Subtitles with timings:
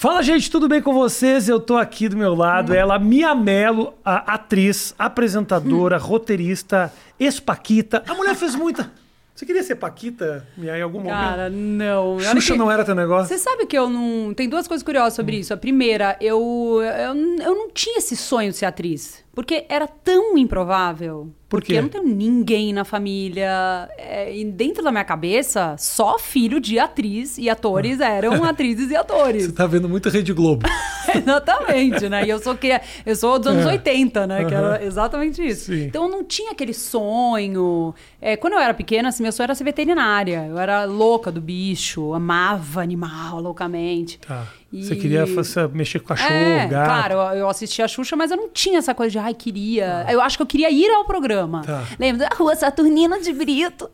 [0.00, 1.46] Fala, gente, tudo bem com vocês?
[1.46, 2.72] Eu tô aqui do meu lado.
[2.72, 8.02] Ela, Mia Mello, a atriz, apresentadora, roteirista, ex-paquita.
[8.08, 8.90] A mulher fez muita.
[9.34, 11.12] Você queria ser paquita, Mia, em algum momento?
[11.12, 12.18] Cara, não.
[12.18, 13.28] Xuxa que- não era teu negócio?
[13.28, 14.32] Você sabe que eu não.
[14.32, 15.40] Tem duas coisas curiosas sobre Hum.
[15.40, 15.52] isso.
[15.52, 19.22] A primeira, eu, eu, eu não tinha esse sonho de ser atriz.
[19.34, 21.30] Porque era tão improvável.
[21.50, 21.78] Por porque quê?
[21.80, 23.88] eu não tenho ninguém na família.
[23.98, 28.94] É, e dentro da minha cabeça, só filho de atriz e atores eram atrizes e
[28.94, 29.46] atores.
[29.46, 30.64] Você tá vendo muito Rede Globo.
[31.12, 32.24] Exatamente, né?
[32.24, 33.70] E eu sou, que, eu sou dos anos É.
[33.70, 34.44] 80, né?
[34.44, 34.74] Que Aham.
[34.74, 35.72] era exatamente isso.
[35.72, 35.86] Sim.
[35.86, 37.92] Então eu não tinha aquele sonho.
[38.20, 40.46] É, quando eu era pequena, assim, meu sonho era ser veterinária.
[40.48, 44.18] Eu era louca do bicho, amava animal loucamente.
[44.20, 44.46] Tá.
[44.72, 46.84] E- Você queria fazer- mexer com cachorro, é, gato.
[46.86, 50.06] claro, eu, assistia a Xuxa, mas eu não tinha essa coisa de, ai, queria.
[50.08, 51.62] Eu acho que eu queria ir ao programa.
[51.62, 51.82] Tá.
[51.98, 53.90] Lembra da Rua Saturnina de Brito?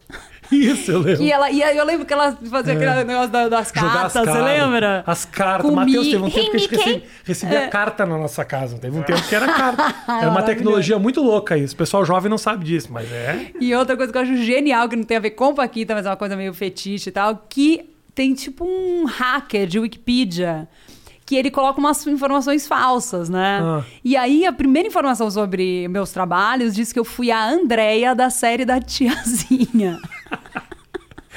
[0.53, 1.25] Isso, eu lembro.
[1.25, 3.73] Que ela, e eu lembro que ela fazia aquele negócio da- das É.
[3.73, 4.45] Cartas, as você cartas.
[4.45, 5.05] lembra?
[5.07, 5.63] As cartas.
[5.71, 7.67] Comi- Matheus, teve um tempo que a gente recebia, recebia É.
[7.69, 8.79] carta na nossa casa.
[8.79, 9.95] Teve um tempo que era carta.
[10.23, 11.75] Era uma tecnologia muito louca isso.
[11.75, 13.51] O pessoal jovem não sabe disso, mas é.
[13.61, 16.07] E outra coisa que eu acho genial, que não tem a ver com Paquita, mas
[16.07, 20.67] é uma coisa meio fetiche e tal, que tem tipo um hacker de Wikipedia
[21.27, 23.61] que ele coloca umas informações falsas, né?
[23.61, 23.85] Ah.
[24.03, 28.31] E aí a primeira informação sobre meus trabalhos diz que eu fui a Andrea da
[28.31, 29.99] série da tiazinha.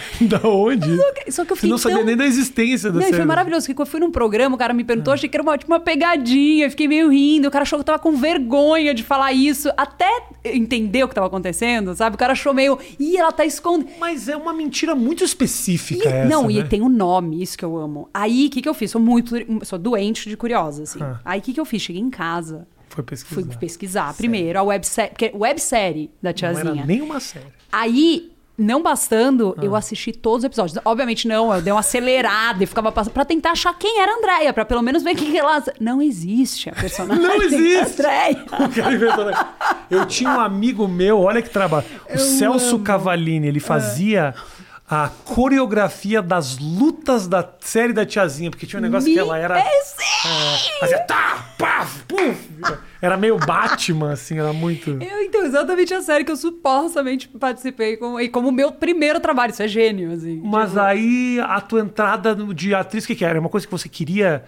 [0.22, 0.88] Da onde?
[1.32, 2.06] Só que eu Você não sabia tão...
[2.06, 3.16] nem da existência da Não, série.
[3.18, 5.58] foi maravilhoso, porque eu fui num programa, o cara me perguntou, achei que era uma,
[5.58, 9.04] tipo, uma pegadinha, fiquei meio rindo, o cara achou que eu tava com vergonha de
[9.04, 10.08] falar isso, até
[10.44, 12.16] entender o que tava acontecendo, sabe?
[12.16, 13.90] O cara achou meio, ih, ela tá escondendo.
[14.00, 16.54] Mas é uma mentira muito específica E- essa, não, né?
[16.54, 18.10] e tem um nome, isso que eu amo.
[18.14, 18.92] Aí, o que, que eu fiz?
[18.92, 19.36] Sou muito.
[19.64, 21.00] Sou doente de curiosa, assim.
[21.02, 21.20] Ah.
[21.24, 21.82] Aí, o que, que eu fiz?
[21.82, 22.68] Cheguei em casa.
[22.90, 23.42] Foi pesquisar.
[23.42, 25.10] Fui pesquisar primeiro a websérie.
[25.12, 26.72] Porque websérie da Não tiazinha.
[26.78, 27.46] era nenhuma série.
[27.72, 29.64] Aí, não bastando, Ah.
[29.66, 30.78] eu assisti todos os episódios.
[30.86, 34.16] Obviamente não, eu dei uma acelerada e ficava passando pra tentar achar quem era a
[34.18, 35.64] Andréia, pra pelo menos ver que ela.
[35.80, 37.24] Não existe a personagem.
[37.24, 38.02] Não existe!
[38.02, 38.46] Andréia.
[39.90, 41.86] Eu tinha um amigo meu, olha que trabalho.
[42.14, 44.36] O Celso Cavalini, ele fazia
[44.90, 49.38] a coreografia das lutas da série da tiazinha, porque tinha um negócio Me- que ela
[49.38, 49.60] era.
[49.60, 49.70] É,
[50.80, 52.50] fazia tá, paf, puf.
[53.02, 54.90] Era meio Batman, assim, era muito.
[55.02, 59.52] Eu, então, exatamente a série que eu supostamente participei como, e como meu primeiro trabalho.
[59.52, 60.42] Isso é gênio, assim.
[60.44, 63.34] Mas Tipo, aí a tua entrada de atriz, o que, que era?
[63.34, 64.44] Era uma coisa que você queria.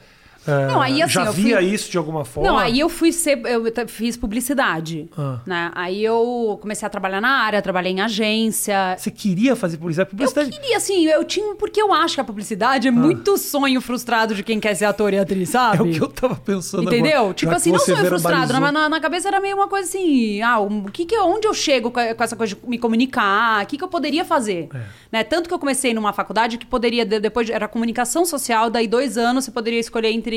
[0.47, 2.49] Eh, Não, aí, assim, já eu via fui- isso de alguma forma?
[2.49, 3.41] Não, aí eu fui ser.
[3.45, 5.09] Eu fiz publicidade.
[5.17, 5.39] Ah.
[5.45, 5.71] Né?
[5.75, 8.95] Aí eu comecei a trabalhar na área, trabalhei em agência.
[8.97, 10.09] Você queria fazer publicidade?
[10.09, 10.49] Eu Publicidade.
[10.51, 11.55] queria, assim, eu tinha.
[11.55, 15.13] Porque eu acho que a publicidade é muito sonho frustrado de quem quer ser ator
[15.13, 15.77] e atriz, sabe?
[15.81, 17.17] É o que eu tava pensando Entendeu?
[17.19, 18.47] agora, tipo assim, não sonho frustrado.
[18.47, 18.71] verbalizou.
[18.71, 21.53] Na, na, cabeça era meio uma coisa assim: ah, o que que, eu- onde eu
[21.53, 23.63] chego com, essa coisa de me comunicar?
[23.63, 24.69] O que, que eu poderia fazer?
[24.73, 24.81] É.
[25.11, 25.23] Né?
[25.23, 28.87] Tanto que eu comecei numa faculdade que poderia, de- depois de- era comunicação social, daí
[28.87, 30.30] dois anos você poderia escolher entre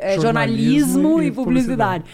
[0.00, 0.22] eh, Jornalismo
[0.92, 2.04] jornalismo e e publicidade.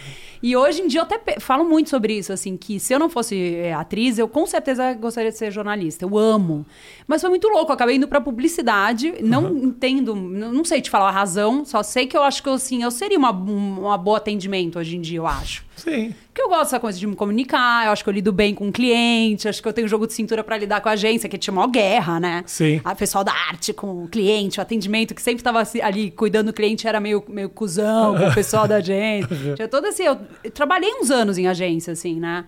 [0.43, 3.09] E hoje em dia eu até falo muito sobre isso, assim, que se eu não
[3.09, 6.03] fosse eh, atriz, eu com certeza gostaria de ser jornalista.
[6.03, 6.65] Eu amo.
[7.07, 11.09] Mas foi muito louco, eu acabei indo pra publicidade, não entendo, não sei te falar
[11.09, 13.97] a razão, só sei que eu acho que eu, assim, eu seria uma, um- uma
[13.99, 15.63] boa atendimento hoje em dia, eu acho.
[15.83, 16.13] Sim.
[16.27, 18.67] Porque eu gosto dessa coisa de me comunicar, eu acho que eu lido bem com
[18.69, 21.37] o cliente, acho que eu tenho jogo de cintura pra lidar com a agência, que
[21.37, 22.43] tinha uma guerra, né?
[22.45, 22.79] Sim.
[22.83, 26.53] A pessoal da arte com o cliente, o atendimento, que sempre tava ali cuidando do
[26.53, 29.27] cliente, era meio, meio cuzão com o pessoal da agência.
[29.55, 32.45] Tinha todo assim, eu, eu trabalhei uns anos em agência, assim, né?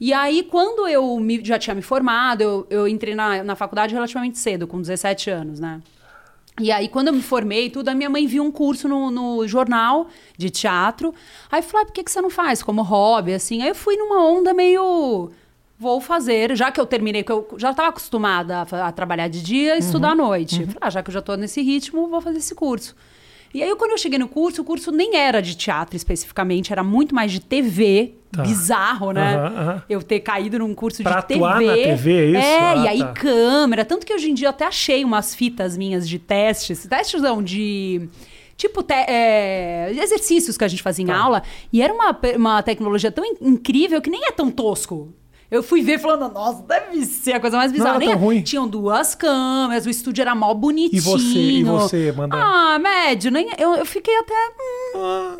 [0.00, 3.94] E aí, quando eu me- já tinha me formado, eu, eu entrei na, na faculdade
[3.94, 5.80] relativamente cedo, com 17 anos, né?
[6.60, 9.46] E aí, quando eu me formei tudo, a minha mãe viu um curso no, no
[9.48, 10.06] jornal
[10.38, 11.12] de teatro.
[11.50, 13.62] Aí falou, ah, por que, que você não faz como hobby, assim?
[13.62, 15.30] Aí eu fui numa onda meio...
[15.76, 19.42] Vou fazer, já que eu terminei, que eu já estava acostumada a, a trabalhar de
[19.42, 20.64] dia e estudar à noite.
[20.66, 22.94] Falei, ah, já que eu já estou nesse ritmo, vou fazer esse curso.
[23.54, 26.82] E aí, quando eu cheguei no curso, o curso nem era de teatro especificamente, era
[26.82, 28.14] muito mais de TV.
[28.32, 28.42] Tá.
[28.42, 29.36] Bizarro, né?
[29.36, 29.82] Aham, aham.
[29.88, 31.40] Eu ter caído num curso Pra de TV.
[31.40, 32.36] atuar na TV, é isso?
[32.48, 33.12] É, Ah, e aí tá.
[33.12, 33.84] câmera.
[33.84, 36.84] Tanto que hoje em dia eu até achei umas fitas minhas de testes.
[36.84, 38.08] Testes não, de.
[38.56, 41.16] Tipo, te- é, exercícios que a gente fazia em Tá.
[41.16, 41.42] aula.
[41.72, 45.12] E era uma, uma tecnologia tão in- incrível que nem é tão tosco.
[45.50, 47.90] Eu fui ver falando, nossa, deve ser a coisa mais bizarra.
[47.90, 48.42] era Nem tão ruim.
[48.42, 50.96] Tinham duas câmeras, o estúdio era mó bonitinho.
[50.96, 53.30] E você, e você, manda- Ah, médio.
[53.30, 54.34] Nem, eu, eu fiquei até.
[54.96, 55.36] hum,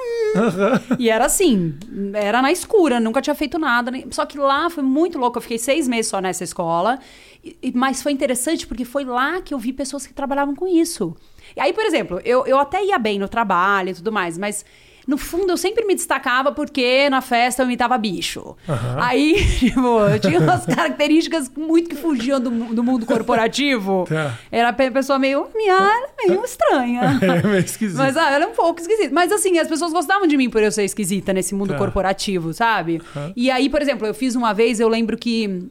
[0.98, 1.74] e era assim,
[2.14, 3.90] era na escura, nunca tinha feito nada.
[3.90, 5.38] nem- Só que lá foi muito louco.
[5.38, 6.98] Eu fiquei seis meses só nessa escola.
[7.42, 11.14] E- mas foi interessante porque foi lá que eu vi pessoas que trabalhavam com isso.
[11.56, 14.64] E aí, por exemplo, eu, eu até ia bem no trabalho e tudo mais, mas
[15.06, 18.56] No fundo, eu sempre me destacava porque na festa eu imitava bicho.
[18.98, 24.06] Aí, tipo, eu tinha umas características muito que fugiam do, do mundo corporativo.
[24.08, 24.38] Tá.
[24.50, 27.20] Era a pessoa meio, minha, era meio estranha.
[27.24, 27.98] É meio esquisito.
[27.98, 29.10] Mas ah, ela é um pouco esquisita.
[29.12, 31.78] Mas assim, as pessoas gostavam de mim por eu ser esquisita nesse mundo Tá.
[31.78, 33.00] corporativo, sabe?
[33.36, 35.68] E aí, por exemplo, eu fiz uma vez, eu lembro que.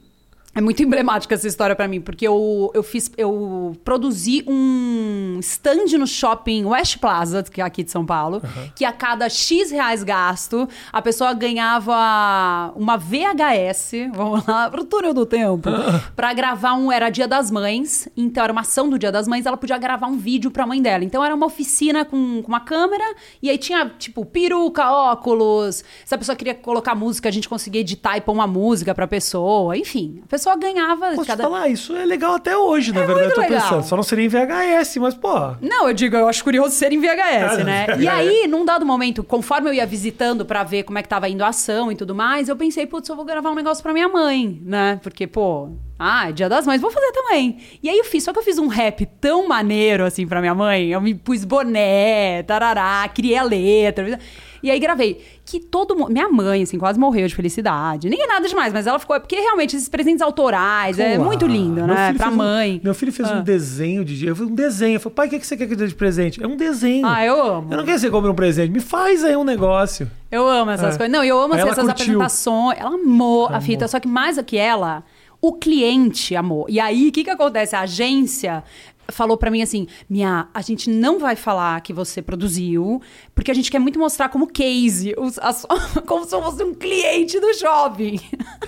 [0.56, 5.98] É muito emblemática essa história pra mim, porque eu, eu fiz, eu produzi um stand
[5.98, 8.40] no shopping West Plaza, que é aqui de São Paulo,
[8.76, 15.12] que a cada X reais gasto, a pessoa ganhava uma VHS, vamos lá, pro túnel
[15.12, 15.70] do tempo,
[16.16, 19.48] pra gravar um, era Dia das Mães, então era uma ação do Dia das Mães,
[19.48, 21.04] ela podia gravar um vídeo pra mãe dela.
[21.04, 26.14] Então era uma oficina com, com uma câmera, e aí tinha, tipo, peruca, óculos, se
[26.14, 29.76] a pessoa queria colocar música, a gente conseguia editar e pôr uma música pra pessoa,
[29.76, 31.44] enfim, a pessoa ganhava Posso cada...
[31.44, 33.62] falar, isso é legal até hoje, na verdade, eu tô legal.
[33.62, 33.84] pensando.
[33.84, 35.34] Só não seria em VHS, mas, pô.
[35.62, 37.86] Não, eu digo, eu acho curioso ser em VHS, Ah, né?
[38.00, 41.28] E aí, num dado momento, conforme eu ia visitando pra ver como é que tava
[41.30, 43.94] indo a ação e tudo mais, eu pensei, putz, eu vou gravar um negócio pra
[43.94, 45.00] minha mãe, né?
[45.02, 47.58] Porque, pô, ah, é dia das mães, vou fazer também.
[47.82, 50.54] E aí eu fiz, só que eu fiz um rap tão maneiro, assim, pra minha
[50.56, 50.90] mãe.
[50.90, 54.20] Eu me pus boné, tarará, criei a letra.
[54.64, 55.22] E aí gravei.
[55.46, 56.10] Que todo mundo.
[56.12, 58.10] Minha mãe, assim, quase morreu de felicidade.
[58.10, 59.20] Nem é nada demais, mas ela ficou.
[59.20, 62.14] Porque realmente esses presentes autorais é Pô, muito lindo, meu né?
[62.14, 62.82] Pra fez um- mãe.
[62.84, 63.36] meu filho fez Ah.
[63.36, 64.26] um desenho de.
[64.26, 64.96] Eu fiz um desenho.
[64.96, 66.42] Eu falei, pai, o que, que você quer que eu dê de presente?
[66.42, 67.06] É um desenho.
[67.06, 67.68] Ah, eu amo.
[67.72, 68.72] Eu não quero que você compre um presente.
[68.72, 70.10] Me faz aí um negócio.
[70.32, 70.98] Eu amo essas É.
[70.98, 71.12] coisas.
[71.12, 71.92] Não, eu amo assim, essas curtiu.
[72.22, 72.80] apresentações.
[72.80, 75.04] Ela amou a fita, só que mais do que ela,
[75.42, 76.66] o cliente amou.
[76.70, 77.76] E aí, o que que acontece?
[77.76, 78.64] A agência
[79.10, 83.02] falou pra mim assim: Minha, a gente não vai falar que você produziu,
[83.36, 85.66] porque a gente quer muito mostrar como case, os- as-
[86.08, 88.20] como se fosse um cliente do shopping.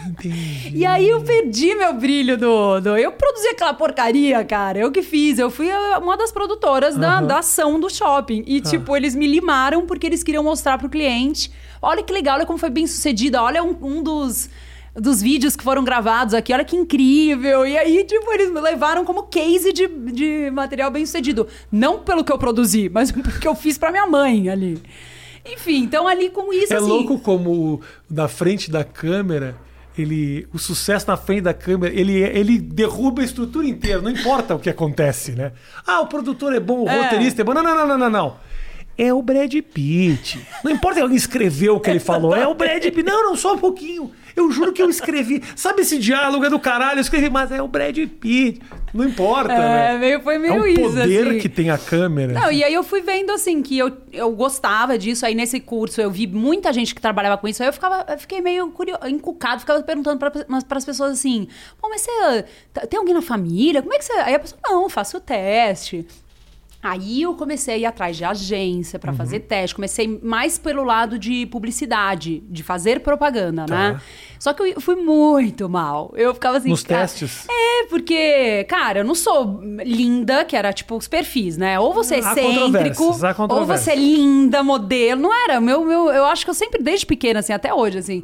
[0.07, 0.55] Entendi.
[0.75, 2.97] E aí eu perdi meu brilho do, do.
[2.97, 4.79] Eu produzi aquela porcaria, cara.
[4.79, 5.39] Eu que fiz.
[5.39, 5.67] Eu fui
[6.01, 8.43] uma das produtoras da, da ação do shopping.
[8.45, 11.51] E, tipo, eles me limaram porque eles queriam mostrar pro cliente.
[11.81, 13.41] Olha que legal, olha como foi bem sucedida.
[13.41, 14.49] Olha um, um dos.
[14.95, 17.65] Dos vídeos que foram gravados aqui, olha que incrível.
[17.67, 21.47] E aí, tipo, eles me levaram como case de, de material bem sucedido.
[21.71, 24.81] Não pelo que eu produzi, mas porque eu fiz pra minha mãe ali.
[25.45, 26.87] Enfim, então ali com isso, É assim.
[26.87, 29.55] louco como na frente da câmera,
[29.97, 34.55] ele, o sucesso na frente da câmera, ele, ele derruba a estrutura inteira, não importa
[34.55, 35.51] o que acontece, né?
[35.85, 37.03] Ah, o produtor é bom, o É.
[37.03, 37.53] roteirista é bom.
[37.53, 38.35] Não, não, não, não, não, não.
[38.97, 40.39] É o Brad Pitt.
[40.63, 43.03] Não importa ele escreveu o que ele falou, é o Brad Pitt.
[43.03, 44.11] Não, não, só um pouquinho.
[44.35, 45.41] Eu juro que eu escrevi.
[45.55, 46.97] Sabe esse diálogo é do caralho?
[46.97, 48.61] Eu escrevi, mas é o Brad Pitt.
[48.93, 49.97] Não importa, É, né?
[49.97, 51.39] meio, foi É meio o isso, poder assim.
[51.39, 52.33] que tem a câmera.
[52.33, 55.25] Não, e aí eu fui vendo assim que eu, eu gostava disso.
[55.25, 57.61] Aí nesse curso eu vi muita gente que trabalhava com isso.
[57.63, 61.47] Aí eu ficava, eu fiquei meio curioso, encucado, ficava perguntando para as pessoas assim:
[61.81, 62.45] Pô, mas você
[62.89, 63.81] tem alguém na família?
[63.81, 64.13] Como é que você.
[64.13, 66.05] Aí a pessoa, não, faço o teste.
[66.87, 69.01] Aí eu comecei a ir atrás de agência Uhum.
[69.01, 69.73] para fazer teste.
[69.75, 73.75] Comecei mais pelo lado de publicidade, de fazer propaganda, Tá.
[73.93, 74.01] né?
[74.39, 76.13] Só que eu fui muito mal.
[76.15, 76.69] Eu ficava assim.
[76.69, 77.47] Nos cara, testes?
[77.49, 81.79] É, porque, cara, eu não sou linda, que era tipo os perfis, né?
[81.79, 83.03] Ou você é excêntrico,
[83.49, 85.21] ou você é linda, modelo.
[85.21, 85.59] Não era.
[85.59, 88.23] Meu, meu, eu acho que eu sempre, desde pequena, assim, até hoje, assim.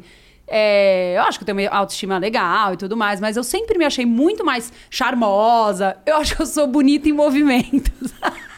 [0.54, 3.78] é, eu acho que eu tenho uma autoestima legal e tudo mais, mas eu sempre
[3.78, 5.96] me achei muito mais charmosa.
[6.04, 8.12] Eu acho que eu sou bonita em movimentos.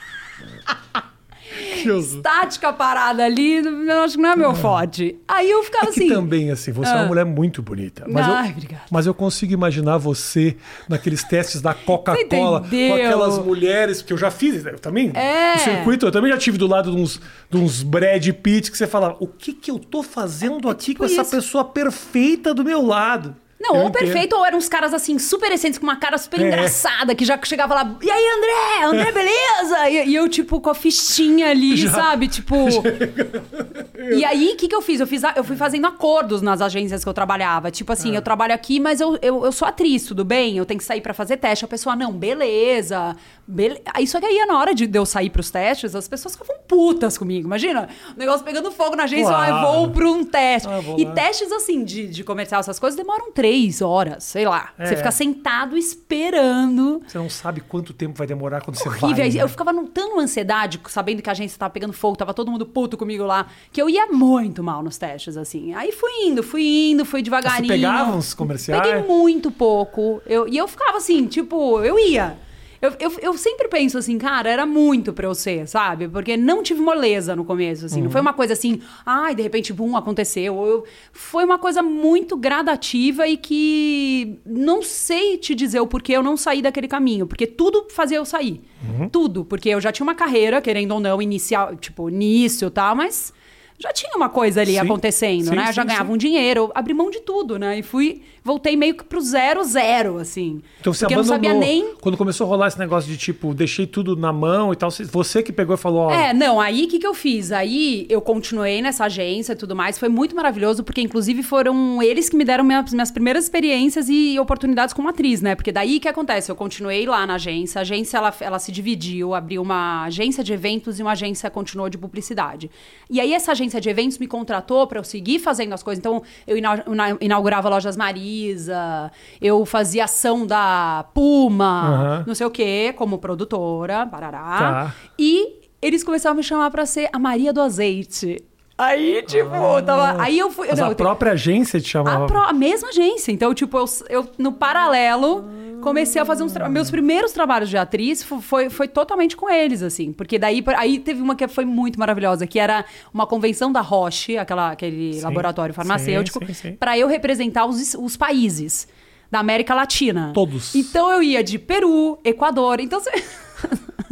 [2.23, 5.17] Tática parada ali, eu acho que não é meu forte.
[5.29, 6.09] Aí eu ficava É assim.
[6.09, 7.07] também, assim, você é uma Ah.
[7.07, 8.07] mulher muito bonita.
[8.09, 8.83] Mas, Ai, eu, obrigada.
[8.91, 10.57] mas eu consigo imaginar você
[10.89, 15.11] naqueles testes da Coca-Cola com aquelas mulheres que eu já fiz, eu também.
[15.15, 15.55] É.
[15.55, 18.79] No circuito, eu também já tive do lado de uns, de uns Brad Pitt que
[18.79, 21.31] você fala: o que que eu tô fazendo aqui com essa tipo isso.
[21.37, 23.37] pessoa perfeita do meu lado?
[23.67, 23.93] Não, Eu ou entendo.
[24.03, 26.47] perfeito, ou eram uns caras assim, super excêntricos, com uma cara super É.
[26.47, 28.85] engraçada, que já chegava lá, e aí, André?
[29.01, 29.89] André, beleza?
[29.91, 31.91] E, e eu, tipo, com a fichinha ali, Já.
[31.91, 32.29] sabe?
[32.29, 32.55] Tipo.
[34.17, 35.01] e aí, o que, que eu fiz?
[35.01, 37.71] Eu, fiz a- eu fui fazendo acordos nas agências que eu trabalhava.
[37.71, 38.19] Tipo assim, É.
[38.19, 40.57] eu trabalho aqui, mas eu, eu, eu sou atriz, tudo bem?
[40.59, 41.65] Eu tenho que sair pra fazer teste.
[41.65, 43.17] A pessoa, não, beleza.
[43.47, 43.81] Bele...
[43.93, 47.17] Aí só que aí, na hora de eu sair pros testes, as pessoas ficavam putas
[47.19, 47.47] comigo.
[47.47, 50.69] Imagina, o negócio pegando fogo na agência, ah, eu vou pra um teste.
[50.69, 51.13] Ah, e lá.
[51.13, 54.71] testes assim de, de comercial, essas coisas, demoram três horas, sei lá.
[54.79, 54.87] É.
[54.87, 57.03] Você fica sentado esperando.
[57.07, 59.11] Você não sabe quanto tempo vai demorar quando você Horrível.
[59.11, 59.23] vai.
[59.23, 59.43] Aí né?
[59.43, 62.67] Eu ficava num, tão ansiedade, sabendo que a agência tava pegando fogo, tava todo mundo
[62.67, 65.75] puto comigo lá, que eu ia muito mal nos testes, assim.
[65.75, 67.67] Aí fui indo, fui indo, fui devagarinho.
[67.67, 68.83] Você pegava uns comerciais?
[68.83, 70.23] Peguei muito pouco.
[70.27, 72.37] Eu, e eu ficava assim, tipo, eu ia.
[72.85, 76.09] Eu, eu, eu sempre penso assim, cara, era muito pra eu ser, sabe?
[76.09, 77.99] Porque não tive moleza no começo, assim.
[78.01, 78.13] Não Uhum.
[78.13, 80.55] foi uma coisa assim, ai, de repente, bum, aconteceu.
[80.67, 86.23] Eu- foi uma coisa muito gradativa e que não sei te dizer o porquê eu
[86.23, 87.27] não saí daquele caminho.
[87.27, 88.61] Porque tudo fazia eu sair.
[88.87, 89.09] Uhum.
[89.09, 89.45] Tudo.
[89.45, 93.33] Porque eu já tinha uma carreira, querendo ou não, inicial, tipo, início e tal, mas
[93.79, 95.69] já tinha uma coisa ali Sim, acontecendo, sim, né?
[95.69, 96.15] Eu já sim, ganhava sim.
[96.15, 97.79] um dinheiro, abri mão de tudo, né?
[97.81, 100.63] E fui, voltei meio que pro zero, zero, assim.
[100.81, 101.55] Então você porque eu não abandonou.
[101.61, 101.95] sabia nem.
[102.01, 105.43] Quando começou a rolar esse negócio de tipo, deixei tudo na mão e tal, você-
[105.43, 106.11] que pegou e falou, ó.
[106.11, 107.51] É, não, aí o que, que eu fiz?
[107.53, 109.99] Aí eu continuei nessa agência e tudo mais.
[109.99, 114.39] Foi muito maravilhoso, porque inclusive foram eles que me deram minhas, minhas primeiras experiências e
[114.39, 115.55] oportunidades como atriz, né?
[115.57, 116.51] Porque daí o que acontece?
[116.51, 120.53] Eu continuei lá na agência, a agência ela, ela se dividiu, abriu uma agência de
[120.53, 122.71] eventos e uma agência continuou de publicidade.
[123.11, 125.99] E aí essa agência de eventos me contratou para eu seguir fazendo as coisas.
[126.01, 132.25] Então eu ina- ina- inaugurava lojas Marisa, eu fazia ação da Puma, Aham.
[132.27, 134.59] não sei o quê, como produtora, parará.
[134.59, 134.95] Tá.
[135.19, 138.43] E eles começaram a me chamar pra ser a Maria do Azeite.
[138.77, 140.21] Aí, tipo, eu tava.
[140.23, 140.67] Aí eu fui.
[140.69, 142.25] Mas não, a eu própria agência te chamava.
[142.25, 143.31] a, pró- a mesma agência.
[143.31, 145.45] Então, tipo, eu, eu, no paralelo
[145.81, 149.49] comecei a fazer uns tra- meus primeiros trabalhos de atriz fo- foi, foi totalmente com
[149.49, 150.13] eles, assim.
[150.13, 154.37] Porque daí aí teve uma que foi muito maravilhosa, que era uma convenção da Roche,
[154.39, 156.41] aquela, aquele Sim, laboratório farmacêutico,
[156.81, 158.89] pra eu representar os, os países
[159.31, 160.33] da América Latina.
[160.35, 160.75] Todos.
[160.75, 162.81] Então eu ia de Peru, Equador.
[162.81, 163.11] Então você.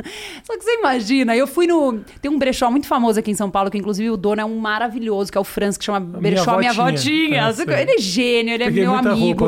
[0.44, 2.00] Só que você imagina, eu fui no.
[2.20, 4.58] Tem um brechó muito famoso aqui em São Paulo, que inclusive o dono é um
[4.58, 7.48] maravilhoso, que é o Franz, que chama brechó Minha Votinha.
[7.48, 7.64] É, sei.
[7.64, 9.46] ele é gênio, ele Peguei é meu amigo.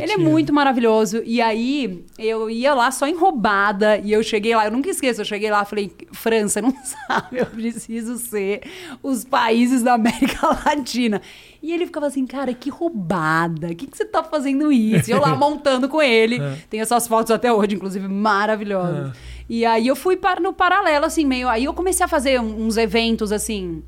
[0.00, 1.22] Ele é muito maravilhoso.
[1.24, 5.24] E aí, eu ia lá só enrobada, e eu cheguei lá, eu nunca esqueço, eu
[5.24, 8.62] cheguei lá e falei, França, não sabe, eu preciso ser
[9.02, 11.20] os países da América Latina.
[11.62, 15.10] E ele ficava assim, cara, que roubada, o que, que você tá fazendo isso?
[15.10, 16.40] E eu lá montando com ele.
[16.40, 16.58] É.
[16.70, 19.16] Tem essas fotos até hoje, inclusive, maravilhosas.
[19.48, 21.48] E aí eu fui para, no paralelo, assim, meio.
[21.48, 23.82] Aí eu comecei a fazer uns eventos assim.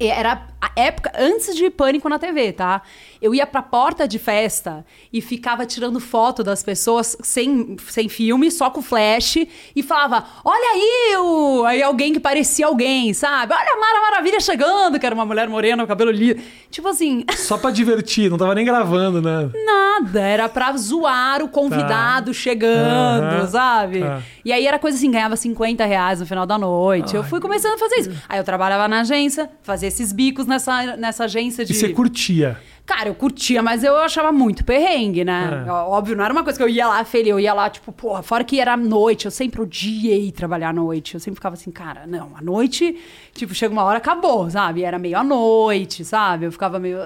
[0.00, 2.82] Era a época antes de Pânico na TV, tá?
[3.22, 8.50] Eu ia pra porta de festa e ficava tirando foto das pessoas sem, sem filme,
[8.50, 9.36] só com flash,
[9.74, 11.64] e falava: Olha aí, o...
[11.64, 13.54] aí alguém que parecia alguém, sabe?
[13.54, 16.40] Olha a Mara Maravilha chegando, que era uma mulher morena, o cabelo liso.
[16.68, 19.48] Tipo assim, Só pra divertir, não tava nem gravando, né?
[19.64, 23.46] Nada, era pra zoar o convidado chegando, Aham.
[23.46, 24.00] sabe?
[24.00, 24.20] Tá.
[24.44, 27.14] E aí era coisa assim, ganhava 50 reais no final da noite.
[27.14, 28.10] eu fui começando a fazer isso.
[28.28, 31.72] Aí eu trabalhava na agência, fazia esses bicos nessa, nessa agência de.
[31.72, 32.58] E você curtia.
[32.86, 35.64] Cara, eu curtia, mas eu achava muito perrengue, né?
[35.66, 35.70] É.
[35.70, 38.22] Óbvio, não era uma coisa que eu ia lá feliz, eu ia lá, tipo, porra,
[38.22, 41.14] fora que era noite, eu sempre odiei trabalhar à noite.
[41.14, 42.96] Eu sempre ficava assim, cara, não, à noite,
[43.32, 44.84] tipo, chega uma hora, acabou, sabe?
[44.84, 46.46] Era meio à noite, sabe?
[46.46, 46.98] Eu ficava meio.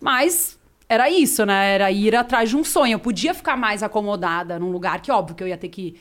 [0.00, 1.74] Mas era isso, né?
[1.74, 2.94] Era ir atrás de um sonho.
[2.94, 5.96] Eu podia ficar mais acomodada num lugar que, óbvio, que eu ia ter que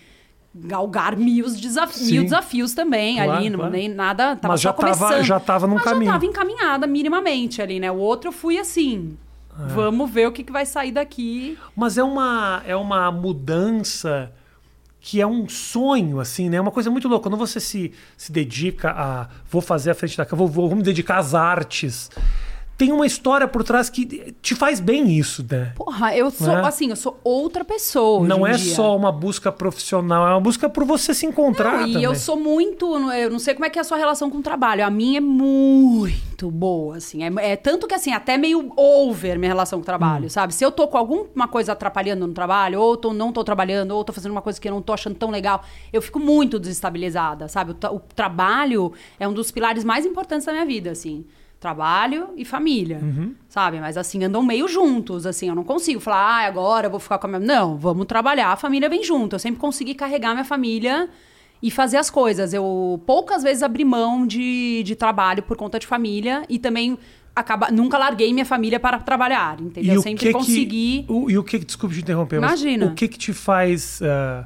[0.58, 2.12] galgar mil, desaf Sim.
[2.14, 3.74] mil desafios também Claro, ali, não, claro.
[3.74, 5.24] nem nada, tava Mas já tava- começando.
[5.26, 6.06] já tava num Mas caminho.
[6.06, 7.92] já tava encaminhada minimamente ali, né?
[7.92, 9.18] O outro eu fui assim,
[9.60, 9.68] É.
[9.74, 11.58] vamos ver o que, que vai sair daqui.
[11.76, 14.32] Mas é uma, é uma mudança
[15.02, 16.58] que é um sonho, assim, né?
[16.58, 17.30] É uma coisa muito louca.
[17.30, 19.28] Quando você se, se dedica a.
[19.52, 22.10] Vou fazer a frente da câmera, vou, vou, vou me dedicar às artes.
[22.78, 25.72] Tem uma história por trás que te faz bem isso, né?
[25.78, 26.68] Porra, eu sou, É.
[26.68, 28.76] assim, eu sou outra pessoa Não é dia.
[28.76, 32.04] só uma busca profissional, é uma busca por você se encontrar Não, e também.
[32.04, 32.86] eu sou muito.
[33.14, 34.86] Eu não sei como é que é a sua relação com o trabalho.
[34.86, 37.24] A minha é muito boa, assim.
[37.24, 39.86] É, é tanto que, assim, até meio over minha relação com o Hum.
[39.86, 40.54] trabalho, sabe?
[40.54, 44.04] Se eu tô com alguma coisa atrapalhando no trabalho, ou tô, não tô trabalhando, ou
[44.04, 45.64] tô fazendo uma coisa que eu não tô achando tão legal,
[45.94, 47.72] eu fico muito desestabilizada, sabe?
[47.72, 51.26] O, o trabalho é um dos pilares mais importantes da minha vida, assim.
[51.60, 53.34] Trabalho e família, Uhum.
[53.48, 53.80] sabe?
[53.80, 55.50] Mas assim, andam meio juntos, assim.
[55.50, 57.40] Eu não consigo falar, ah, agora eu vou ficar com a minha...
[57.40, 59.36] Não, vamos trabalhar, a família vem junto.
[59.36, 61.10] Eu sempre consegui carregar minha família
[61.64, 62.54] e fazer as coisas.
[62.54, 66.98] Eu poucas vezes abri mão de, de trabalho por conta de família e também
[67.36, 69.94] acaba, nunca larguei minha família para trabalhar, entendeu?
[69.94, 71.04] E Eu sempre que consegui.
[71.08, 72.86] Que, o, e o que desculpe te interromper, mas Imagina.
[72.88, 74.46] o que que te faz ah,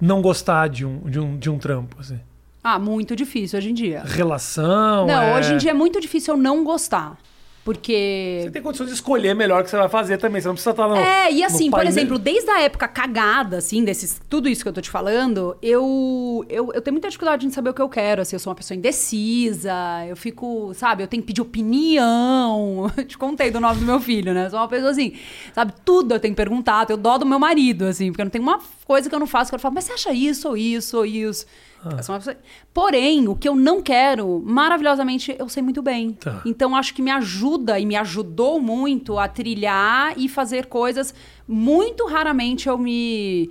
[0.00, 2.20] não gostar de um, de um, de um trampo, assim?
[2.62, 4.02] Ah, muito difícil hoje em dia.
[4.04, 5.06] Relação?
[5.06, 7.16] Não, é- hoje em dia é muito difícil eu não gostar.
[7.62, 8.40] Porque.
[8.42, 10.40] Você tem condições de escolher melhor o que você vai fazer também.
[10.40, 10.96] Você não precisa estar no.
[10.96, 14.72] É, e assim, por exemplo, desde a época cagada, assim, desses, tudo isso que eu
[14.72, 18.22] tô te falando, eu, eu, eu tenho muita dificuldade em saber o que eu quero,
[18.22, 19.74] assim, eu sou uma pessoa indecisa,
[20.08, 24.00] eu fico, sabe, eu tenho que pedir opinião, eu te contei do nome do meu
[24.00, 25.12] filho, né, eu sou uma pessoa assim,
[25.54, 28.30] sabe, tudo eu tenho que perguntar, eu tenho dó do meu marido, assim, porque não
[28.30, 30.56] tem uma coisa que eu não faço que eu falo, mas você acha isso ou
[30.56, 31.46] isso ou isso?
[31.84, 31.94] Ah.
[31.96, 32.36] Eu sou uma pessoa-
[32.74, 36.12] Porém, o que eu não quero, maravilhosamente, eu sei muito bem.
[36.12, 36.42] Tá.
[36.44, 41.14] Então, acho que me ajuda e me ajudou muito a trilhar e fazer coisas.
[41.48, 43.50] Muito raramente eu me.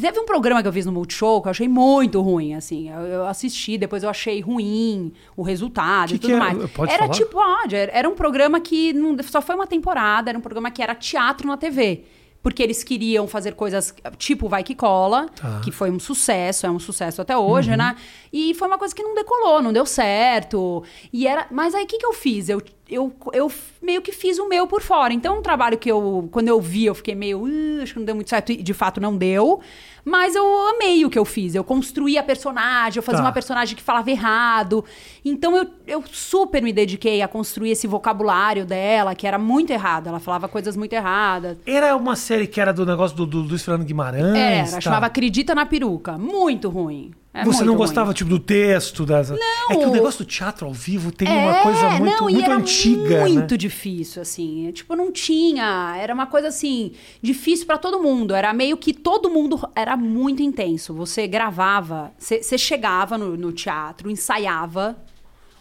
[0.00, 2.88] Teve um programa que eu fiz no Multishow que eu achei muito ruim, assim.
[2.88, 6.38] Eu, assisti, depois eu achei ruim o resultado Que e que tudo é?
[6.38, 6.70] mais.
[6.70, 7.14] Pode era falar?
[7.14, 7.36] tipo,
[7.72, 10.94] era, era um programa que não, só foi uma temporada, era um programa que era
[10.94, 12.04] teatro na TV.
[12.42, 15.60] Porque eles queriam fazer coisas tipo Vai Que Cola, Tá.
[15.64, 17.96] que foi um sucesso, é um sucesso até hoje, né?
[18.32, 20.82] E foi uma coisa que não decolou, não deu certo.
[21.12, 22.48] E era, mas aí o que, que eu fiz?
[22.48, 25.12] Eu, eu, eu meio que fiz o meu por fora.
[25.14, 28.06] Então, um trabalho que eu, quando eu vi, eu fiquei meio, "Ih, acho que não
[28.06, 29.60] deu muito certo, e de fato não deu.
[30.04, 31.54] Mas eu amei o que eu fiz.
[31.54, 33.26] Eu construí a personagem, eu fazia Tá.
[33.26, 34.84] uma personagem que falava errado.
[35.24, 40.08] Então eu, eu super me dediquei a construir esse vocabulário dela, que era muito errado.
[40.08, 41.56] Ela falava coisas muito erradas.
[41.64, 44.36] Era uma série que era do negócio do, do Luiz Fernando Guimarães.
[44.36, 44.80] Era, tá.
[44.80, 46.18] chamava Acredita na Peruca.
[46.18, 47.12] Muito ruim.
[47.34, 47.78] É Você não ruim.
[47.78, 49.06] gostava, tipo, do texto?
[49.06, 49.30] Das...
[49.30, 49.36] É
[49.70, 52.54] que o negócio do teatro ao vivo tem uma É, coisa muito, não, muito era
[52.56, 53.56] antiga, muito né?
[53.56, 54.70] difícil, assim.
[54.72, 55.94] Tipo, não tinha.
[55.98, 58.34] Era uma coisa assim, difícil pra todo mundo.
[58.34, 60.92] Era meio que todo mundo era muito intenso.
[60.92, 64.94] Você gravava, você você chegava no, no teatro, ensaiava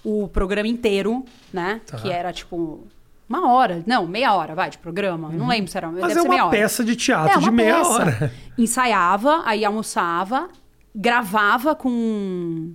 [0.04, 1.24] o programa inteiro,
[1.54, 1.80] né?
[1.88, 1.98] Tá.
[2.00, 2.86] Que era tipo.
[3.30, 5.30] Uma hora, não, meia hora, vai, de programa.
[5.30, 5.88] Não lembro se era.
[5.88, 5.94] Uhum.
[6.02, 7.90] Mas deve é ser meia uma peça de teatro É, de uma meia peça.
[7.90, 8.34] hora.
[8.58, 10.50] Ensaiava, aí almoçava,
[10.94, 12.74] gravava com,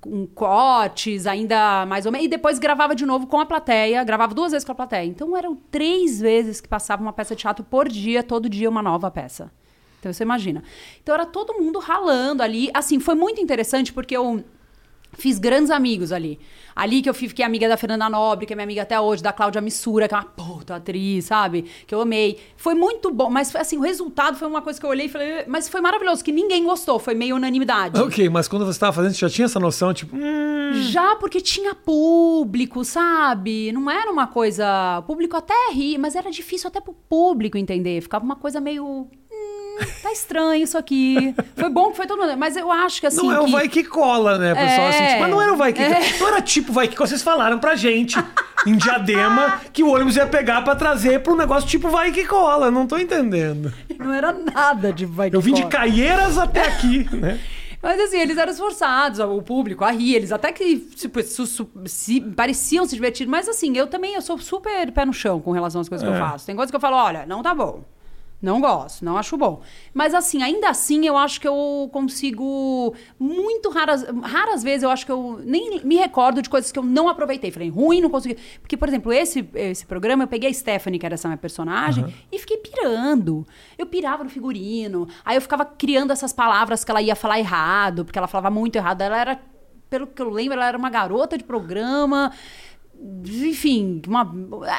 [0.00, 4.34] com cortes, ainda mais ou menos, e depois gravava de novo com a plateia, gravava
[4.34, 5.04] duas vezes com a plateia.
[5.04, 8.82] Então eram três vezes que passava uma peça de teatro por dia, todo dia uma
[8.82, 9.50] nova peça.
[9.98, 10.62] Então você imagina.
[11.02, 12.70] Então era todo mundo ralando ali.
[12.72, 14.44] Assim, foi muito interessante porque eu
[15.14, 16.38] Fiz grandes amigos ali.
[16.74, 19.32] Ali que eu fiquei amiga da Fernanda Nobre, que é minha amiga até hoje, da
[19.32, 21.64] Cláudia Missura, que é uma puta atriz, sabe?
[21.86, 22.38] Que eu amei.
[22.54, 25.44] Foi muito bom, mas assim, o resultado foi uma coisa que eu olhei e falei,
[25.46, 27.98] mas foi maravilhoso, que ninguém gostou, foi meio unanimidade.
[27.98, 31.40] Ok, mas quando você estava fazendo, você já tinha essa noção, tipo, hum, Já porque
[31.40, 33.72] tinha público, sabe?
[33.72, 34.98] Não era uma coisa.
[34.98, 38.02] O público até ri, mas era difícil até pro público entender.
[38.02, 39.08] Ficava uma coisa meio.
[40.02, 41.34] Tá estranho isso aqui.
[41.56, 42.36] Foi bom que foi todo mundo.
[42.36, 43.26] Mas eu acho que assim.
[43.26, 44.88] não é o que- vai que cola, né, pessoal?
[44.88, 45.06] Assim, É.
[45.08, 46.18] tipo, mas não era o vai que É.
[46.18, 47.06] Não era tipo vai que cola.
[47.08, 48.16] Vocês falaram pra gente
[48.66, 52.24] em Diadema que o ônibus ia pegar pra trazer pra um negócio tipo vai que
[52.24, 52.70] cola.
[52.70, 53.72] Não tô entendendo.
[53.98, 55.72] Não era nada de vai que Eu vim de cola.
[55.72, 57.38] Caieiras até aqui, né?
[57.82, 61.70] Mas assim, eles eram esforçados, o público, a rir, eles até que tipo, su- su-
[61.84, 65.52] se, pareciam se divertir, mas assim, eu também eu sou super pé no chão com
[65.52, 66.16] relação às coisas que É.
[66.16, 66.46] eu faço.
[66.46, 67.84] Tem coisas que eu falo, olha, não tá bom.
[68.40, 69.62] Não gosto, não acho bom.
[69.94, 72.94] Mas assim, ainda assim, eu acho que eu consigo.
[73.18, 76.82] Muito raras, raras vezes eu acho que eu nem me recordo de coisas que eu
[76.82, 77.50] não aproveitei.
[77.50, 78.36] Falei, ruim, não consegui.
[78.60, 82.04] Porque, por exemplo, esse, esse programa, eu peguei a Stephanie, que era essa minha personagem,
[82.30, 83.46] e fiquei pirando.
[83.78, 85.08] Eu pirava no figurino.
[85.24, 88.76] Aí eu ficava criando essas palavras que ela ia falar errado, porque ela falava muito
[88.76, 89.00] errado.
[89.00, 89.40] Ela era,
[89.88, 92.30] pelo que eu lembro, ela era uma garota de programa.
[93.28, 94.22] Enfim, uma,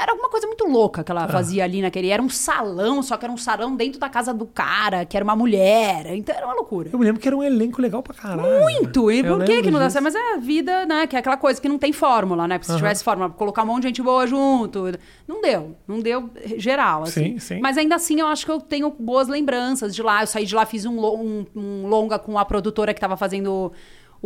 [0.02, 1.28] era alguma coisa muito louca que ela Ah.
[1.28, 2.10] fazia ali naquele.
[2.10, 5.24] Era um salão, só que era um salão dentro da casa do cara, que era
[5.24, 6.06] uma mulher.
[6.16, 6.90] Então era uma loucura.
[6.92, 8.62] Eu me lembro que era um elenco legal pra caralho.
[8.64, 9.12] Muito!
[9.12, 10.04] E por que, que não dá certo?
[10.04, 11.06] Mas é a vida, né?
[11.08, 12.58] Que é aquela coisa que não tem fórmula, né?
[12.58, 12.78] Porque se Aham.
[12.80, 14.86] tivesse fórmula, colocar um monte de gente boa junto.
[15.28, 15.76] Não deu.
[15.88, 17.34] Não deu geral, assim.
[17.34, 17.60] Sim, sim.
[17.60, 20.24] Mas ainda assim, eu acho que eu tenho boas lembranças de lá.
[20.24, 23.72] Eu saí de lá, fiz um, um- um longa com a produtora que tava fazendo.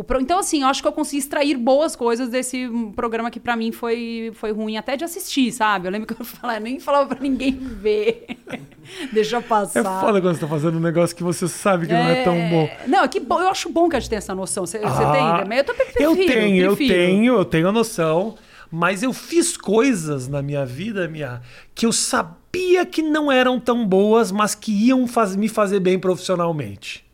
[0.06, 0.20] Pro...
[0.20, 3.56] Então, assim, eu acho que eu consegui extrair boas coisas desse hum, programa que pra
[3.56, 5.86] mim foi, foi ruim até de assistir, sabe?
[5.88, 8.26] Eu lembro que eu falava, nem falava pra ninguém ver.
[9.12, 9.80] Deixa eu passar.
[9.80, 12.34] É foda quando você tá fazendo um negócio que você sabe que não é tão
[12.48, 12.68] bom.
[12.86, 13.40] Não, que bom.
[13.40, 14.66] Eu acho bom que a gente tenha essa noção.
[14.66, 15.48] Você Ah, tem?
[15.48, 16.04] Mas Eu também prefiro.
[16.10, 18.34] Eu tenho, eu tenho, eu tenho a noção.
[18.74, 21.42] Mas eu fiz coisas na minha vida, minha,
[21.74, 25.98] que eu sabia que não eram tão boas, mas que iam faz- me fazer bem
[25.98, 27.04] profissionalmente.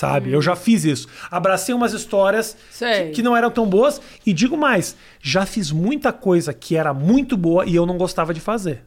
[0.00, 0.32] Sabe?
[0.32, 1.06] Eu já fiz isso.
[1.30, 4.00] Abracei umas histórias que, que não eram tão boas.
[4.24, 8.32] E digo mais, já fiz muita coisa que era muito boa e eu não gostava
[8.32, 8.82] de fazer.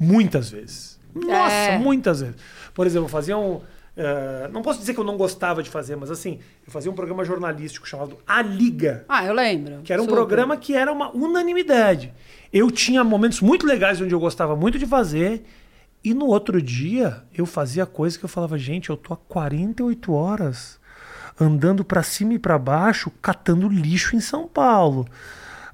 [0.00, 0.98] Muitas vezes.
[1.14, 1.78] Nossa, É.
[1.78, 2.36] muitas vezes.
[2.72, 3.60] Por exemplo, eu fazia um.
[3.94, 6.94] eh, não posso dizer que eu não gostava de fazer, mas assim, eu fazia um
[6.94, 9.04] programa jornalístico chamado A Liga.
[9.06, 9.82] Ah, eu lembro.
[9.84, 10.16] Que era um Super.
[10.16, 12.10] programa que era uma unanimidade.
[12.50, 15.44] Eu tinha momentos muito legais onde eu gostava muito de fazer.
[16.04, 20.12] E no outro dia, eu fazia coisa que eu falava, gente, eu tô há 48
[20.12, 20.78] horas
[21.40, 25.06] andando pra cima e pra baixo, catando lixo em São Paulo.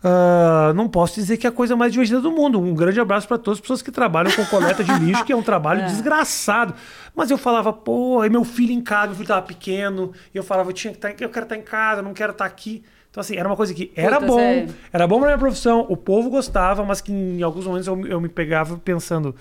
[0.03, 2.61] Ah, não posso dizer que é a coisa mais divertida do mundo.
[2.61, 5.37] Um grande abraço para todas as pessoas que trabalham com coleta de lixo, que é
[5.37, 6.75] um trabalho desgraçado.
[7.15, 10.43] Mas eu falava, pô, aí meu filho em casa, meu filho tava pequeno, e eu
[10.43, 12.83] falava, eu, tinha que tá, eu quero estar em casa, eu não quero estar aqui.
[13.11, 14.69] Então, assim, era uma coisa que era Puta, bom, sei.
[14.93, 18.21] era bom pra minha profissão, o povo gostava, mas que em alguns momentos eu, eu
[18.21, 19.35] me pegava pensando.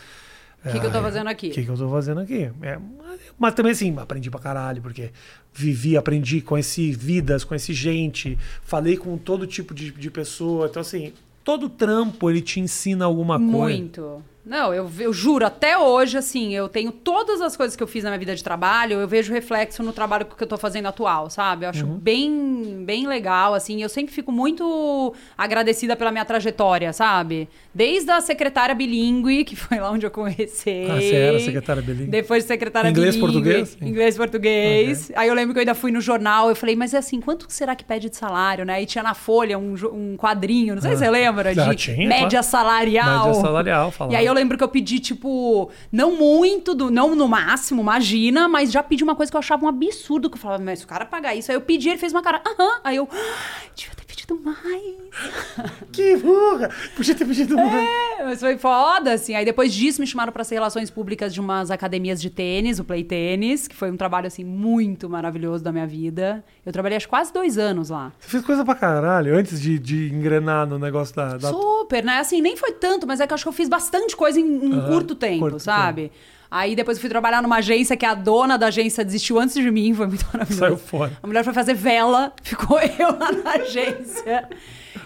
[0.65, 1.47] O que, que eu tô "Ai, fazendo aqui?
[1.47, 2.51] O que, que eu tô fazendo aqui?
[2.61, 5.11] É, mas, mas também, assim, aprendi pra caralho, porque
[5.53, 10.67] vivi, aprendi, conheci vidas, conheci gente, falei com todo tipo de, de pessoa.
[10.67, 13.51] Então, assim, todo trampo ele te ensina alguma coisa.
[13.57, 14.23] Muito.
[14.49, 18.03] Não, eu, eu juro, até hoje, assim, eu tenho todas as coisas que eu fiz
[18.03, 21.29] na minha vida de trabalho, eu vejo reflexo no trabalho que eu tô fazendo atual,
[21.29, 21.65] sabe?
[21.65, 21.99] Eu acho Uhum.
[21.99, 23.81] bem, bem legal, assim.
[23.83, 27.47] Eu sempre fico muito agradecida pela minha trajetória, sabe?
[27.73, 30.89] Desde a secretária bilíngue, que foi lá onde eu comecei.
[30.89, 32.09] Ah, você era secretária bilíngue?
[32.09, 33.31] Depois de secretária Inglês, bilíngue.
[33.33, 33.77] português?
[33.79, 35.11] Inglês, português.
[35.15, 37.45] Aí eu lembro que eu ainda fui no jornal, eu falei, mas é assim, quanto
[37.49, 38.81] será que pede de salário, né?
[38.81, 42.07] E tinha na Folha um, um quadrinho, não sei se você lembra, de Ah, tinha,
[42.07, 42.43] média claro.
[42.45, 43.27] salarial.
[43.27, 44.13] Média salarial, falava.
[44.13, 48.47] E aí eu lembro que eu pedi, tipo, não muito, do, não no máximo, imagina,
[48.47, 50.87] mas já pedi uma coisa que eu achava um absurdo, que eu falava, mas o
[50.87, 52.79] cara pagar isso, aí eu pedi, ele fez uma cara, aham.
[52.83, 54.99] Aí eu, "Ah, devia ter pedido mais.
[55.91, 56.69] Que burra!
[56.95, 57.73] Podia ter pedido mais.
[57.73, 59.33] É, mas foi foda, assim.
[59.35, 62.83] Aí depois disso me chamaram pra ser relações públicas de umas academias de tênis, o
[62.83, 66.43] Play Tênis, que foi um trabalho, assim, muito maravilhoso da minha vida.
[66.65, 68.11] Eu trabalhei acho quase dois anos lá.
[68.19, 71.37] Você fez coisa pra caralho antes de, de engrenar no negócio da.
[71.37, 71.49] da...
[71.49, 72.19] Super, né?
[72.19, 74.45] Assim, nem foi tanto, mas é que eu acho que eu fiz bastante coisa em
[74.45, 76.11] um Aham, curto tempo, curto sabe?
[76.51, 79.69] Aí depois eu fui trabalhar numa agência que a dona da agência desistiu antes de
[79.69, 80.59] mim, foi muito maravilhoso.
[80.59, 81.11] Saiu fora.
[81.21, 84.49] A mulher foi fazer vela, ficou eu lá na agência.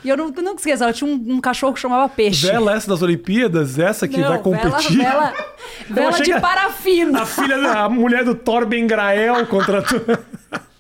[0.03, 2.47] E eu não, nunca esqueço, ela tinha um, um cachorro que chamava Peixe.
[2.47, 4.97] Vela essa das Olimpíadas, essa que Não, vai competir.
[4.97, 5.33] Vela,
[5.89, 7.21] vela, vela de parafina.
[7.21, 9.99] A filha da a mulher do Torben Grael contratou.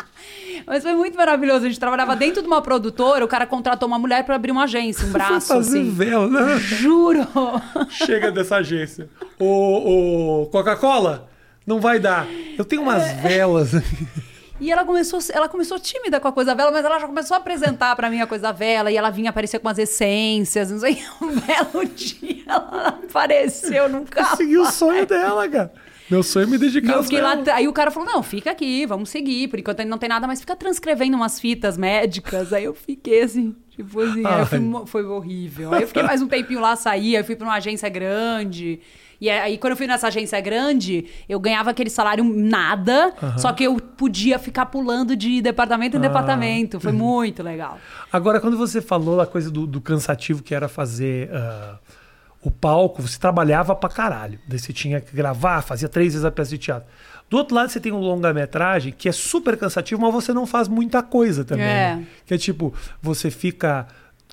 [0.65, 1.65] Mas foi muito maravilhoso.
[1.65, 4.63] A gente trabalhava dentro de uma produtora, o cara contratou uma mulher pra abrir uma
[4.63, 5.89] agência, um Foi braço, fazer assim.
[5.91, 6.27] vela.
[6.27, 7.27] Não, Juro.
[7.89, 9.09] Chega dessa agência.
[9.39, 11.27] O, o Coca-Cola,
[11.65, 12.27] não vai dar.
[12.57, 13.13] Eu tenho umas É.
[13.15, 13.71] velas.
[14.61, 17.35] E ela começou, ela começou tímida com a coisa da vela, mas ela já começou
[17.35, 18.89] a apresentar pra mim a coisa da vela.
[18.91, 21.03] E ela vinha aparecer com umas essências, não sei.
[21.21, 24.29] Um belo dia ela apareceu num carro.
[24.31, 25.73] Consegui o sonho dela, cara.
[26.13, 28.85] Meu sonho é me dedicar eu fiquei lá, aí o cara falou: não, fica aqui,
[28.85, 29.47] vamos seguir.
[29.47, 32.53] Por enquanto não tem nada, mas fica transcrevendo umas fitas médicas.
[32.53, 35.73] Aí eu fiquei assim, tipo assim, fui foi horrível.
[35.73, 38.79] Aí eu fiquei mais um tempinho lá, saí, aí fui pra uma agência grande.
[39.19, 43.63] E aí, quando eu fui nessa agência grande, eu ganhava aquele salário nada, só que
[43.63, 46.01] eu podia ficar pulando de departamento em Ah.
[46.01, 46.77] departamento.
[46.79, 47.79] Foi muito legal.
[48.11, 51.79] Agora, quando você falou a coisa do, do cansativo que era fazer ah,
[52.43, 54.39] o palco, você trabalhava pra caralho.
[54.47, 56.87] Daí você tinha que gravar, fazia três vezes a peça de teatro.
[57.29, 60.67] Do outro lado, você tem um longa-metragem que é super cansativo, mas você não faz
[60.67, 61.65] muita coisa também.
[61.65, 61.95] É.
[61.95, 62.07] né?
[62.25, 63.87] Que é tipo, você fica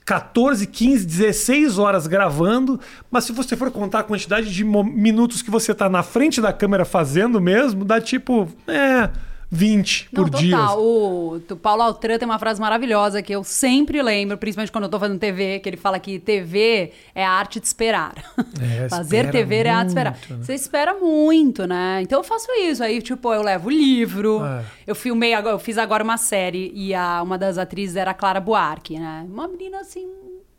[0.05, 5.51] 14, 15, 16 horas gravando, mas se você for contar a quantidade de minutos que
[5.51, 9.09] você tá na frente da câmera fazendo mesmo, dá tipo, é,
[9.51, 10.71] 20 Não, por dia.
[10.77, 14.91] O, o Paulo Altran tem uma frase maravilhosa que eu sempre lembro, principalmente quando eu
[14.91, 18.15] tô fazendo TV, que ele fala que TV é a arte de esperar.
[18.61, 20.13] É, Fazer TV é a arte de esperar.
[20.13, 20.45] muito, né?
[20.45, 22.01] Você espera muito, né?
[22.03, 22.83] Então eu faço isso.
[22.83, 24.45] Aí, tipo, eu levo livro.
[24.45, 24.65] É.
[24.87, 28.15] Eu filmei agora, eu fiz agora uma série e a, uma das atrizes era a
[28.15, 29.27] Clara Buarque, né?
[29.29, 30.07] Uma menina assim.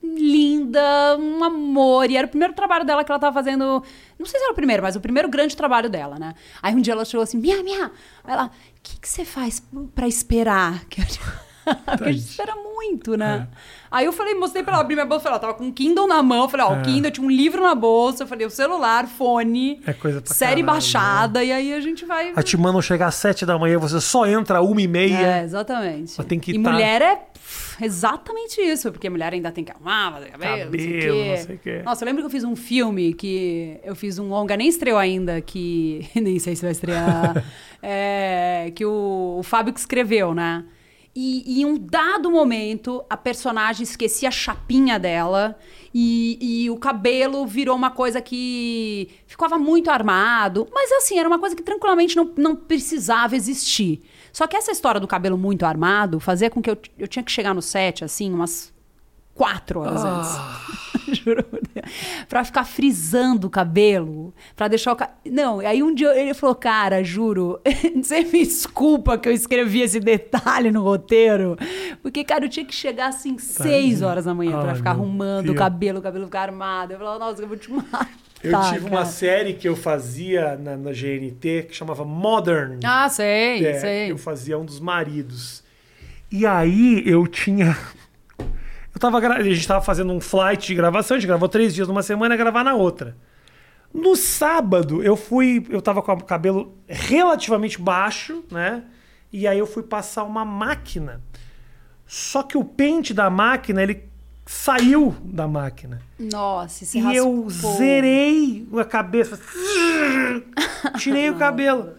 [0.04, 2.10] Linda, um amor.
[2.10, 3.84] E era o primeiro trabalho dela que ela tava fazendo.
[4.18, 6.34] Não sei se era o primeiro, mas o primeiro grande trabalho dela, né?
[6.62, 7.92] Aí um dia ela chegou assim: Minha, minha.
[8.28, 9.62] Ela, o que, você faz
[9.94, 10.84] pra esperar?
[10.90, 11.51] Que eu-
[11.86, 13.48] Porque a gente espera muito, né?
[13.90, 15.28] Aí eu falei, mostrei pra ela abrir minha bolsa.
[15.30, 16.44] Ela tava com um Kindle na mão.
[16.44, 16.80] Eu falei, ó, É.
[16.80, 18.24] o Kindle, eu tinha um livro na bolsa.
[18.24, 21.44] Eu falei, o celular, fone, É coisa pra série caralho, baixada.
[21.44, 22.32] E aí a gente vai.
[22.36, 25.18] A te mandam chegar às 7 da manhã, você só entra às 1 e meia.
[25.40, 26.14] É, exatamente.
[26.18, 29.72] Mas tem que e tá- mulher é pff, exatamente isso, porque mulher ainda tem que
[29.72, 31.82] arrumar, fazer cabelo, não o Cabelo, não sei o quê.
[31.84, 34.98] Nossa, eu lembro que eu fiz um filme que eu fiz um longa, nem estreou
[34.98, 37.44] ainda, que nem sei se vai estrear,
[37.84, 40.64] é, que o, o Fábio que escreveu, né?
[41.14, 45.60] E em um dado momento, a personagem esquecia a chapinha dela
[45.94, 50.68] e, e o cabelo virou uma coisa que ficava muito armado.
[50.74, 54.02] Mas assim, era uma coisa que tranquilamente não, não precisava existir.
[54.32, 57.32] Só que essa história do cabelo muito armado fazia com que eu, eu tinha que
[57.32, 58.74] chegar no set, assim, umas
[59.34, 60.72] quatro horas antes.
[61.24, 61.46] Juro.
[62.30, 65.18] Pra ficar frisando o cabelo, pra deixar o cabelo.
[65.26, 67.60] Não, aí um dia ele falou, cara, juro,
[68.02, 71.58] você me desculpa que eu escrevi esse detalhe no roteiro,
[72.02, 75.46] porque, cara, eu tinha que chegar assim seis horas da manhã pra Ai, ficar arrumando
[75.46, 75.56] Deus.
[75.56, 76.94] o cabelo, o cabelo ficar armado.
[76.94, 78.10] Eu falava, nossa, eu vou te matar.
[78.44, 79.06] Eu tive uma cara.
[79.06, 82.80] série que eu fazia na, na GNT que chamava Modern.
[82.84, 84.12] Ah, sei, É, sei.
[84.12, 85.62] Eu fazia um dos maridos.
[86.32, 87.78] E aí eu tinha.
[89.02, 89.34] Eu tava gra...
[89.38, 92.36] A gente tava fazendo um flight de gravação, a gente gravou três dias numa semana
[92.36, 93.18] e gravar na outra.
[93.92, 95.66] No sábado, eu fui.
[95.72, 98.84] Eu tava com o cabelo relativamente baixo, né?
[99.34, 101.20] E aí eu fui passar uma máquina.
[102.06, 104.04] Só que o pente da máquina, ele
[104.46, 106.00] saiu da máquina.
[106.20, 107.74] Nossa, se E eu raspou.
[107.78, 109.40] zerei a cabeça.
[111.00, 111.94] Tirei o cabelo.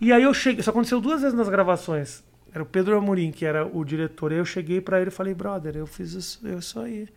[0.00, 0.60] E aí eu cheguei.
[0.60, 2.24] Isso aconteceu duas vezes nas gravações.
[2.52, 4.32] Era o Pedro Amorim, que era o diretor.
[4.32, 7.08] Eu cheguei pra ele e falei, brother, eu fiz isso, eu isso aí.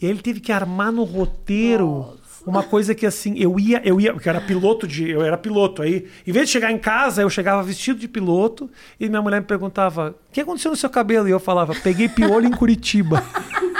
[0.00, 4.00] E aí ele teve que armar no roteiro uma coisa que assim, eu ia, eu
[4.00, 6.78] ia, porque eu era piloto de, eu era piloto aí, em vez de chegar em
[6.78, 10.76] casa, eu chegava vestido de piloto e minha mulher me perguntava: "O que aconteceu no
[10.76, 13.22] seu cabelo?" E eu falava: "Peguei piolho em Curitiba."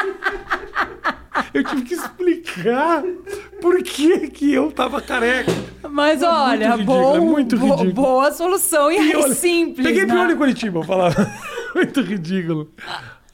[1.56, 3.02] Eu tive que explicar
[3.62, 5.50] por que, que eu tava careca.
[5.88, 7.92] Mas É olha, muito ridículo, bom, é muito bo- ridículo.
[7.94, 9.34] boa solução e é Piolho.
[9.34, 9.86] simples.
[9.86, 10.32] Peguei né?
[10.32, 11.32] em Curitiba, eu falava.
[11.74, 12.70] muito ridículo.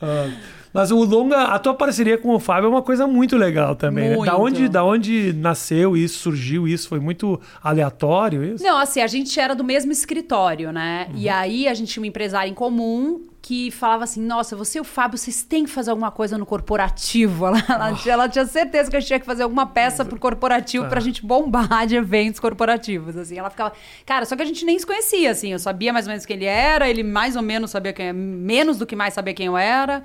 [0.00, 0.30] Ah,
[0.72, 4.10] mas o longa, a tua parceria com o Fábio é uma coisa muito legal também.
[4.10, 4.16] Né?
[4.16, 4.36] Da, Muito.
[4.40, 6.88] onde, da onde nasceu isso, surgiu isso?
[6.88, 8.62] Foi muito aleatório isso?
[8.64, 11.08] Não, assim, a gente era do mesmo escritório, né?
[11.10, 11.18] Uhum.
[11.18, 13.20] E aí a gente tinha uma empresária em comum
[13.52, 16.46] que falava assim: nossa, você e o Fábio, vocês têm que fazer alguma coisa no
[16.46, 17.44] corporativo.
[17.52, 20.18] Ela, ela, tinha- ela tinha certeza que a gente tinha que fazer alguma peça pro
[20.18, 23.14] corporativo pra gente bombar de eventos corporativos.
[23.16, 23.72] Assim, ela ficava.
[24.06, 25.52] Cara, só que a gente nem se conhecia, assim.
[25.52, 28.78] Eu sabia mais ou menos quem ele era, ele mais ou menos sabia quem menos
[28.78, 30.02] do que mais sabia quem eu era.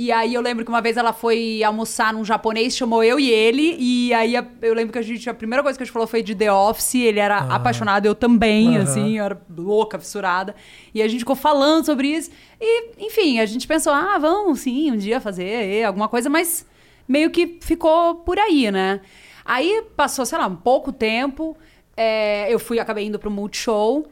[0.00, 3.28] E aí eu lembro que uma vez ela foi almoçar num japonês, chamou eu e
[3.28, 6.06] ele, e aí eu lembro que a gente, a primeira coisa que a gente falou
[6.06, 8.84] foi de The Office, ele era apaixonado, eu também, Aham.
[8.84, 10.54] assim, eu era louca, fissurada.
[10.94, 12.30] E a gente ficou falando sobre isso.
[12.60, 16.64] E, enfim, a gente pensou, ah, vamos sim, um dia fazer alguma coisa, mas
[17.08, 19.00] meio que ficou por aí, né?
[19.44, 21.56] Aí passou, sei lá, um pouco tempo,
[21.96, 24.06] eh, eu fui, acabei indo pro Multishow.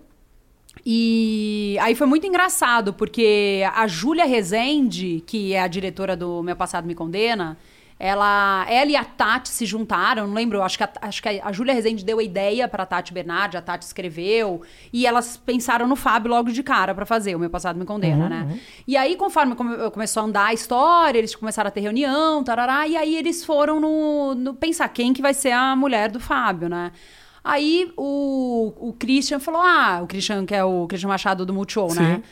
[0.88, 6.54] E aí foi muito engraçado, porque a Júlia Rezende, que é a diretora do Meu
[6.54, 7.58] Passado Me Condena,
[7.98, 11.50] ela, ela e a Tati se juntaram, não lembro, acho que a, acho que a
[11.50, 15.88] Júlia Rezende deu a ideia para a Tati Bernardi, a Tati escreveu, e elas pensaram
[15.88, 18.60] no Fábio logo de cara para fazer o Meu Passado Me Condena, né?
[18.86, 22.86] E aí, conforme come- começou a andar a história, eles começaram a ter reunião, tarará,
[22.86, 26.68] e aí eles foram no, no pensar quem que vai ser a mulher do Fábio,
[26.68, 26.92] né?
[27.48, 31.90] Aí o, o Christian falou: Ah, o Christian, que é o Christian Machado do Multishow,
[31.90, 32.00] Sim.
[32.00, 32.22] né?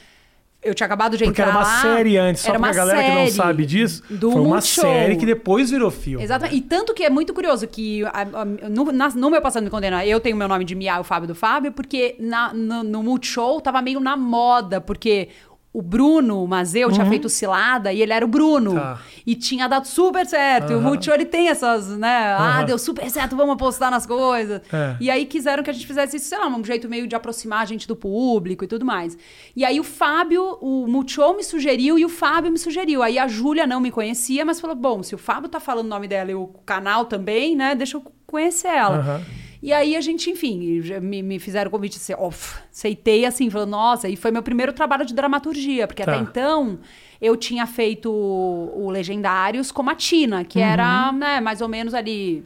[0.63, 3.03] Eu tinha acabado de Porque entrar era uma lá, série antes, só era pra galera
[3.05, 4.03] que não sabe disso.
[4.09, 4.85] do foi uma Multishow.
[4.85, 6.25] série que depois virou filme.
[6.25, 6.57] Exatamente.
[6.57, 9.69] E tanto que é muito curioso que a- a- no, na- no meu passado me
[9.69, 13.03] condena, eu tenho meu nome de Mia, o Fábio do Fábio, porque na, no, no
[13.03, 15.29] Multishow tava meio na moda, porque
[15.75, 18.71] o Bruno Mazeu tinha feito cilada e ele era o Bruno.
[18.71, 18.77] Uhum.
[18.77, 19.01] Tá.
[19.27, 20.73] E tinha dado super certo.
[20.73, 20.81] E o.
[20.81, 22.37] Multishow ele tem essas, né?
[22.39, 22.65] Ah, Aham.
[22.65, 24.63] deu super certo, vamos apostar nas coisas.
[24.73, 24.97] É.
[25.01, 27.63] E aí quiseram que a gente fizesse isso, sei lá, um jeito meio de aproximar
[27.63, 29.19] a gente do público e tudo mais.
[29.57, 33.03] E aí o Fábio, o Multishow me sugeriu e o Fábio me sugeriu.
[33.03, 35.91] Aí a Júlia não me conhecia, mas falou: bom, se o Fábio tá falando o
[35.91, 37.75] nome dela e o canal também, né?
[37.75, 38.99] Deixa eu conhecer ela.
[38.99, 39.44] Aham.
[39.65, 42.29] E aí a gente, enfim, me, me fizeram o convite, assim, ó,
[42.71, 46.13] aceitei assim, falando, nossa, e foi meu primeiro trabalho de dramaturgia, porque Tá.
[46.13, 46.79] até então
[47.19, 51.19] eu tinha feito o Legendários como a Tina, que era, Uhum.
[51.19, 52.45] né, mais ou menos ali.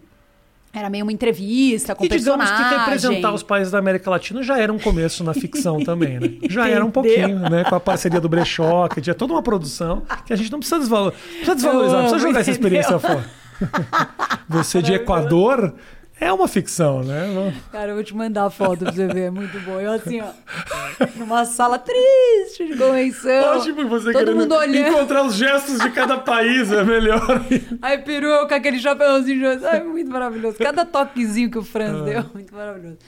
[0.72, 2.78] Era meio uma entrevista com E digamos que personagem.
[2.84, 6.30] representar os países da América Latina já era um começo na ficção também, né?
[6.48, 7.64] Já era um pouquinho, né?
[7.64, 10.78] Com a parceria do Brechó, que tinha toda uma produção que a gente não precisa,
[10.78, 11.10] desvalor...
[11.12, 13.24] precisa desvalorizar, não precisa jogar essa experiência fora.
[14.48, 15.74] Você de Equador
[16.20, 17.52] é uma ficção, né?
[17.70, 19.80] Cara, eu vou te mandar a foto pra você ver, é muito bom.
[19.80, 20.26] Eu assim, ó,
[21.16, 23.56] numa sala triste de convenção.
[23.56, 24.88] Ótimo você todo mundo olhando.
[24.88, 27.20] encontrar os gestos de cada país, é melhor.
[27.82, 29.58] Aí peruca, aquele chapéuzinho.
[29.58, 30.56] de- Ai, muito maravilhoso.
[30.58, 32.98] Cada toquezinho que o Franz deu, muito maravilhoso.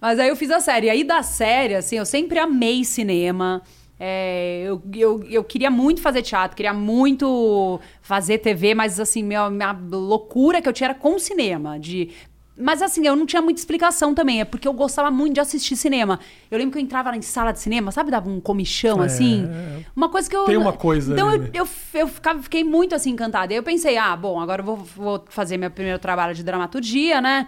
[0.00, 0.90] Mas aí eu fiz a série.
[0.90, 3.62] Aí da série, assim, eu sempre amei cinema.
[4.04, 9.48] É, eu, eu, eu queria muito fazer teatro, queria muito fazer TV, mas assim, minha,
[9.48, 11.78] minha loucura que eu tinha era com cinema.
[11.78, 12.10] De
[12.56, 14.40] mas assim, eu não tinha muita explicação também.
[14.40, 16.20] É porque eu gostava muito de assistir cinema.
[16.50, 18.10] Eu lembro que eu entrava em sala de cinema, sabe?
[18.10, 19.06] Dava um comichão, É.
[19.06, 19.48] assim.
[19.96, 20.44] Uma coisa que eu...
[20.44, 21.50] Tem uma coisa Então ali, eu, né?
[21.54, 23.52] eu, eu ficava, fiquei muito assim encantada.
[23.52, 27.20] Aí eu pensei, ah, bom, agora eu vou, vou fazer meu primeiro trabalho de dramaturgia,
[27.20, 27.46] né?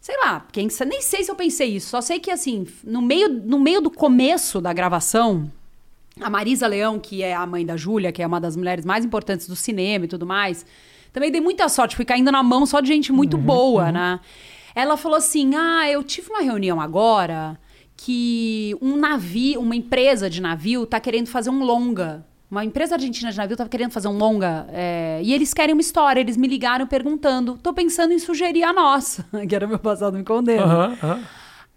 [0.00, 1.90] Sei lá, quem, nem sei se eu pensei isso.
[1.90, 5.50] Só sei que, assim, no meio, no meio do começo da gravação,
[6.20, 9.04] a Marisa Leão, que é a mãe da Júlia, que é uma das mulheres mais
[9.04, 10.64] importantes do cinema e tudo mais,
[11.12, 14.20] também dei muita sorte, fui caindo na mão só de gente muito boa, né?
[14.74, 17.58] Ela falou assim: Ah, eu tive uma reunião agora
[17.96, 22.24] que um navio, uma empresa de navio, tá querendo fazer um longa.
[22.50, 25.80] Uma empresa argentina de navio tava querendo fazer um longa é, e eles querem uma
[25.80, 26.20] história.
[26.20, 30.24] Eles me ligaram perguntando: tô pensando em sugerir a nossa, que era meu passado me
[30.24, 30.64] condena.
[30.64, 31.20] Aham, aham.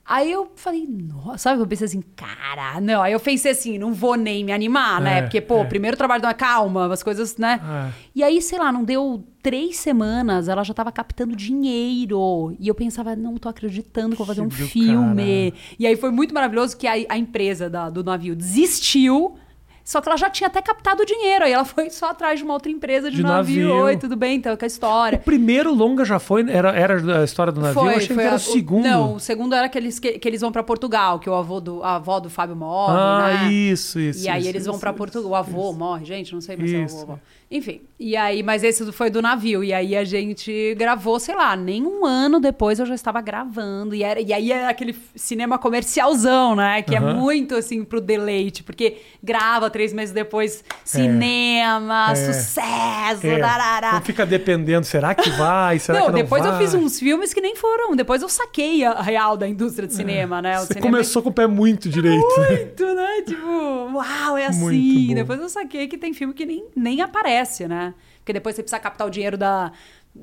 [0.06, 1.62] Aí eu falei, nossa, sabe?
[1.62, 3.02] Eu pensei assim, cara, não.
[3.02, 5.22] Aí eu pensei assim, não vou nem me animar, É, né?
[5.22, 5.66] Porque, pô, é.
[5.66, 7.62] primeiro trabalho da calma, as coisas, né?
[7.64, 7.92] É.
[8.14, 12.56] E aí, sei lá, não deu três semanas, ela já tava captando dinheiro.
[12.60, 15.54] E eu pensava, não tô acreditando que eu vou fazer um filme.
[15.80, 19.36] E aí foi muito maravilhoso que a, a empresa da- do navio desistiu.
[19.84, 21.44] Só que ela já tinha até captado o dinheiro.
[21.44, 23.68] Aí ela foi só atrás de uma outra empresa de, De navio.
[23.68, 23.84] navio.
[23.86, 24.38] Oi, tudo bem?
[24.38, 25.18] Então, com a história.
[25.20, 28.32] O primeiro longa já foi, era, era a história do navio, eu achei que era
[28.32, 28.84] a- o segundo.
[28.86, 31.84] Não, o segundo era aqueles que, que eles vão pra Portugal, que o avô do,
[31.84, 33.52] a avó do Fábio morre, ah, né?
[33.52, 34.24] isso, isso.
[34.26, 34.98] E aí isso, eles vão isso, pra isso.
[34.98, 35.32] Portugal.
[35.32, 37.02] O avô morre, gente, não sei mais se é o Isso.
[37.02, 37.20] avô.
[37.52, 39.64] Enfim, e aí, mas esse foi do navio.
[39.64, 43.94] E aí a gente gravou, sei lá, nem um ano depois eu já estava gravando.
[43.94, 46.82] E, era, e aí era aquele cinema comercialzão, né?
[46.82, 47.14] Que é Aham.
[47.14, 52.16] muito assim pro deleite, porque grava três meses depois cinema, É.
[52.16, 53.94] sucesso, É, darará.
[53.94, 55.78] Não fica dependendo, será que vai?
[55.80, 56.62] Será não, que não depois eu vai?
[56.62, 57.96] fiz uns filmes que nem foram.
[57.96, 60.58] Depois eu saquei a real da indústria de cinema, né?
[60.58, 62.26] O Você cinema começou com o pé muito direito.
[62.40, 62.48] né?
[62.50, 63.03] muito, né?
[63.22, 63.48] Tipo,
[63.94, 65.08] uau, é assim.
[65.08, 65.16] bom.
[65.16, 67.94] Depois eu saquei que tem filme que nem, nem aparece, né?
[68.20, 69.72] Porque depois você precisa captar o dinheiro da,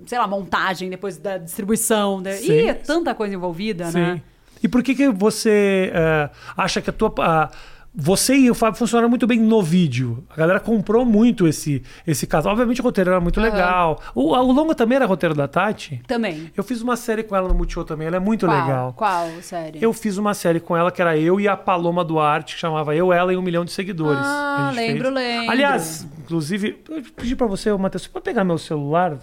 [0.06, 2.22] sei lá, montagem, depois da distribuição.
[2.22, 2.32] Da...
[2.32, 2.52] Sim.
[2.52, 4.16] Ih, é tanta coisa envolvida, né?
[4.16, 4.22] Sim.
[4.62, 7.12] E por que, que você eh, acha que a tua.
[7.18, 7.50] a-
[7.92, 10.24] você e o Fábio funcionaram muito bem no vídeo.
[10.30, 12.52] A galera comprou muito esse, esse casal.
[12.52, 13.50] Obviamente o roteiro era muito Aham.
[13.50, 14.00] legal.
[14.14, 16.00] O, o longa também era roteiro da Tati.
[16.06, 16.50] Também.
[16.56, 18.06] Eu fiz uma série com ela no Multishow também.
[18.06, 18.60] Ela é muito Qual?
[18.60, 18.92] legal.
[18.94, 19.82] Qual, série?
[19.82, 22.94] Eu fiz uma série com ela que era eu e a Paloma Duarte, que chamava
[22.94, 24.22] Eu, Ela e um milhão de seguidores.
[24.24, 25.14] Ah, lembro, fez.
[25.14, 25.50] lembro.
[25.50, 29.18] Aliás, inclusive, eu pedi pra você, Matheus, você pode pegar meu celular?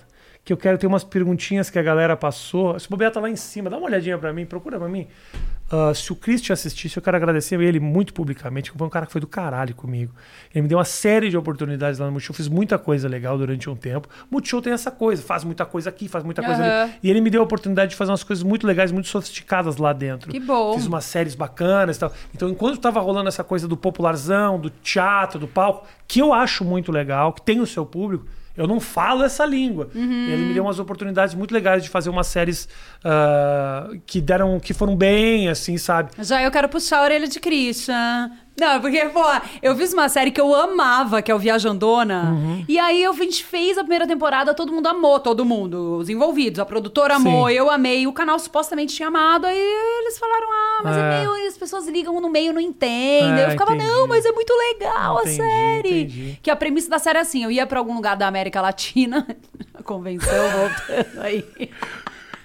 [0.48, 2.78] Que eu quero ter umas perguntinhas que a galera passou.
[2.78, 5.06] Esse bobear tá lá em cima, dá uma olhadinha pra mim, procura pra mim.
[5.70, 8.90] Ah, se o Chris te assistisse, eu quero agradecer ele muito publicamente, que foi um
[8.90, 10.14] cara que foi do caralho comigo.
[10.56, 13.70] Ele me deu uma série de oportunidades lá no Multishow, fiz muita coisa legal durante
[13.70, 14.08] um tempo.
[14.32, 16.94] Multishow tem essa coisa, faz muita coisa aqui, faz muita coisa ali.
[17.04, 19.92] E ele me deu a oportunidade de fazer umas coisas muito legais, muito sofisticadas lá
[19.92, 20.32] dentro.
[20.32, 20.76] Que bom.
[20.76, 22.14] Fiz umas séries bacanas e tal.
[22.34, 26.64] Então, enquanto tava rolando essa coisa do popularzão, do teatro, do palco, que eu acho
[26.64, 28.26] muito legal, que tem o seu público,
[28.58, 29.90] eu não falo essa língua.
[29.94, 30.28] Uhum.
[30.28, 32.68] E ele me deu umas oportunidades muito legais de fazer umas séries
[33.04, 36.12] ah, que deram, que foram bem, assim, sabe?
[36.20, 38.32] Já eu quero puxar a orelha de Christian.
[38.60, 39.22] Não, porque, pô,
[39.62, 42.32] eu fiz uma série que eu amava, que é o Viajandona.
[42.32, 42.66] Uhum.
[42.68, 46.60] E aí a gente fez a primeira temporada, todo mundo amou, todo mundo, os envolvidos.
[46.60, 47.54] A produtora amou, Sim.
[47.54, 48.08] eu amei.
[48.08, 49.46] O canal supostamente tinha amado.
[49.46, 51.20] Aí eles falaram, ah, mas é, É.
[51.20, 51.48] meio.
[51.48, 53.40] As pessoas ligam no meio, não entendem.
[53.44, 53.90] É, eu ficava, entendi.
[53.92, 56.02] não, mas é muito legal Entendi, a série.
[56.02, 56.40] entendi.
[56.42, 59.26] Que a premissa da série é assim: eu ia pra algum lugar da América Latina,
[59.74, 61.46] a convenção voltando aí.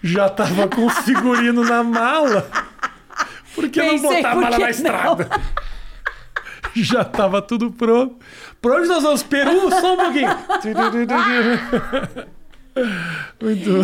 [0.03, 2.51] Já tava com os figurinos na mala.
[3.55, 4.69] Por que não Pensei, botar a mala na não?
[4.69, 5.31] estrada?
[6.75, 8.17] Já tava tudo pronto.
[8.61, 9.23] Pra onde nós vamos?
[9.23, 9.71] Peru?
[9.71, 10.29] Só um pouquinho.
[13.41, 13.83] Muito.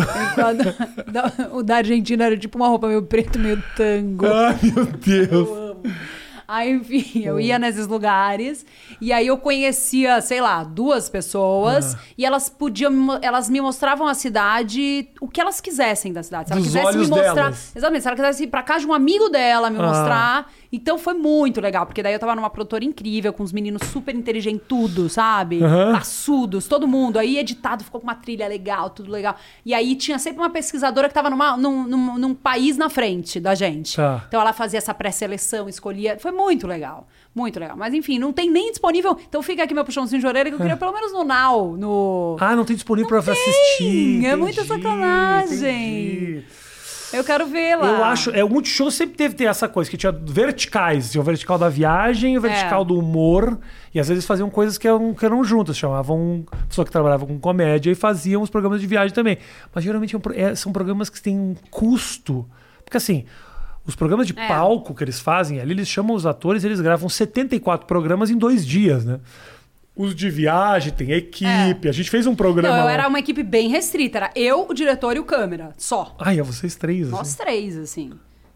[1.11, 4.25] Da- o da Argentina era tipo uma roupa meio preto, meio tango.
[4.25, 5.77] Ai, meu Deus.
[6.47, 8.65] Aí, enfim, eu ia nesses lugares
[8.99, 11.99] e aí eu conhecia, sei lá, duas pessoas Ah.
[12.17, 16.47] e elas podiam, elas me mostravam a cidade, o que elas quisessem da cidade.
[16.47, 17.71] Se ela Dos quisesse me mostrar, delas.
[17.75, 19.81] exatamente, se ela quisesse ir pra casa de um amigo dela me Ah.
[19.83, 23.81] mostrar, então foi muito legal, porque daí eu tava numa produtora incrível com os meninos
[23.87, 24.59] super inteligentes,
[25.11, 25.63] sabe?
[25.63, 25.93] Aham.
[25.93, 27.17] Passudos, todo mundo.
[27.17, 29.35] Aí editado ficou com uma trilha legal, tudo legal.
[29.65, 33.39] E aí tinha sempre uma pesquisadora que tava numa- num, num- num país na frente
[33.39, 33.95] da gente.
[33.95, 34.23] Tá.
[34.27, 36.17] Então ela fazia essa pré-seleção, escolhia.
[36.19, 37.07] Foi muito legal.
[37.33, 37.77] Muito legal.
[37.77, 39.17] Mas enfim, não tem nem disponível.
[39.27, 42.37] Então fica aqui meu puxãozinho de orelha que eu queria pelo menos no Now, no.
[42.39, 44.25] Ah, não tem disponível pra assistir.
[44.25, 45.57] é muita Entendi, sacanagem.
[45.57, 46.43] entendi.
[47.11, 47.87] Eu quero ver lá.
[47.87, 51.11] Eu acho, é, o Multishow sempre teve ter essa coisa, que tinha verticais.
[51.11, 52.85] Tinha o vertical da viagem, o vertical É.
[52.85, 53.57] do humor.
[53.93, 55.75] E às vezes faziam coisas que eram, que eram juntas.
[55.77, 59.37] Chamavam pessoa que trabalhava com comédia e faziam os programas de viagem também.
[59.73, 62.47] Mas geralmente é é- são programas que têm um custo.
[62.83, 63.25] Porque assim,
[63.85, 64.47] os programas de É.
[64.47, 68.65] palco que eles fazem ali, eles chamam os atores eles gravam 74 programas em dois
[68.65, 69.19] dias, né?
[70.01, 71.89] Os de viagem, tem equipe.
[71.89, 72.69] A gente fez um programa.
[72.69, 72.91] Não, eu lá.
[72.93, 74.17] era uma equipe bem restrita.
[74.17, 75.73] Era eu, o diretor e o câmera.
[75.77, 76.15] Só.
[76.17, 77.07] Ai, é vocês três.
[77.07, 77.11] assim.
[77.17, 78.11] Nós três, assim.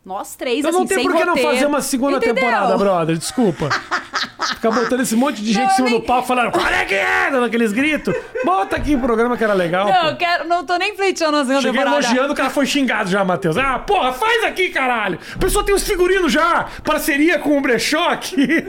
[0.05, 2.35] Nós três, Então assim, não tem por que não fazer uma segunda Entendeu?
[2.35, 3.17] temporada, brother.
[3.17, 3.69] Desculpa.
[4.55, 6.85] Ficar botando esse monte de gente Não, em cima nem- do palco falando, qual é
[6.85, 7.29] que é?
[7.31, 8.13] Dando aqueles gritos.
[8.45, 9.85] Bota aqui o programa que era legal.
[9.87, 10.07] Não, pô.
[10.09, 12.05] eu quero, não tô nem pleiteando a segunda Cheguei temporada.
[12.05, 13.57] elogiando, o cara foi xingado já, Matheus.
[13.57, 15.19] Ah, porra, faz aqui, caralho.
[15.35, 16.67] A pessoa tem os figurinos já.
[16.83, 18.65] Parceria com o brechó aqui.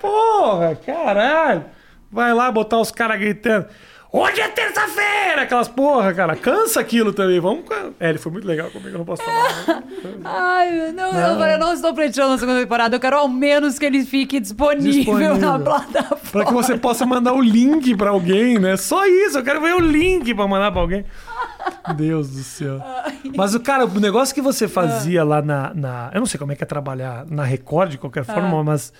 [0.00, 1.64] Porra, caralho.
[2.10, 3.66] Vai lá botar os caras gritando.
[4.12, 5.42] Hoje é terça-feira!
[5.42, 6.34] Aquelas porra, cara.
[6.34, 7.38] Cansa aquilo também.
[7.38, 7.62] Vamos.
[8.00, 9.84] É, ele foi muito legal comigo, eu não posso falar.
[10.24, 12.96] Ai, não, eu falei, eu não estou pleiteando a segunda temporada.
[12.96, 15.36] Eu quero ao menos que ele fique disponível, Disponível.
[15.38, 16.18] na plataforma.
[16.32, 18.76] Pra que você possa mandar o link pra alguém, né?
[18.76, 21.04] Só isso, eu quero ver o link pra mandar pra alguém.
[21.94, 22.82] Deus do céu.
[23.36, 26.50] Mas, o cara, o negócio que você fazia lá na, na- Eu não sei como
[26.50, 28.92] é que é trabalhar na Record, de qualquer forma, mas.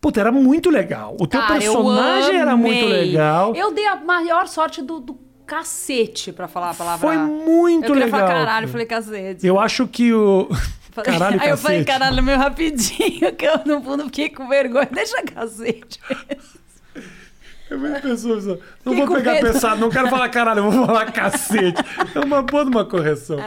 [0.00, 1.16] Puta, era muito legal.
[1.20, 3.54] O teu eu personagem era muito legal.
[3.54, 7.06] Eu dei a maior sorte do, do cacete, pra falar a palavra.
[7.06, 8.10] Foi muito eu legal.
[8.20, 9.46] falar caralho, eu falei cacete.
[9.46, 10.48] Eu acho que o.
[11.04, 14.88] Caralho, Aí eu falei, caralho, meio rapidinho, que eu no fundo fiquei com vergonha.
[14.90, 16.00] Deixa cacete.
[17.68, 18.58] É muito pessoa, pessoa.
[18.84, 19.52] Não Fiquei vou pegar medo.
[19.52, 21.82] pesado, não quero falar caralho, eu vou falar cacete.
[22.14, 23.38] É uma boa uma correção.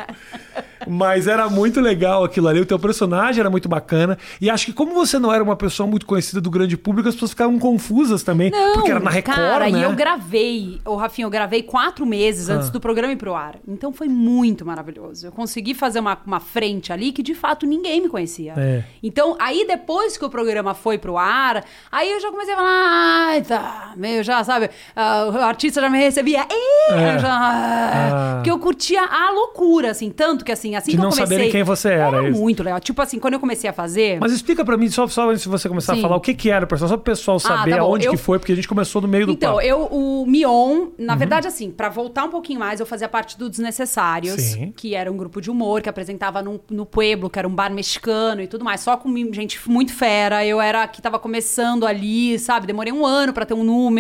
[0.88, 4.18] Mas era muito legal aquilo ali, o teu personagem era muito bacana.
[4.42, 7.16] E acho que como você não era uma pessoa muito conhecida do grande público, as
[7.16, 8.50] pessoas ficavam confusas também.
[8.50, 9.80] Não, porque era na Record, cara, né?
[9.80, 12.72] e eu gravei, ô Rafinha, eu gravei quatro meses antes Ah.
[12.72, 13.56] do programa ir pro ar.
[13.68, 15.28] Então foi muito maravilhoso.
[15.28, 18.54] Eu consegui fazer uma, uma frente ali que de fato ninguém me conhecia.
[18.58, 18.84] É.
[19.04, 23.28] Então, aí depois que o programa foi pro ar, aí eu já comecei a falar,
[23.28, 26.46] ai, tá, meio já, sabe, ah, o artista já me recebia,
[26.92, 27.16] É.
[27.16, 28.34] eu já, Ah.
[28.36, 31.26] porque eu curtia a loucura, assim, tanto que assim, assim De que eu não comecei...
[31.26, 32.40] saberem quem você era, isso.
[32.40, 32.80] muito legal.
[32.80, 34.20] Tipo assim, quando eu comecei a fazer...
[34.20, 36.00] Mas explica pra mim, só, só antes de você começar Sim.
[36.00, 37.84] a falar, o que que era personagem, só pro pessoal saber tá bom.
[37.86, 39.66] aonde Eu- que foi, porque a gente começou no meio do Então, papo.
[39.66, 41.20] eu, o Mion, na Uhum.
[41.20, 44.74] verdade, assim, pra voltar um pouquinho mais, eu fazia parte do Desnecessários, Sim.
[44.76, 47.72] que era um grupo de humor que apresentava no, no Pueblo, que era um bar
[47.72, 50.46] mexicano e tudo mais, só com gente muito fera.
[50.46, 52.66] Eu era que tava começando ali, sabe?
[52.68, 53.99] Demorei um ano pra ter um número.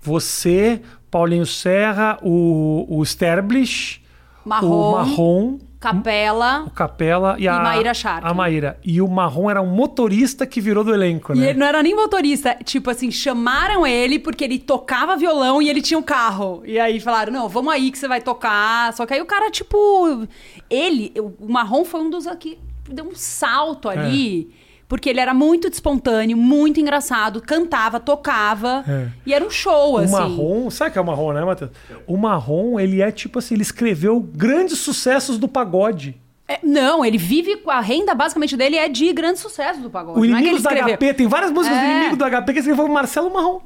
[0.00, 4.00] Você, Paulinho Serra, o, o Sterblish,
[4.44, 6.64] Marrom, o Marrom, Capela.
[6.66, 8.24] o Capela e a Maíra Sharp.
[8.24, 8.78] A Maíra.
[8.84, 11.50] E o Marrom era um motorista que virou do elenco, E né?
[11.50, 12.56] ele não era nem motorista.
[12.64, 16.62] Tipo assim, chamaram ele porque ele tocava violão e ele tinha um carro.
[16.64, 18.92] E aí falaram: não, vamos aí que você vai tocar.
[18.94, 20.26] Só que aí o cara, tipo.
[20.70, 22.58] Ele, o Marrom foi um dos que
[22.88, 24.52] deu um salto ali.
[24.88, 28.84] Porque ele era muito espontâneo, muito engraçado, cantava, tocava.
[28.86, 29.08] É.
[29.26, 30.12] E era um show, O assim.
[30.12, 31.70] Marrom, sabe o que é o Marrom, né, Matheus?
[32.06, 36.20] O Marrom, ele é tipo assim, ele escreveu grandes sucessos do pagode.
[36.48, 37.60] É, não, ele vive.
[37.66, 40.20] A renda basicamente dele é de grande sucesso do pagode.
[40.20, 40.96] O não é escreveu.
[40.96, 41.90] HP, tem várias músicas do É.
[41.96, 43.58] Inimigo do HP que escreveu o Marcelo Marrom.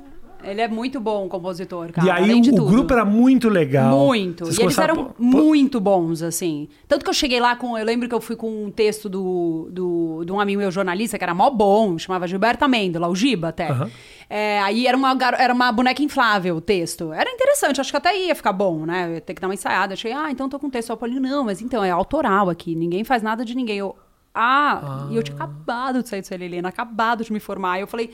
[0.43, 2.07] Ele é muito bom compositor, cara.
[2.07, 2.71] e aí além de o, tudo.
[2.71, 3.97] grupo era muito legal.
[4.07, 4.47] Muito.
[4.47, 6.69] Vocês e eles eram muito bons, assim.
[6.89, 7.77] Tanto que eu cheguei lá com.
[7.77, 11.19] Eu lembro que eu fui com um texto do, do, de um amigo meu jornalista,
[11.19, 13.71] que era mó bom, chamava Gilberta Mendola, o Giba até.
[13.71, 13.91] Aham.
[14.33, 17.13] É, aí era uma, era uma boneca inflável o texto.
[17.13, 19.09] Era interessante, acho que até ia ficar bom, né?
[19.09, 19.95] Eu ia ter que dar uma ensaiada.
[19.95, 20.91] Achei, ah, então tô com texto.
[20.91, 23.79] Eu falei, não, mas então, é autoral aqui, ninguém faz nada de ninguém.
[23.79, 23.97] Eu,
[24.33, 27.73] ah, e eu tinha acabado de sair do Célia Helena, acabado de me formar.
[27.73, 28.11] Aí eu falei,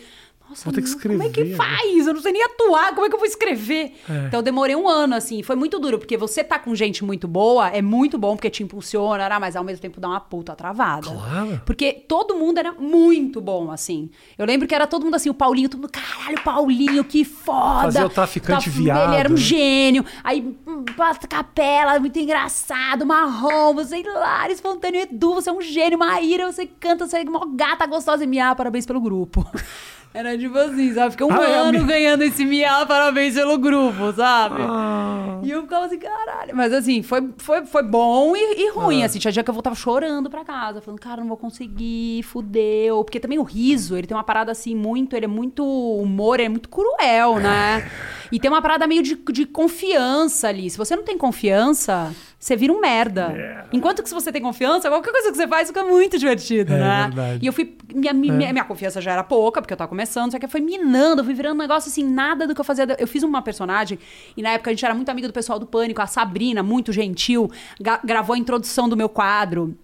[0.48, 2.06] nossa, Vou ter que não, como é que escrever, faz?
[2.06, 3.94] Eu não sei nem atuar, como é que eu vou escrever?
[4.08, 4.26] É.
[4.26, 5.42] Então eu demorei um ano, assim.
[5.42, 8.62] Foi muito duro, porque você tá com gente muito boa, é muito bom, porque te
[8.62, 9.38] impulsiona, né?
[9.38, 11.08] mas ao mesmo tempo dá uma puta travada.
[11.08, 11.60] Claro.
[11.66, 14.10] Porque todo mundo era muito bom, assim.
[14.38, 17.82] Eu lembro que era todo mundo assim, o Paulinho, todo mundo, caralho, Paulinho, que foda.
[17.82, 19.38] Fazia o traficante Tá- viado, Ele era um né?
[19.38, 20.04] gênio.
[20.22, 20.84] Aí, hum,
[21.28, 27.06] capela, muito engraçado, marrom, você hilário, espontâneo, Edu, você é um gênio, Maíra, você canta,
[27.06, 29.44] você é uma gata gostosa e miá, parabéns pelo grupo.
[30.14, 31.10] Era tipo assim, sabe?
[31.10, 34.62] Fiquei um Ah, é, ano mi- ganhando esse miá, parabéns pelo grupo, sabe?
[34.62, 36.56] Ah, E eu ficava assim, caralho.
[36.56, 39.02] Mas assim, foi, foi, foi bom e, e ruim.
[39.02, 39.06] Ah.
[39.06, 43.04] Assim, tinha dia que eu voltava chorando pra casa, falando, cara, não vou conseguir, fudeu.
[43.04, 45.14] Porque também o riso, ele tem uma parada assim, muito.
[45.14, 47.86] Ele é muito humor, ele é muito cruel, né?
[48.32, 50.70] E tem uma parada meio de, de confiança ali.
[50.70, 53.32] Se você não tem confiança, você vira um merda.
[53.34, 53.64] É.
[53.72, 56.78] Enquanto que se você tem confiança, qualquer coisa que você faz fica muito divertido, É
[56.78, 57.02] né?
[57.04, 57.38] verdade.
[57.42, 57.76] E eu fui.
[57.94, 61.22] Minha, minha, minha confiança já era pouca, porque eu tava começando, só que foi minando,
[61.22, 62.86] eu fui virando um negócio assim, nada do que eu fazia.
[62.98, 63.98] Eu fiz uma personagem,
[64.36, 66.92] e na época a gente era muito amiga do pessoal do Pânico, a Sabrina, muito
[66.92, 67.50] gentil,
[68.04, 69.76] gravou a introdução do meu quadro,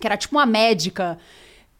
[0.00, 1.18] que era tipo uma médica.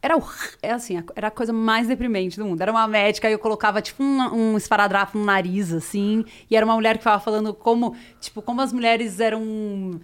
[0.05, 0.25] Era, o-
[0.61, 2.61] é assim, era a coisa mais deprimente do mundo.
[2.61, 6.25] Era uma médica e eu colocava, tipo, um, um esparadrapo no nariz, assim.
[6.51, 10.01] E era uma mulher que ficava falando como, tipo, como as mulheres eram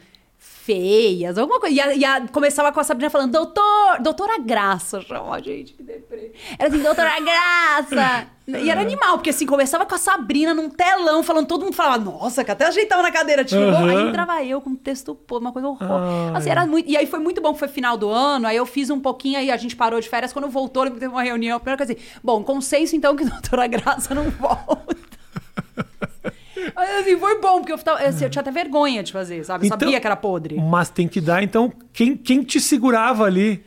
[0.73, 1.75] feias, alguma coisa.
[1.75, 5.83] E, a- e a- começava com a Sabrina falando, doutor, doutora Graça, chama gente, que
[5.83, 6.33] deprê.
[6.59, 8.27] Era assim, doutora Graça.
[8.47, 11.99] E era animal, porque assim, começava com a Sabrina num telão, falando, todo mundo falava,
[12.03, 13.91] nossa, que até ajeitava na cadeira, tipo, Aham.
[13.91, 15.87] aí entrava eu com texto, pô, uma coisa horror.
[15.91, 16.53] Ah, Assim, é.
[16.53, 16.89] era muito.
[16.89, 19.39] E aí foi muito bom, que foi final do ano, aí eu fiz um pouquinho,
[19.39, 20.33] aí a gente parou de férias.
[20.33, 23.67] Quando voltou, teve uma reunião, a primeira coisa assim, bom, consenso então que a doutora
[23.67, 24.97] Graça não volta.
[27.01, 29.65] Assim, foi bom, porque eu, tava- assim, eu tinha até vergonha de fazer, sabe?
[29.65, 30.57] Eu Então- sabia que era podre.
[30.61, 33.65] mas tem que dar, então, quem, quem te segurava ali?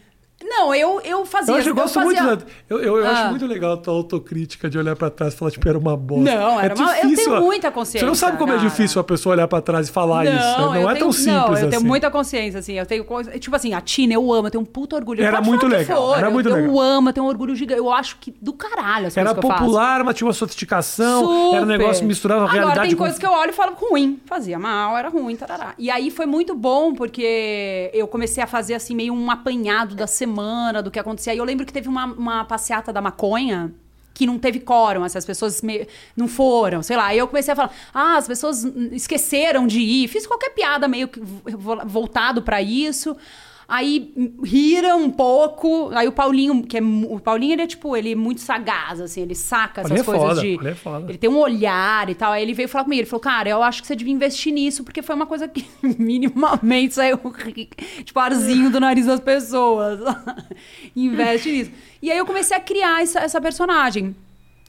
[0.51, 1.53] Não, eu, eu fazia.
[1.53, 2.23] Eu, acho, eu gosto fazia...
[2.23, 2.45] muito.
[2.69, 3.11] Eu, eu, eu Ah.
[3.11, 5.95] acho muito legal a tua autocrítica de olhar pra trás e falar, tipo, era uma
[5.95, 6.23] bosta.
[6.35, 8.67] Não, era uma- eu tenho muita consciência, Você não sabe como é cara.
[8.69, 10.33] difícil a pessoa olhar pra trás e falar isso.
[10.35, 10.55] né?
[10.57, 11.69] Não eu é tenho- tão simples Não, eu assim.
[11.69, 12.73] tenho muita consciência, assim.
[12.73, 13.05] Eu tenho.
[13.39, 15.23] Tipo assim, a Tina eu amo, eu tenho um puto orgulho.
[15.23, 16.79] Era Pode muito legal, era eu- muito eu, legal.
[16.79, 17.79] amo, eu tenho um orgulho gigante.
[17.79, 21.21] Eu acho que do caralho as Era eu popular, mas tinha uma sofisticação.
[21.25, 21.55] Super.
[21.55, 23.03] Era um negócio que misturava Agora, realidade tem com...
[23.03, 24.19] coisas que eu olho e falo ruim.
[24.25, 25.73] Fazia mal, era ruim, tarará.
[25.77, 30.07] E aí foi muito bom, porque eu comecei a fazer, assim, meio um apanhado da
[30.07, 30.40] semana,
[30.83, 31.33] do que acontecia.
[31.33, 33.73] E eu lembro que teve uma, uma passeata da maconha
[34.13, 35.87] que não teve quórum, essas pessoas meio-
[36.17, 37.05] não foram, sei lá.
[37.07, 40.07] Aí eu comecei a falar, ah, as pessoas esqueceram de ir.
[40.09, 43.15] Fiz qualquer piada meio que vo- voltado pra isso.
[43.71, 44.13] Aí
[44.43, 45.91] riram um pouco.
[45.95, 46.81] Aí o Paulinho, que é.
[46.81, 50.03] O Paulinho, ele é tipo, ele é muito sagaz, assim, ele saca essas Paulinho é
[50.03, 50.55] coisas foda, de.
[50.55, 51.05] Paulinho é foda.
[51.07, 52.33] Ele tem um olhar e tal.
[52.33, 52.99] Aí ele veio falar comigo.
[52.99, 55.65] Ele falou, cara, eu acho que você devia investir nisso, porque foi uma coisa que
[55.97, 57.17] minimamente saiu
[58.03, 60.01] tipo arzinho do nariz das pessoas.
[60.93, 61.71] Investe nisso.
[62.01, 64.13] E aí eu comecei a criar essa, essa personagem.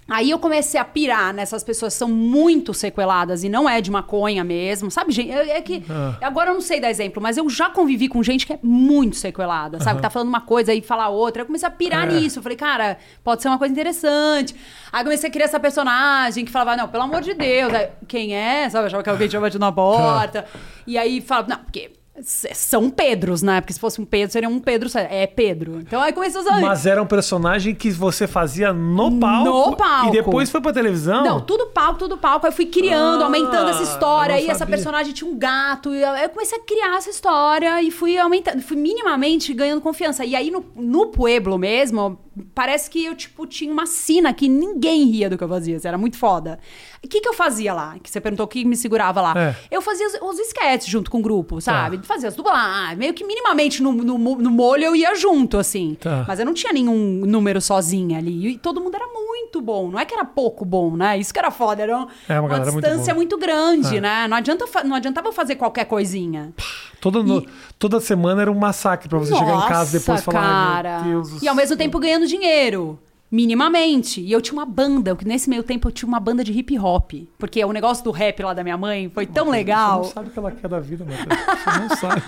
[0.08, 3.90] Aí eu comecei a pirar nessas pessoas que são muito sequeladas e não é de
[3.90, 5.30] maconha mesmo, sabe, gente?
[5.30, 5.84] É, é que.
[5.88, 6.16] Ah.
[6.20, 9.16] Agora eu não sei dar exemplo, mas eu já convivi com gente que é muito
[9.16, 10.02] sequelada, sabe?
[10.02, 11.42] Tá falando uma coisa e fala outra.
[11.42, 12.12] Eu comecei a pirar É.
[12.14, 12.40] nisso.
[12.40, 14.54] Eu falei, cara, pode ser uma coisa interessante.
[14.92, 18.34] Aí comecei a criar essa personagem que falava, não, pelo amor de Deus, aí, quem
[18.34, 18.68] é?
[18.68, 18.82] Sabe?
[18.84, 20.44] Eu achava que alguém tinha batido na porta.
[20.86, 21.92] E aí falava, não, porque.
[22.20, 23.60] São Pedros, né?
[23.60, 24.88] Porque se fosse um Pedro, seria um Pedro.
[24.94, 25.80] É Pedro.
[25.80, 26.60] Então aí começou a.
[26.60, 29.70] Mas era um personagem que você fazia no palco.
[29.70, 30.08] No palco.
[30.08, 31.24] E depois foi pra televisão?
[31.24, 32.44] Não, tudo palco, tudo palco.
[32.44, 34.34] Aí eu fui criando, Ah, aumentando essa história.
[34.34, 35.94] Aí essa personagem tinha um gato.
[35.94, 40.22] E aí eu comecei a criar essa história e fui aumentando, fui minimamente ganhando confiança.
[40.22, 42.18] E aí no, no Pueblo mesmo,
[42.54, 45.76] parece que eu, tipo, tinha uma sina que ninguém ria do que eu fazia.
[45.76, 46.58] Assim, Era muito foda.
[47.04, 47.96] O que, que eu fazia lá?
[48.02, 49.34] Que você perguntou o que me segurava lá.
[49.36, 49.56] É.
[49.70, 52.00] Eu fazia os, os sketches junto com o grupo, sabe?
[52.06, 52.96] Fazia as dublagens.
[52.98, 55.96] Meio que minimamente no, no, no molho eu ia junto, assim.
[56.00, 56.24] Tá.
[56.28, 58.48] Mas eu não tinha nenhum número sozinha ali.
[58.52, 59.90] E todo mundo era muito bom.
[59.90, 61.18] Não é que era pouco bom, né?
[61.18, 61.82] Isso que era foda.
[61.82, 63.16] Era um- É, uma uma, galera muito distância boa.
[63.16, 64.00] muito, grande, É.
[64.00, 64.28] né?
[64.28, 66.52] Não, adianta, não adiantava fazer qualquer coisinha.
[67.00, 67.44] Toda, no-
[67.80, 70.42] toda semana era um massacre pra você chegar em casa e depois Nossa, falar.
[70.74, 70.98] cara.
[70.98, 72.98] "Ai, meu Deus do E ao mesmo céu." tempo ganhando dinheiro.
[73.30, 74.20] Minimamente.
[74.20, 76.78] E eu tinha uma banda, que nesse meio tempo eu tinha uma banda de hip
[76.78, 77.12] hop.
[77.38, 80.04] Porque o negócio do rap lá da minha mãe foi tão legal.
[80.04, 81.38] Você não sabe o que ela quer da vida, Matheus.
[81.64, 82.22] Você não sabe.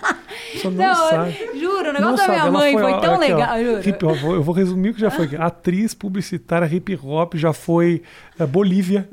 [0.55, 1.37] Você não, Não, sabe.
[1.61, 3.59] juro, o negócio Não da minha mãe foi, ó, tão aqui, legal.
[3.87, 5.27] hip- eu, vou, eu vou resumir o que já foi.
[5.27, 5.37] aqui.
[5.37, 8.01] Atriz, publicitária, hip hop, já foi
[8.39, 9.07] é, Bolívia.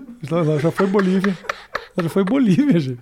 [0.61, 1.37] Já foi Bolívia.
[2.01, 2.99] Já foi Bolívia, gente.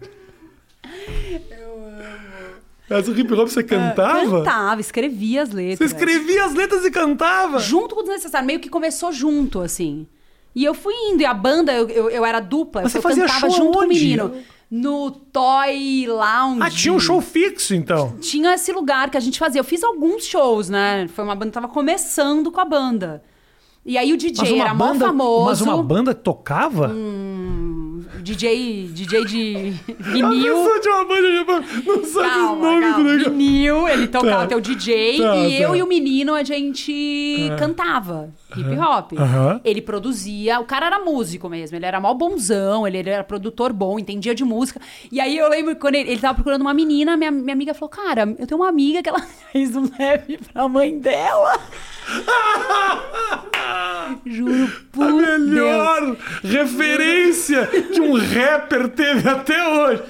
[2.90, 4.40] Mas o hip hop você cantava?
[4.40, 5.92] Cantava, escrevia as Você letras.
[5.92, 7.60] escrevia as letras e cantava?
[7.60, 10.08] Junto com o desnecessário, meio que começou junto, assim.
[10.56, 13.08] E eu fui indo, e a banda, eu, eu, eu era dupla, Mas eu você
[13.08, 14.34] fazia cantava show junto com o menino.
[14.72, 16.62] No Toy Lounge.
[16.62, 18.16] Ah, tinha um show fixo, então.
[18.20, 19.60] Tinha esse lugar que a gente fazia.
[19.60, 21.08] Eu fiz alguns shows, né?
[21.08, 23.24] Foi uma banda que tava começando com a banda.
[23.86, 25.46] E aí o DJ era mó famoso.
[25.46, 26.94] Mas uma banda tocava?
[28.22, 30.56] DJ, DJ de vinil.
[30.58, 32.98] pessoa de uma banda não sabe o nome calma.
[32.98, 33.32] do negócio.
[33.32, 34.56] Vinil, ele tocava Tá.
[34.58, 35.78] o DJ Tá, e eu tá.
[35.78, 39.14] e o menino a gente cantava hip hop.
[39.18, 39.62] Aham.
[39.64, 43.98] Ele produzia, o cara era músico mesmo, ele era mó bonzão, ele, era produtor bom,
[43.98, 44.82] entendia de música.
[45.12, 47.74] E aí eu lembro que quando ele, ele tava procurando uma menina, minha, minha amiga
[47.74, 49.22] falou: Cara, eu tenho uma amiga que ela
[49.52, 51.58] fez um rap pra mãe dela.
[54.26, 55.40] Juro A por Deus.
[55.40, 60.04] melhor referência que um rapper teve até hoje.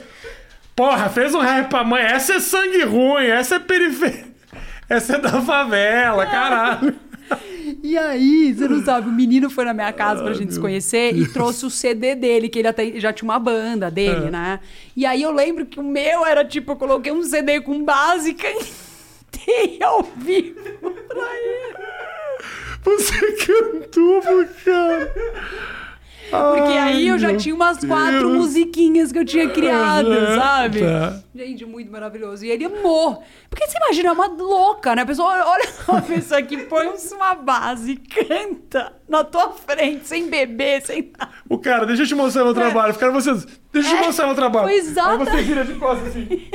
[0.75, 2.01] Porra, fez um rap pra mãe.
[2.03, 4.25] Essa é sangue ruim, essa é periferia.
[4.87, 6.95] Essa é da favela, caralho.
[7.83, 11.15] E aí, você não sabe, o menino foi na minha casa pra gente se conhecer
[11.15, 14.31] e trouxe o CD dele, que ele até já tinha uma banda dele, É.
[14.31, 14.59] né?
[14.95, 18.31] E aí eu lembro que o meu era tipo, eu coloquei um CD com base
[18.31, 18.33] e
[19.31, 21.79] cantei ao vivo pra ele.
[22.83, 24.21] Você cantou,
[24.65, 25.13] cara.
[26.31, 28.33] Porque aí eu já Ai, tinha umas quatro Deus.
[28.37, 30.79] musiquinhas que eu tinha criado, Aham, sabe?
[30.81, 31.19] tá.
[31.35, 32.45] Gente, muito maravilhoso.
[32.45, 33.23] E ele amou.
[33.49, 35.01] Porque você imagina, é uma louca, né?
[35.01, 40.83] A pessoa olha uma pessoa que põe uma base, canta na tua frente, sem beber,
[40.83, 41.31] sem nada.
[41.49, 42.93] O cara, deixa eu te mostrar meu trabalho.
[42.93, 43.47] Ficaram vocês.
[43.73, 44.67] Deixa eu te É, mostrar meu trabalho.
[44.67, 46.27] foi exata- Aí você vira de costas assim.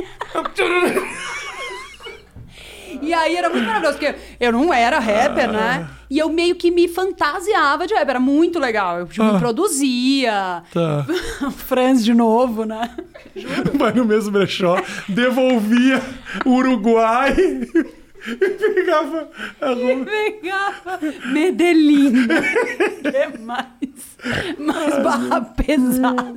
[3.03, 5.89] E aí era muito maravilhoso, porque eu não era rapper, né?
[6.11, 8.11] E eu meio que me fantasiava de rapper.
[8.11, 8.99] Era muito legal.
[9.01, 9.33] Eu tipo, Ah.
[9.33, 10.63] me produzia.
[10.73, 11.07] Tá.
[11.67, 12.91] Franz de novo, né?
[13.75, 14.77] Vai no mesmo brechó,
[15.09, 16.01] devolvia
[16.45, 17.35] o Uruguai
[18.27, 19.29] e pegava
[19.61, 20.05] a roupa.
[20.11, 21.01] Pegava
[21.33, 22.27] Medellín.
[23.03, 23.69] que mais,
[24.59, 26.35] mais barra pesada.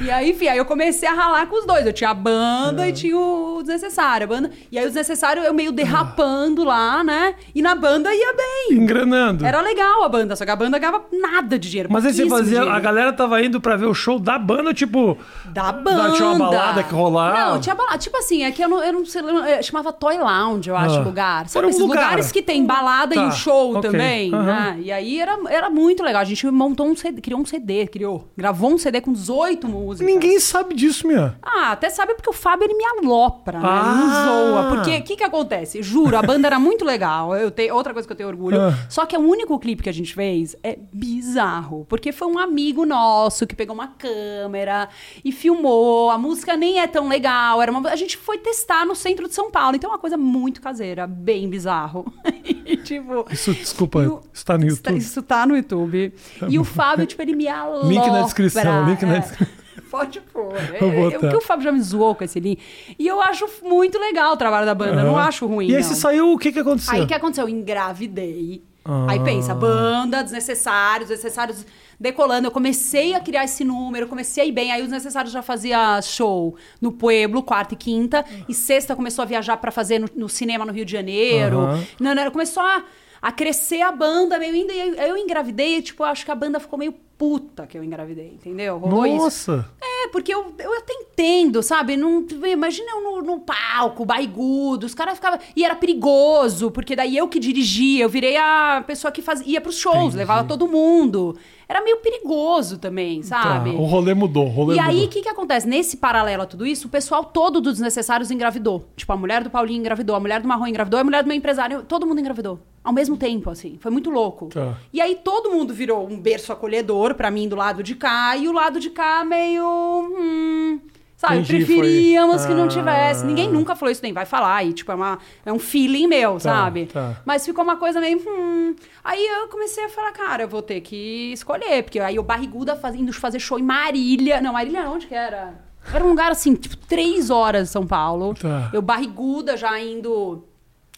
[0.00, 1.86] E aí, enfim, aí eu comecei a ralar com os dois.
[1.86, 4.24] Eu tinha a banda e tinha o desnecessário.
[4.24, 4.50] A banda...
[4.70, 7.34] E aí o desnecessário eu meio derrapando lá, né?
[7.54, 8.76] E na banda ia bem.
[8.78, 9.44] Engranando.
[9.46, 11.88] Era legal a banda, só que a banda ganhava nada de dinheiro.
[11.92, 12.44] Mas aí você fazia.
[12.60, 12.70] dinheiro.
[12.70, 15.16] A galera tava indo pra ver o show da banda, tipo.
[15.46, 16.12] Da banda.
[16.12, 17.38] Tinha uma balada que rolava?
[17.52, 17.98] Não, tinha balada.
[17.98, 19.22] Tipo assim, é que eu não, eu não sei.
[19.22, 21.02] eu chamava Toy Lounge, eu acho, Ah.
[21.02, 21.48] lugar.
[21.48, 22.02] Sabe um esses lugar.
[22.04, 23.90] lugares que tem balada Tá, e um show ok.
[23.90, 24.44] também, Aham.
[24.44, 24.78] né?
[24.82, 26.20] E aí era, era muito legal.
[26.20, 28.28] A gente montou um CD, criou um CD, criou.
[28.36, 29.82] Gravou um CD com 18 músicas.
[29.82, 30.06] música.
[30.06, 31.36] Ninguém sabe disso, minha.
[31.42, 33.68] Ah, até sabe porque o Fábio ele me alopra, né?
[33.68, 33.92] Ah.
[33.94, 34.68] Ele me zoa.
[34.74, 35.82] Porque o que que acontece?
[35.82, 37.34] Juro, a banda era muito legal.
[37.36, 38.60] Eu tenho outra coisa que eu tenho orgulho.
[38.60, 38.74] Ah.
[38.88, 42.84] Só que o único clipe que a gente fez é bizarro, porque foi um amigo
[42.84, 44.88] nosso que pegou uma câmera
[45.24, 46.10] e filmou.
[46.10, 47.60] A música nem é tão legal.
[47.62, 47.88] Era uma...
[47.90, 51.06] a gente foi testar no centro de São Paulo, então é uma coisa muito caseira,
[51.06, 52.12] bem bizarro.
[52.44, 54.96] e, tipo, Isso, desculpa, e o- está no YouTube.
[54.96, 56.12] Isso tá no YouTube.
[56.48, 57.88] E o Fábio, tipo, ele me alopra.
[57.88, 59.51] Link na descrição, link na descrição.
[59.90, 60.54] Pode pôr.
[60.54, 60.78] É,
[61.14, 62.60] é, o que o Fábio já me zoou com esse link.
[62.98, 65.02] E eu acho muito legal o trabalho da banda.
[65.02, 65.28] Não Aham.
[65.28, 65.88] acho ruim, E aí não.
[65.88, 66.94] você saiu, o que que aconteceu?
[66.94, 67.44] Aí o que aconteceu?
[67.44, 68.62] Eu engravidei.
[68.84, 69.06] Ah.
[69.10, 71.64] Aí pensa, banda, desnecessários, desnecessários
[72.00, 72.48] decolando.
[72.48, 74.72] Eu comecei a criar esse número, comecei a ir bem.
[74.72, 78.24] Aí os necessários já fazia show no Pueblo, quarta e quinta.
[78.48, 81.60] E sexta começou a viajar pra fazer no, no cinema no Rio de Janeiro.
[81.60, 81.84] Aham.
[82.00, 82.82] Não, não, começou a,
[83.20, 84.72] a crescer a banda meio ainda.
[84.72, 88.28] E aí eu engravidei, tipo, acho que a banda ficou meio puta que eu engravidei,
[88.28, 88.78] entendeu?
[88.78, 89.16] Rolou isso.
[89.16, 89.68] Nossa!
[89.80, 91.96] É, porque eu, eu até entendo, sabe?
[91.96, 95.38] Não, imagina eu no, no palco, baigudo, os caras ficavam.
[95.54, 99.60] E era perigoso, porque daí eu que dirigia, eu virei a pessoa que fazia, ia
[99.60, 100.16] pros shows, Entendi.
[100.16, 101.36] levava todo mundo.
[101.68, 103.72] Era meio perigoso também, sabe?
[103.72, 105.06] Tá, o rolê mudou, o rolê E aí, mudou.
[105.06, 105.66] o que, que acontece?
[105.66, 108.84] Nesse paralelo a tudo isso, o pessoal todo dos desnecessários engravidou.
[108.94, 111.36] Tipo, a mulher do Paulinho engravidou, a mulher do Marrom engravidou, a mulher do meu
[111.36, 112.58] empresário, todo mundo engravidou.
[112.84, 113.78] Ao mesmo tempo, assim.
[113.80, 114.48] Foi muito louco.
[114.48, 114.76] Tá.
[114.92, 118.48] E aí todo mundo virou um berço acolhedor pra mim do lado de cá, e
[118.48, 119.64] o lado de cá meio.
[119.66, 120.80] Hum,
[121.16, 122.68] sabe, Entendi, preferíamos foi- que não Ah.
[122.68, 123.24] tivesse.
[123.24, 124.64] Ninguém nunca falou isso, nem vai falar.
[124.64, 126.86] E, tipo, é, uma, é um feeling meu, sabe?
[126.86, 127.16] tá.
[127.24, 128.18] Mas ficou uma coisa meio.
[128.26, 128.74] Hum.
[129.04, 131.82] Aí eu comecei a falar, cara, eu vou ter que escolher.
[131.84, 134.40] Porque aí eu barriguda faz, indo fazer show em Marília.
[134.40, 135.54] Não, Marília onde que era?
[135.92, 138.34] Era um lugar assim, tipo, três horas de São Paulo.
[138.34, 138.70] Tá.
[138.72, 140.44] Eu barriguda já indo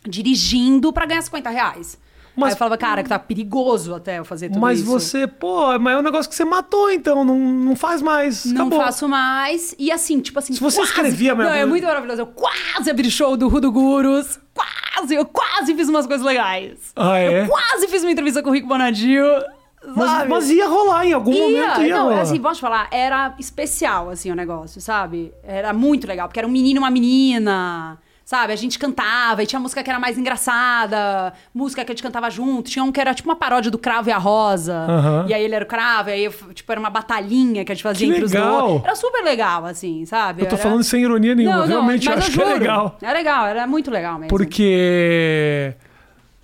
[0.07, 1.99] dirigindo pra ganhar 50 reais.
[2.37, 4.91] Mas- Aí eu falava, cara, que tá perigoso até eu fazer tudo Mas isso.
[4.91, 8.45] você, pô, mas é um negócio que você matou, então, não, não faz mais.
[8.47, 8.81] Não Acabou.
[8.81, 9.75] faço mais.
[9.79, 10.53] E assim, tipo assim.
[10.53, 12.23] Se você quase- escrevia Não, mesmo- é muito maravilhoso.
[12.23, 14.39] Eu quase abri show do Rudo Gurus.
[14.55, 16.79] Quase, eu quase fiz umas coisas legais.
[16.97, 17.43] Ah, é?
[17.43, 19.25] Eu quase fiz uma entrevista com o Rico Bonadio.
[19.95, 22.21] Mas, mas ia rolar, em algum momento ia não, rolar.
[22.23, 25.31] assim, posso te falar, era especial, assim, o negócio, sabe?
[25.43, 28.53] Era muito legal, porque era um menino e uma menina, sabe?
[28.53, 32.31] A gente cantava, e tinha música que era mais engraçada, música que a gente cantava
[32.31, 35.27] junto, tinha um que era tipo uma paródia do Cravo e a Rosa, Aham.
[35.29, 37.83] e aí ele era o Cravo, e aí, tipo, era uma batalhinha que a gente
[37.85, 38.69] fazia Que entre os legal.
[38.69, 38.85] dois.
[38.85, 40.43] Era super legal, assim, sabe?
[40.43, 40.63] eu tô era...
[40.63, 42.99] falando sem ironia nenhuma, Não, não, realmente eu mas acho eu que é legal.
[43.03, 44.29] É legal, era muito legal mesmo.
[44.29, 45.75] Porque.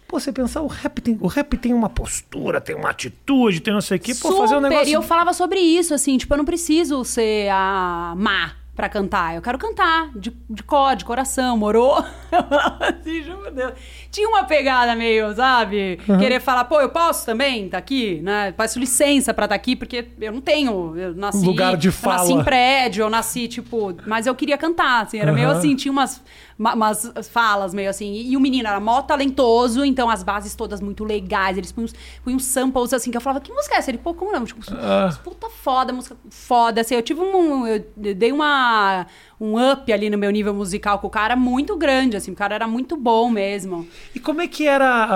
[0.06, 3.72] Pô, você pensar, o rap, tem, o rap tem uma postura, tem uma atitude, tem
[3.72, 4.12] não sei o quê.
[4.12, 4.88] Pô, fazer um Super, negócio.
[4.88, 9.34] E eu falava sobre isso, assim, tipo, eu não preciso ser a má pra cantar.
[9.34, 11.98] Eu quero cantar de, de cor, de coração, morou?
[12.32, 13.72] Eu falava assim, juro por Deus.
[14.10, 15.98] Tinha uma pegada meio, sabe?
[16.18, 18.52] Querer falar, pô, eu posso também estar aqui, né?
[18.56, 20.96] Peço licença pra estar aqui, porque eu não tenho.
[20.96, 21.44] Eu nasci.
[21.44, 22.30] Lugar de Eu nasci fala.
[22.30, 23.94] em prédio, eu nasci, tipo.
[24.06, 25.18] Mas eu queria cantar, assim.
[25.18, 25.58] Era meio Aham.
[25.58, 28.12] assim, tinha umas, ma- umas falas meio assim.
[28.12, 31.56] E, o menino era mó talentoso, então as bases todas muito legais.
[31.56, 31.88] Eles punham,
[32.22, 33.90] punham samples assim, que eu falava, que música é essa?
[33.90, 34.44] Ele, pô, como não?
[34.44, 35.10] Tipo, Ah.
[35.24, 36.80] puta foda, música foda.
[36.82, 37.66] Assim, eu tive um.
[37.66, 39.06] Eu dei uma.
[39.40, 42.30] Um up ali no meu nível musical com o cara muito grande, assim.
[42.32, 43.88] O cara era muito bom mesmo.
[44.14, 45.06] E como é que era.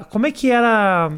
[0.00, 1.10] a- como é que era.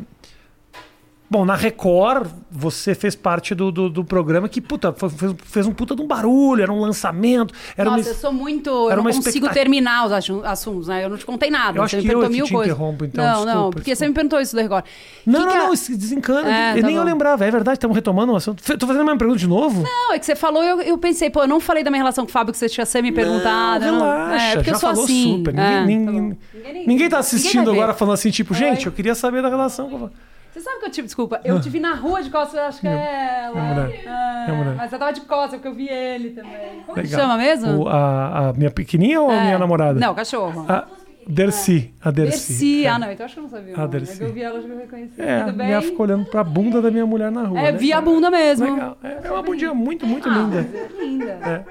[1.29, 5.73] Bom, na Record, você fez parte do, do, do programa que, puta, fez, fez um
[5.73, 7.53] puta de um barulho, era um lançamento.
[7.77, 8.09] Era Nossa, uma...
[8.11, 8.71] eu sou muito.
[8.91, 11.05] era Eu não consigo terminar os assu- assuntos, né?
[11.05, 11.79] Eu não te contei nada.
[11.79, 12.73] Eu você acho me que eu perguntou é que mil te coisas.
[12.73, 13.97] interrompo, então, Não, desculpa, não, porque desculpa.
[13.97, 14.85] você me perguntou isso do Record.
[15.27, 16.49] Não, Que não, que não, a- isso desencana.
[16.49, 17.09] É, eu tá nem eu bom.
[17.09, 18.63] lembrava, é verdade, estamos retomando o assunto.
[18.79, 19.83] Tô fazendo a mesma pergunta de novo?
[19.83, 22.25] Não, é que você falou, eu, eu pensei, pô, eu não falei da minha relação
[22.25, 23.85] com o Fábio que você tinha me perguntado.
[23.85, 25.37] Não, eu não- relaxa, é, porque já eu sou falou assim.
[25.39, 25.55] super.
[25.59, 26.37] É, Ninguém, tá ninguém, bom.
[26.55, 27.79] ninguém, Ninguém- tá assistindo ver.
[27.79, 30.09] agora falando assim, tipo, gente, eu queria saber da relação com
[30.57, 32.81] Você sabe que eu tive, desculpa, eu te vi na rua de costas, eu acho
[32.81, 33.59] que é ela.
[33.59, 33.91] É a mulher.
[34.07, 34.75] É, É a mulher.
[34.75, 36.81] Mas eu tava de costas, porque eu vi ele também.
[36.87, 37.21] Como que Legal.
[37.21, 37.83] chama mesmo?
[37.83, 39.45] O- a, a minha pequenininha ou a É.
[39.45, 40.01] minha namorada?
[40.01, 40.65] Não, cachorro.
[40.67, 40.87] A
[41.29, 41.93] Dercy.
[42.01, 42.49] A Dercy.
[42.53, 42.85] Dercy.
[42.87, 42.89] É.
[42.89, 43.73] Ah, não, então acho que eu não sabia.
[43.73, 43.91] o A nome.
[43.91, 44.23] Dercy.
[44.23, 45.21] É eu vi ela, acho que eu reconheci.
[45.21, 45.91] É, Tudo ela bem?
[45.91, 47.61] ficou olhando pra bunda da minha mulher na rua.
[47.61, 47.79] É, né?
[47.79, 48.65] vi a bunda mesmo.
[48.75, 48.97] Legal.
[49.05, 50.57] É, é uma bundinha muito, muito Ah, linda.
[50.57, 51.33] mas é linda.
[51.33, 51.65] É.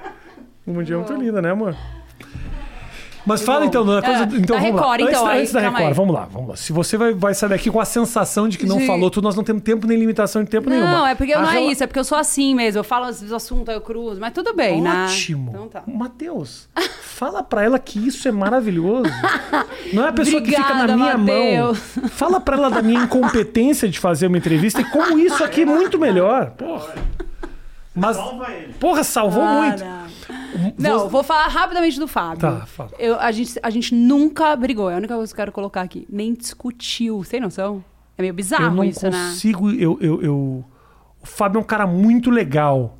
[0.64, 1.74] Uma bundinha muito linda, né, amor?
[3.26, 4.22] Mas fala então da coisa.
[4.22, 5.08] É, então da vamos Record, lá.
[5.10, 5.92] então, antes, aí, antes da Record, aí.
[5.94, 6.56] vamos lá, vamos lá.
[6.56, 9.24] Se você vai, vai sair daqui com a sensação de que não De- falou tudo,
[9.24, 10.90] nós não temos tempo nem limitação de tempo nenhuma.
[10.92, 12.78] Não, é porque A não é isso, é porque eu sou assim mesmo.
[12.78, 15.06] Eu falo os assuntos, eu cruzo, mas tudo bem, né?
[15.06, 15.50] Ótimo.
[15.50, 15.82] Então tá.
[15.86, 16.68] Matheus,
[17.02, 19.10] fala pra ela que isso é maravilhoso.
[19.92, 21.78] Não é a pessoa que fica Obrigada, na minha Matheus.
[21.96, 22.08] mão.
[22.08, 25.66] Fala pra ela da minha incompetência de fazer uma entrevista e como isso aqui é
[25.66, 26.50] muito melhor.
[26.50, 26.94] Porra.
[27.94, 28.74] Mas, Salva ele.
[28.74, 29.84] porra, salvou Ah, muito.
[30.78, 30.98] Não.
[30.98, 32.40] Não, vou falar rapidamente do Fábio.
[32.40, 32.90] Tá, fala.
[32.98, 35.82] Eu, a, gente, a gente nunca brigou, é a única coisa que eu quero colocar
[35.82, 36.06] aqui.
[36.10, 37.84] Nem discutiu, sem noção?
[38.18, 39.28] É meio Eu bizarro não isso, né?
[39.30, 39.70] consigo.
[39.70, 40.64] Eu, eu, eu-
[41.22, 42.98] O Fábio é um cara muito legal.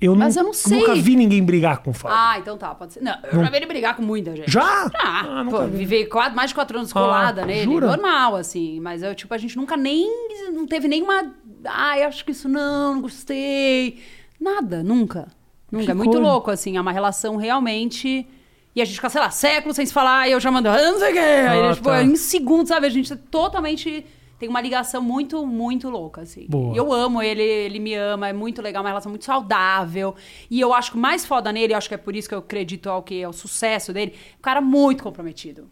[0.00, 0.80] Eu, Mas nu- eu não sei.
[0.80, 2.16] nunca vi ninguém brigar com o Fábio.
[2.18, 3.00] Ah, então tá, pode ser.
[3.02, 4.50] Não, eu já vi ele brigar com muita gente.
[4.50, 4.88] Já?
[4.88, 4.98] Já.
[5.00, 7.62] Ah, nunca Pô, quatro, mais de quatro anos Ah, colada nele.
[7.62, 7.86] jura?
[7.86, 8.80] Normal, assim.
[8.80, 10.10] Mas eu, tipo, a gente nunca nem.
[10.52, 11.32] Não teve nenhuma.
[11.64, 14.00] Ai, acho que isso não, não gostei.
[14.40, 15.28] Nada, nunca.
[15.72, 15.90] Nunca.
[15.90, 16.76] É muito louco, assim.
[16.76, 18.26] É uma relação realmente.
[18.74, 20.76] E a gente fica, sei lá, séculos sem se falar, e eu já mando, ah,
[20.80, 21.18] não sei o quê.
[21.18, 22.02] Aí, Ah, tipo, tá.
[22.02, 22.86] em segundos, sabe?
[22.86, 24.06] A gente é totalmente.
[24.38, 26.46] Tem uma ligação muito, muito louca, assim.
[26.48, 26.74] Boa.
[26.76, 30.16] Eu amo ele, ele me ama, é muito legal, uma relação muito saudável.
[30.50, 32.34] E eu acho que o mais foda nele, eu acho que é por isso que
[32.34, 35.70] eu acredito ao que é o sucesso dele, um cara muito comprometido.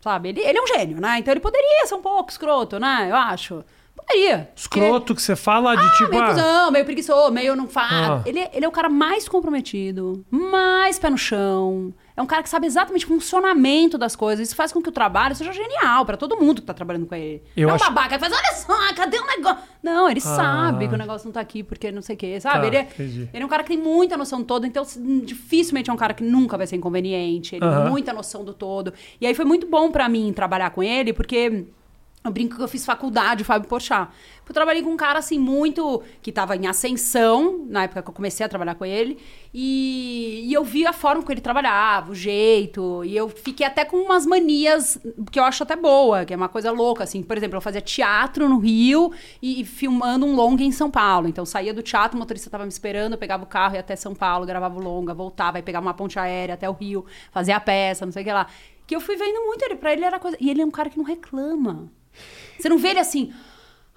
[0.00, 0.28] Sabe?
[0.28, 1.18] Ele, ele é um gênio, né?
[1.18, 3.08] Então ele poderia ser um pouco escroto, né?
[3.10, 3.64] Eu acho.
[4.12, 4.50] Poderia.
[4.54, 6.10] Escroto que você fala de tipo.
[6.10, 7.92] Meio ah, cuzão, meio preguiçoso, meio não faz.
[7.92, 8.22] Ah.
[8.26, 11.94] Ele, ele é o cara mais comprometido, mais pé no chão.
[12.14, 14.46] É um cara que sabe exatamente o funcionamento das coisas.
[14.48, 17.14] Isso faz com que o trabalho seja genial pra todo mundo que tá trabalhando com
[17.14, 17.42] ele.
[17.56, 19.62] Eu não é um acho- babaca que faz, olha só, cadê o negócio?
[19.82, 22.60] Não, ele sabe que o negócio não tá aqui porque não sei o quê, sabe?
[22.60, 23.30] Tá, ele, é, entendi.
[23.32, 24.84] ele é um cara que tem muita noção do todo, então
[25.24, 27.56] dificilmente é um cara que nunca vai ser inconveniente.
[27.56, 28.92] Ele tem muita noção do todo.
[29.18, 31.64] E aí foi muito bom pra mim trabalhar com ele, porque
[32.24, 34.08] eu brinco que eu fiz faculdade, Fábio Porchat.
[34.46, 36.02] Eu trabalhei com um cara, assim, muito...
[36.20, 39.18] Que tava em ascensão, na época que eu comecei a trabalhar com ele.
[39.52, 43.02] E, e eu vi a forma como ele trabalhava, o jeito.
[43.04, 45.00] E eu fiquei até com umas manias
[45.30, 47.22] que eu acho até boa, que é uma coisa louca, assim.
[47.22, 51.28] Por exemplo, eu fazia teatro no Rio e, e filmando um longa em São Paulo.
[51.28, 53.96] Então, saía do teatro, o motorista tava me esperando, eu pegava o carro, ia até
[53.96, 57.56] São Paulo, gravava o longa, voltava, aí pegava uma ponte aérea até o Rio, fazia
[57.56, 58.46] a peça, não sei o que lá.
[58.86, 59.76] Que eu fui vendo muito ele.
[59.76, 60.36] Pra ele era coisa...
[60.40, 61.90] E ele é um cara que não reclama.
[62.58, 63.32] Você não vê ele assim...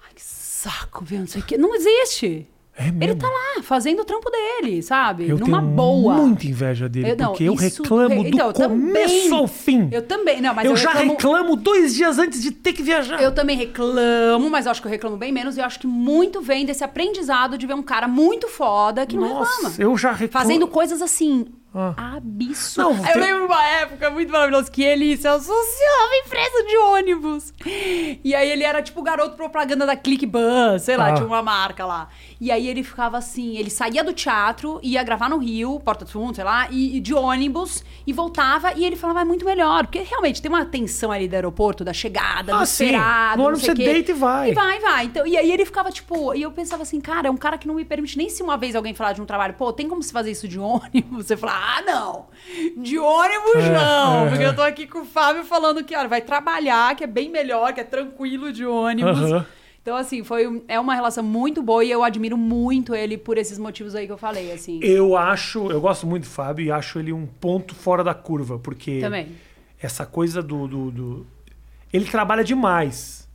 [0.04, 1.20] Ai, que saco, viu?
[1.20, 1.56] Não sei o quê.
[1.58, 2.46] Não existe.
[2.78, 3.02] É mesmo?
[3.04, 5.26] Ele tá lá, fazendo o trampo dele, sabe?
[5.30, 6.12] Eu Numa tenho boa.
[6.14, 9.88] muita inveja dele, Eu- não, porque eu reclamo do então, eu começo também- ao fim.
[9.90, 10.42] Eu também.
[10.42, 13.18] Não, mas eu eu, já reclamo, reclamo dois dias antes de ter que viajar.
[13.22, 15.56] Eu também reclamo, mas eu acho que eu reclamo bem menos.
[15.56, 19.16] E eu acho que muito vem desse aprendizado de ver um cara muito foda que
[19.16, 19.74] não Nossa, reclama.
[19.78, 20.44] eu já reclamo.
[20.46, 21.46] Fazendo coisas assim.
[21.78, 22.16] Ah.
[22.16, 22.76] Absurdas.
[23.02, 27.52] Não, Eu lembro uma época muito maravilhosa que ele se associava em empresa de ônibus.
[28.24, 31.14] E aí ele era tipo o garoto propaganda da ClickBus, sei lá, Ah.
[31.14, 32.08] tinha uma marca lá.
[32.40, 36.12] E aí ele ficava assim, ele saía do teatro, ia gravar no Rio, Porta dos
[36.12, 39.86] Fundos, sei lá, e, e de ônibus, e voltava, e ele falava, é muito melhor.
[39.86, 42.84] Porque realmente tem uma tensão ali do aeroporto, da chegada, do Ah, sim.
[42.84, 43.84] esperado, No ônibus você quê.
[43.84, 44.50] deita e vai.
[44.50, 45.04] E vai, vai.
[45.06, 47.66] Então, e aí ele ficava, tipo, e eu pensava assim, cara, é um cara que
[47.66, 50.02] não me permite nem se uma vez alguém falar de um trabalho, pô, tem como
[50.02, 51.26] se fazer isso de ônibus?
[51.26, 52.26] Você fala, ah, não.
[52.76, 54.26] De ônibus É, não.
[54.26, 54.48] é, porque é.
[54.48, 57.72] eu tô aqui com o Fábio falando que, olha, vai trabalhar, que é bem melhor,
[57.72, 59.18] que é tranquilo de ônibus.
[59.32, 59.46] Aham.
[59.86, 63.56] Então, assim, foi, é uma relação muito boa e eu admiro muito ele por esses
[63.56, 64.80] motivos aí que eu falei, assim.
[64.82, 68.58] Eu acho, eu gosto muito do Fábio e acho ele um ponto fora da curva,
[68.58, 69.28] porque Também.
[69.80, 71.26] essa coisa do, do, do-
[71.92, 73.28] Ele trabalha demais.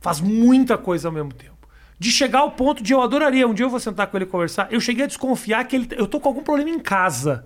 [0.00, 1.68] Faz muita coisa ao mesmo tempo.
[1.98, 4.28] De chegar ao ponto de eu adoraria, um dia eu vou sentar com ele e
[4.28, 4.68] conversar.
[4.70, 7.44] Eu cheguei a desconfiar que ele, eu tô com algum problema em casa.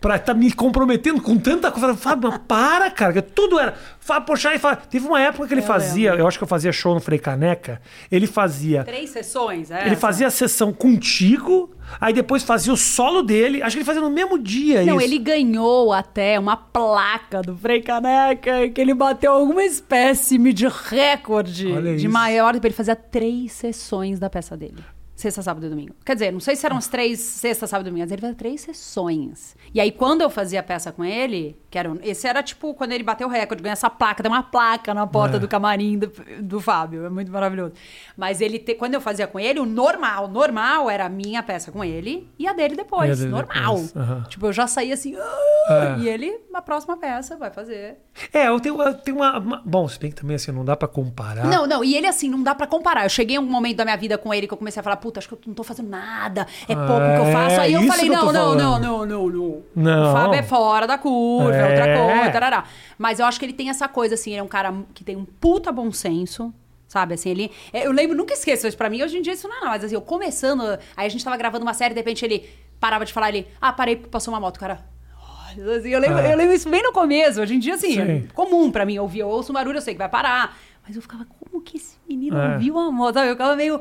[0.00, 1.96] Pra estar me comprometendo com tanta coisa.
[1.96, 3.20] Fábio, mas para, cara.
[3.20, 3.74] Tudo era.
[3.98, 4.86] Fábio, poxa, e Fábio.
[4.88, 6.22] Teve uma época que ele Eu fazia, lembro.
[6.24, 7.82] eu acho que eu fazia show no Frei Caneca.
[8.10, 9.86] Ele fazia Três sessões, é?
[9.86, 11.70] ele fazia a sessão contigo,
[12.00, 13.60] aí depois fazia o solo dele.
[13.60, 15.04] Acho que ele fazia no mesmo dia Não, isso.
[15.04, 21.72] ele ganhou até uma placa do Frei Caneca, que ele bateu alguma espécie de recorde
[21.72, 22.12] Olha de isso.
[22.12, 22.54] maior.
[22.54, 24.76] Ele fazia três sessões da peça dele.
[25.18, 25.96] Sexta, sábado e domingo.
[26.06, 28.36] Quer dizer, não sei se eram as três sexta, sábado e domingo, mas ele fazia
[28.36, 29.56] três sessões.
[29.74, 32.72] E aí, quando eu fazia a peça com ele, que era, um- esse era tipo
[32.72, 35.40] quando ele bateu o recorde, ganhou essa placa, tem uma placa na porta É.
[35.40, 37.04] do camarim do, do Fábio.
[37.04, 37.72] É muito maravilhoso.
[38.16, 41.72] Mas ele, te- quando eu fazia com ele, o normal, normal era a minha peça
[41.72, 43.08] com ele e a dele depois.
[43.08, 43.74] E a dele normal.
[43.74, 44.22] depois, aham.
[44.28, 46.00] Tipo, eu já saía assim, "Ah", É.
[46.00, 47.96] e ele, na próxima peça, vai fazer.
[48.32, 50.76] É, eu tenho, eu tenho uma, uma- Bom, se bem que também assim, não dá
[50.76, 51.44] pra comparar.
[51.44, 53.04] Não, não, e ele assim, não dá pra comparar.
[53.04, 54.96] Eu cheguei em um momento da minha vida com ele que eu comecei a falar,
[55.08, 57.60] puta, acho que eu não tô fazendo nada, é pouco que eu É, faço.
[57.60, 59.62] Aí eu falei, que eu não, não, não, não, não, não.
[59.74, 60.10] Não.
[60.10, 61.96] O Fábio é fora da curva, é outra É.
[62.16, 62.64] coisa, tarará.
[62.98, 65.16] Mas eu acho que ele tem essa coisa, assim, ele é um cara que tem
[65.16, 66.52] um puta bom senso.
[66.86, 67.50] Sabe, assim, ele.
[67.72, 69.02] é, Eu lembro, nunca esqueço isso pra mim.
[69.02, 70.62] Hoje em dia isso não é nada, mas assim, eu começando.
[70.96, 72.48] Aí a gente tava gravando uma série, de repente ele
[72.80, 73.46] parava de falar, ele.
[73.60, 74.80] Ah, parei passou uma moto, cara.
[75.76, 76.32] Assim, eu, lembro, É.
[76.32, 77.40] eu lembro isso bem no começo.
[77.40, 78.00] Hoje em dia, assim, Sim.
[78.00, 79.18] é comum pra mim ouvir.
[79.20, 80.56] Eu ouço um barulho, eu sei que vai parar.
[80.86, 82.54] Mas eu ficava, como que esse menino É.
[82.54, 83.18] ouviu a moto?
[83.18, 83.80] Eu ficava meio.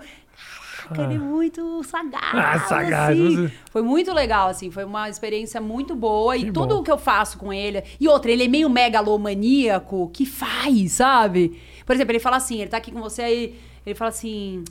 [0.90, 2.34] Caraca, ele é muito sagaz.
[2.34, 3.38] Ah, sagaz, assim.
[3.38, 4.70] mas- Foi muito legal, assim.
[4.72, 6.36] Foi uma experiência muito boa.
[6.36, 6.82] Que e tudo bom.
[6.82, 7.84] o que eu faço com ele.
[8.00, 11.60] E outra, ele é meio megalomaníaco que faz, sabe?
[11.86, 13.60] Por exemplo, ele fala assim: ele tá aqui com você aí.
[13.86, 14.64] Ele fala assim.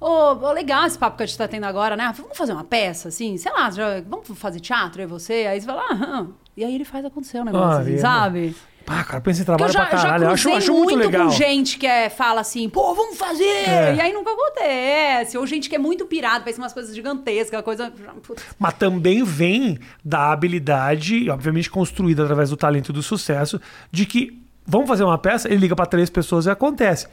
[0.00, 2.12] Ô, ô, legal esse papo que a gente tá tendo agora, né?
[2.16, 3.36] Vamos fazer uma peça, assim?
[3.36, 5.46] Sei lá, já- vamos fazer teatro, eu e você?
[5.48, 6.30] Aí você fala, aham.
[6.56, 8.56] E aí ele faz acontecer o negócio, Ah, assim, ele- sabe?
[8.86, 10.24] Ah, cara, pensa em trabalho já, pra caralho.
[10.24, 11.26] Eu acho, acho muito legal.
[11.26, 13.44] com gente que é, fala assim, pô, vamos fazer!
[13.44, 13.94] É.
[13.96, 15.36] E aí nunca acontece.
[15.38, 17.92] Ou gente que é muito pirada, pensa umas coisas gigantescas, coisa.
[18.22, 18.42] Putz.
[18.58, 23.60] Mas também vem da habilidade, obviamente construída através do talento e do sucesso,
[23.90, 27.06] de que vamos fazer uma peça, ele liga pra três pessoas e acontece,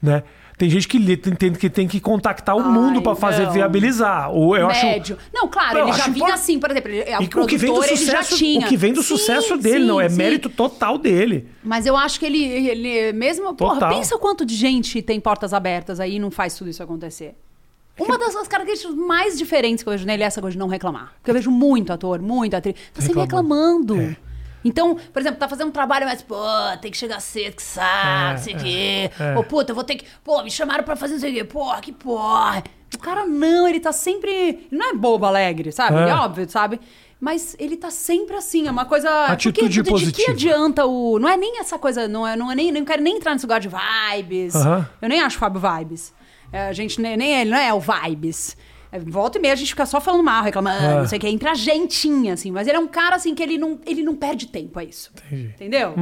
[0.00, 0.22] né?
[0.62, 3.52] Tem gente que tem- que tem que contactar o Ai, mundo pra fazer não.
[3.52, 4.30] viabilizar.
[4.30, 5.18] Ou eu acho Médio.
[5.34, 7.46] Não, claro, Eu ele já acho vinha assim, por exemplo, ele, é E o o
[7.48, 8.38] que vem do sucesso, o
[8.68, 10.16] que vem do Sim, sucesso dele, sim, não é sim.
[10.16, 11.48] mérito total dele.
[11.64, 13.52] Mas eu acho que ele, ele mesmo.
[13.56, 13.92] Porra, Total.
[13.92, 17.34] pensa quanto de gente tem portas abertas aí e não faz tudo isso acontecer.
[17.98, 20.68] Uma das das características mais diferentes que eu vejo nele é essa coisa de não
[20.68, 21.12] reclamar.
[21.16, 22.76] Porque eu vejo muito ator, muito atriz.
[22.94, 23.94] Tá sempre Reclamando.
[23.94, 24.16] reclamando.
[24.64, 26.36] Então, por exemplo, tá fazendo um trabalho, mas, pô,
[26.80, 29.10] tem que chegar cedo, que saco, É, não sei o é, quê.
[29.18, 29.36] é.
[29.36, 30.06] Ou, puta, eu vou ter que.
[30.22, 31.44] Pô, me chamaram pra fazer não sei o quê.
[31.44, 32.62] Porra, que porra.
[32.94, 34.30] O cara não, ele tá sempre.
[34.30, 35.96] Ele não é bobo alegre, sabe?
[35.98, 36.10] É.
[36.10, 36.78] É óbvio, sabe?
[37.18, 39.08] Mas ele tá sempre assim, é uma coisa.
[39.26, 40.32] Atitude porque, de que positiva.
[40.32, 41.18] adianta o.
[41.18, 42.72] Não é nem essa coisa, não é, não é nem.
[42.72, 44.54] Não quero nem entrar nesse lugar de vibes.
[45.00, 46.12] Eu nem acho o Fábio Vibes.
[46.52, 48.56] É, a gente nem, nem ele não é o Vibes.
[48.92, 50.94] É, volta e meia a gente fica só falando mal, reclamando, É.
[51.00, 52.50] não sei o que, entre a gentinha, assim.
[52.52, 55.10] Mas ele é um cara, assim, que ele não, ele não perde tempo, é isso.
[55.26, 55.48] Entendi.
[55.54, 55.94] Entendeu?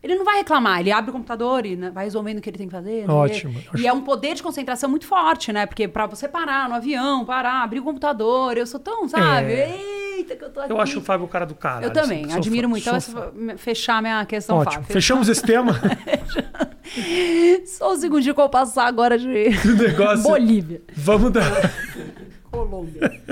[0.00, 2.56] Ele não vai reclamar, ele abre o computador e né, vai resolvendo o que ele
[2.58, 3.10] tem que fazer.
[3.10, 3.60] Ótimo.
[3.76, 5.66] E é um poder de concentração muito forte, né?
[5.66, 9.52] Porque pra você parar no avião, parar, abrir o computador, eu sou tão, sabe?
[9.54, 10.70] Eita, que eu tô aqui.
[10.72, 11.84] Eu acho o Fábio o cara do cara.
[11.84, 12.82] Eu também, admiro muito.
[12.82, 14.82] Então, essa- fechar minha questão, Ótimo.
[14.82, 14.92] Fábio.
[14.92, 15.74] Fechamos esse tema.
[17.66, 19.26] Só o segundinho que eu vou passar agora de
[19.76, 20.22] negócio.
[20.22, 21.42] Bolívia, Vamos dar.
[22.50, 23.22] Colômbia.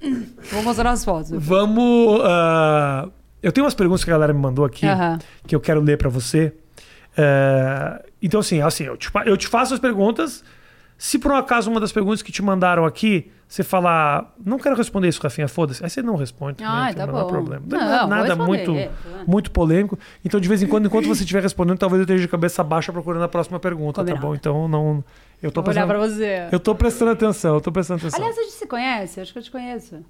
[0.52, 1.30] vou mostrar as fotos.
[1.32, 2.20] Vamos.
[2.24, 3.08] ah,
[3.42, 4.86] eu tenho umas perguntas que a galera me mandou aqui
[5.46, 6.52] que eu quero ler pra você.
[7.16, 10.44] É, então, assim, assim eu, te, eu te faço as perguntas.
[10.98, 14.74] Se por um acaso uma das perguntas que te mandaram aqui, você falar, não quero
[14.74, 15.84] responder isso, Rafinha, foda-se.
[15.84, 16.56] Aí você não responde.
[16.58, 17.26] também, Ah, tá não bom.
[17.26, 17.62] problema.
[17.68, 18.90] Não, Não, vou nada muito, é.
[19.26, 19.98] muito polêmico.
[20.24, 22.92] Então, de vez em quando, enquanto você estiver respondendo, talvez eu esteja de cabeça baixa
[22.92, 24.20] procurando a próxima pergunta, Combinado.
[24.22, 24.34] tá bom?
[24.34, 25.04] Então, não.
[25.42, 26.48] Eu tô Vou olhar prestando, pra você.
[26.50, 28.18] eu tô prestando atenção, eu tô prestando atenção.
[28.18, 29.20] Aliás, a gente se conhece?
[29.20, 30.02] Acho que eu te conheço.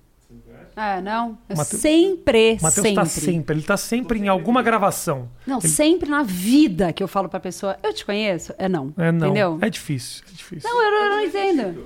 [0.77, 1.39] É, não?
[1.57, 2.95] Mateu- sempre, o Matheus sempre.
[2.95, 5.29] tá sempre, ele tá sempre em alguma gravação.
[5.47, 8.53] Não, sempre na vida que eu falo pra pessoa, eu te conheço?
[8.59, 8.93] É não.
[8.99, 9.27] É não.
[9.29, 9.59] Entendeu?
[9.62, 10.68] É difícil, é difícil.
[10.68, 11.85] Não, eu, eu não entendo.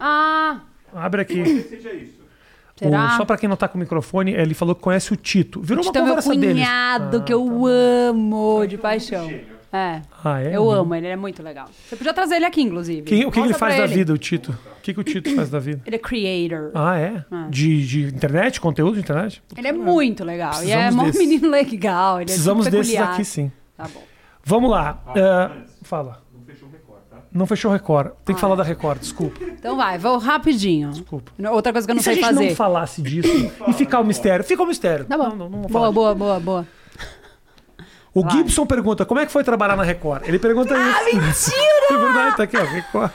[0.00, 0.60] Ah,
[0.92, 1.44] Abre aqui.
[1.62, 2.20] Seja isso.
[2.76, 3.14] será?
[3.14, 5.60] O- só pra quem não tá com o microfone, ele falou que conhece o Tito.
[5.60, 6.54] Virou uma Então, meu conversa deles.
[6.56, 7.68] cunhado, Ah, que eu tá.
[8.10, 9.30] amo de paixão.
[9.72, 10.02] É.
[10.22, 10.54] Ah, é?
[10.54, 11.70] Eu amo ele, ele é muito legal.
[11.88, 13.02] Você podia trazer ele aqui, inclusive.
[13.02, 13.94] Quem- o que, que ele faz pra da ele.
[14.00, 14.54] vida, o Tito?
[14.82, 15.80] O que, que o Tito faz da vida?
[15.86, 16.72] Ele é creator.
[16.74, 17.24] Ah, é?
[17.30, 17.46] Ah.
[17.48, 18.60] De, de internet?
[18.60, 19.40] Conteúdo de internet?
[19.56, 20.62] Ele é muito legal.
[20.64, 21.18] E é desse.
[21.18, 22.16] menino legal.
[22.18, 23.14] Ele Precisamos é desses peculiar.
[23.14, 23.52] aqui, sim.
[23.76, 24.02] Tá bom.
[24.44, 25.00] Vamos lá.
[25.06, 25.22] Ah, É,
[25.60, 25.72] antes.
[25.84, 26.20] fala.
[26.34, 27.16] Não fechou o recorde, tá?
[27.32, 28.06] Não fechou o Record.
[28.24, 28.56] Tem que Ah, falar é.
[28.56, 29.40] da Record, desculpa.
[29.44, 30.90] Então vai, vou rapidinho.
[30.90, 31.30] Desculpa.
[31.52, 32.48] Outra coisa que eu não e se a sei gente fazer.
[32.48, 34.44] não falasse disso e ficar o mistério?
[34.44, 35.04] Fica o mistério.
[35.04, 35.28] Tá bom.
[35.28, 36.66] Não, não, não vou falar boa, boa, boa, boa.
[38.14, 38.32] O Vai.
[38.32, 40.28] Gibson pergunta, como é que foi trabalhar na Record?
[40.28, 41.50] Ele pergunta Ah, isso.
[41.50, 41.72] mentira!
[41.92, 42.64] É verdade, tá aqui, ó.
[42.64, 43.10] Record.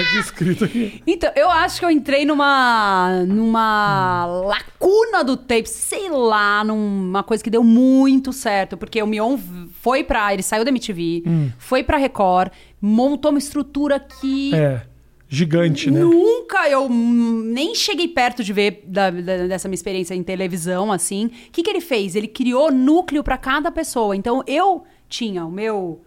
[0.00, 1.02] Aqui, tá aqui escrito aqui.
[1.06, 7.42] Então, eu acho que eu entrei numa numa lacuna do tape, sei lá, numa coisa
[7.42, 9.38] que deu muito certo, porque o Mion
[9.80, 10.32] foi pra.
[10.32, 11.22] Ele saiu da MTV,
[11.58, 14.54] foi pra Record, montou uma estrutura que.
[14.54, 14.82] É.
[15.30, 16.00] Gigante, né?
[16.00, 20.90] Nunca eu hum, nem cheguei perto de ver da- da- dessa minha experiência em televisão,
[20.90, 21.26] assim.
[21.26, 22.16] O que, que ele fez?
[22.16, 24.16] Ele criou núcleo para cada pessoa.
[24.16, 26.00] Então eu tinha o meu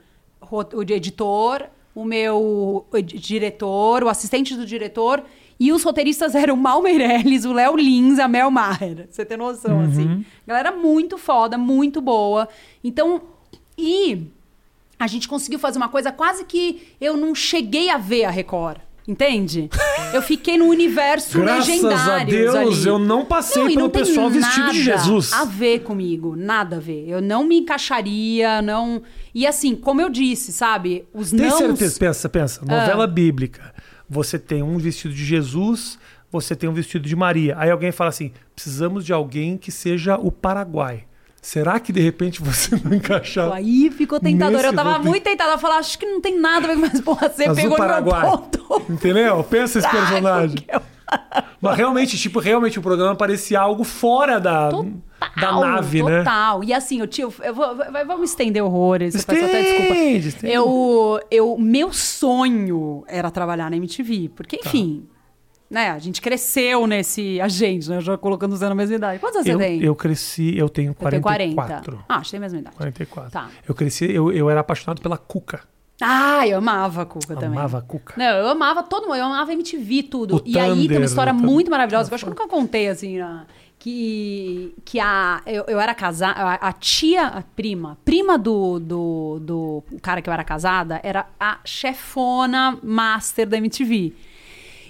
[0.52, 5.24] o editor, o meu ed- diretor, o assistente do diretor.
[5.60, 9.08] E os roteiristas eram o Mal Meirelles, o Léo Lins, a Mel Maher.
[9.10, 10.26] Você tem noção, assim.
[10.48, 12.50] Galera muito foda, muito boa.
[12.84, 13.22] Então,
[13.78, 14.24] e
[14.98, 18.80] a gente conseguiu fazer uma coisa quase que eu não cheguei a ver a Record.
[19.08, 19.70] Entende?
[20.14, 22.32] Eu fiquei no universo Graças a legendário.
[22.32, 25.34] Deus, eu não passei e pelo tem pessoal vestido de Jesus.
[25.34, 27.10] A ver comigo, nada a ver.
[27.10, 29.02] Eu não me encaixaria, não.
[29.34, 31.06] E assim, como eu disse, sabe?
[31.14, 31.58] Os Tem não.
[31.58, 32.00] certeza?
[32.00, 32.62] Pensa, pensa.
[32.68, 32.80] Ah.
[32.80, 33.74] Novela bíblica.
[34.08, 35.98] Você tem um vestido de Jesus,
[36.32, 37.56] você tem um vestido de Maria.
[37.58, 41.06] Aí alguém fala assim: precisamos de alguém que seja o Paraguai.
[41.42, 43.52] Será que de repente você não encaixar?
[43.52, 44.64] Aí ficou tentador.
[44.64, 45.10] Eu tava roteiro.
[45.10, 47.56] muito tentada a falar, acho que não tem nada a ver, mas porra, você Azul
[47.56, 48.22] pegou no meu Paraguai.
[48.30, 48.84] ponto.
[48.92, 49.44] Entendeu?
[49.44, 50.58] Pensa esse personagem.
[50.72, 50.82] eu-
[51.60, 56.20] Mas realmente, tipo, realmente o programa parecia algo fora da, da nave, né?
[56.20, 56.64] Total.
[56.64, 57.28] E assim, eu tinha.
[57.44, 57.76] Eu vou,
[58.08, 59.16] vamos estender horrores.
[59.16, 59.94] Eu peço até desculpa.
[59.94, 60.54] Estende, estende.
[60.54, 64.30] Eu, eu, meu sonho era trabalhar na MTV.
[64.36, 64.70] Porque, Tá.
[65.72, 65.90] Né?
[65.92, 67.40] A gente cresceu nesse.
[67.42, 68.02] A gente, né?
[68.02, 69.20] Já colocando você na mesma idade.
[69.20, 69.82] Quantos anos Eu, você tem?
[69.84, 71.84] eu cresci, eu tenho Eu tenho 44.
[71.94, 72.06] 40.
[72.08, 72.76] Ah, acho que tem a mesma idade.
[72.76, 73.32] 44.
[73.32, 73.50] Tá.
[73.68, 75.62] Eu cresci, eu, eu era apaixonado pela Cuca.
[76.02, 77.58] Ah, eu amava a Cuca também.
[77.58, 78.16] Amava a Cuca.
[78.18, 80.38] Não, eu amava todo mundo, eu amava MTV, tudo.
[80.38, 82.48] O e aí tem Thunder, uma história muito maravilhosa, que eu acho que eu nunca
[82.48, 83.20] contei assim.
[83.20, 83.46] na-
[83.78, 89.40] que, que a, eu, eu era casada, a, a tia, a prima, prima do, do,
[89.42, 94.14] do cara que eu era casada, era a chefona master da MTV.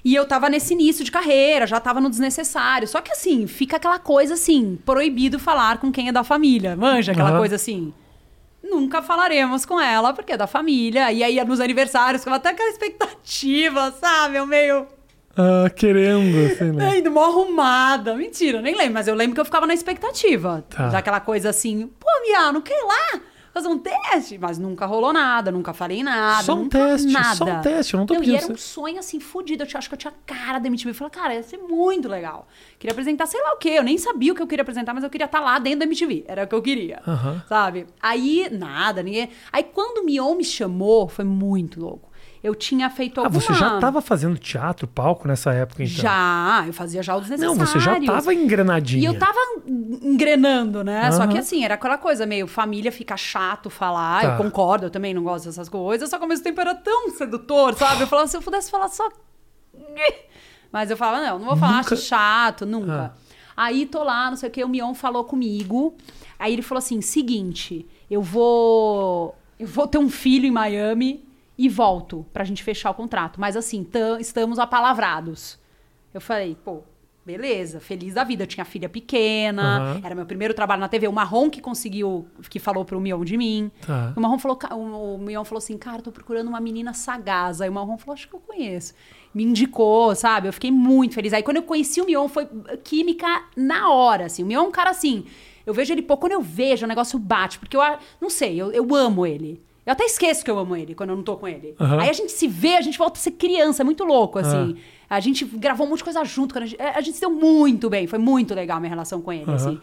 [0.03, 2.87] E eu tava nesse início de carreira, já tava no desnecessário.
[2.87, 6.75] Só que assim, fica aquela coisa assim, proibido falar com quem é da família.
[6.75, 7.37] Manja aquela Aham.
[7.37, 7.93] coisa assim.
[8.63, 11.11] Nunca falaremos com ela, porque é da família.
[11.11, 14.37] E aí, nos aniversários, ficava até aquela expectativa, sabe?
[14.37, 14.87] Eu meio.
[15.35, 16.91] Ah, querendo, assim, né?
[16.91, 18.15] Ainda mó arrumada.
[18.15, 20.63] Mentira, nem lembro, mas eu lembro que eu ficava na expectativa.
[20.69, 20.87] Tá.
[20.87, 23.21] Daquela coisa assim, pô, Mia, não quer ir lá
[23.53, 24.37] fazer um teste?
[24.37, 26.43] Mas nunca rolou nada, nunca falei nada.
[26.43, 27.35] Só um teste, nada.
[27.35, 29.63] só um teste, eu não tô E pedindo era um sonho assim, fudido.
[29.63, 30.91] Eu acho que eu tinha cara da MTV.
[30.91, 32.47] Eu falei, cara, ia ser muito legal.
[32.79, 33.69] Queria apresentar sei lá o quê.
[33.69, 35.85] Eu nem sabia o que eu queria apresentar, mas eu queria estar lá dentro da
[35.85, 36.25] MTV.
[36.27, 37.01] Era o que eu queria.
[37.47, 37.87] Sabe?
[38.01, 39.29] Aí, nada, ninguém.
[39.51, 42.10] Aí quando o Mion me chamou, foi muito louco.
[42.43, 43.39] Eu tinha feito Ah, alguma...
[43.39, 45.95] você já tava fazendo teatro, palco nessa época, então?
[45.95, 47.55] Já, eu fazia já o desnecessário.
[47.57, 49.01] Não, você já tava engrenadinha.
[49.03, 49.37] E eu tava
[49.67, 51.11] engrenando, né?
[51.11, 51.31] Só Aham.
[51.31, 54.21] que assim, era aquela coisa meio família fica chato falar.
[54.21, 54.27] Tá.
[54.33, 56.09] Eu concordo, eu também não gosto dessas coisas.
[56.09, 58.01] Só que ao mesmo tempo era tão sedutor, sabe?
[58.01, 59.07] Eu falava, se eu pudesse falar só.
[60.71, 63.13] Mas eu falava, não, não vou falar, Nunca- acho chato, nunca.
[63.55, 65.95] Aí tô lá, não sei o que, o Mion falou comigo.
[66.39, 69.35] Aí ele falou assim: seguinte, eu vou.
[69.59, 71.23] Eu vou ter um filho em Miami
[71.65, 73.39] e volto pra gente fechar o contrato.
[73.39, 75.59] Mas assim, tam- estamos apalavrados.
[76.13, 76.81] Eu falei, pô,
[77.25, 78.43] beleza, feliz da vida.
[78.43, 80.01] Eu tinha filha pequena, Aham.
[80.03, 81.07] era meu primeiro trabalho na TV.
[81.07, 83.69] O Marrom que conseguiu, que falou pro Mion de mim.
[83.85, 84.11] Tá.
[84.15, 87.61] O Marrom falou, o, o Mion falou assim, cara, tô procurando uma menina sagaz.
[87.61, 88.93] Aí o Marrom falou, acho que eu conheço.
[89.33, 90.47] Me indicou, sabe?
[90.47, 91.31] Eu fiquei muito feliz.
[91.31, 92.47] Aí quando eu conheci o Mion, foi
[92.83, 94.43] química na hora, assim.
[94.43, 95.25] O Mion é um cara assim,
[95.65, 97.59] eu vejo ele pouco, quando eu vejo, o negócio bate.
[97.59, 97.81] Porque eu,
[98.19, 99.61] não sei, eu, eu amo ele.
[99.85, 101.75] Eu até esqueço que eu amo ele quando eu não tô com ele.
[101.79, 102.01] Aham.
[102.01, 104.77] Aí a gente se vê, a gente volta a ser criança, é muito louco, assim.
[105.09, 106.57] A gente gravou um monte de coisa junto.
[106.57, 109.33] A gente, a gente se deu muito bem, foi muito legal a minha relação com
[109.33, 109.55] ele, Aham.
[109.55, 109.79] assim.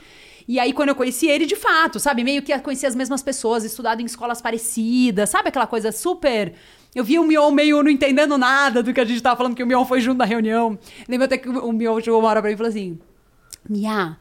[0.46, 2.24] E aí, quando eu conheci ele, de fato, sabe?
[2.24, 5.50] Meio que conheci as mesmas pessoas, estudado em escolas parecidas, sabe?
[5.50, 6.54] Aquela coisa super.
[6.94, 9.62] Eu vi o Mion meio não entendendo nada do que a gente tava falando, que
[9.62, 10.78] o Mion foi junto na reunião.
[11.06, 12.98] Lembro até que o Mion chegou uma hora pra mim e falou assim:
[13.68, 14.16] Mia,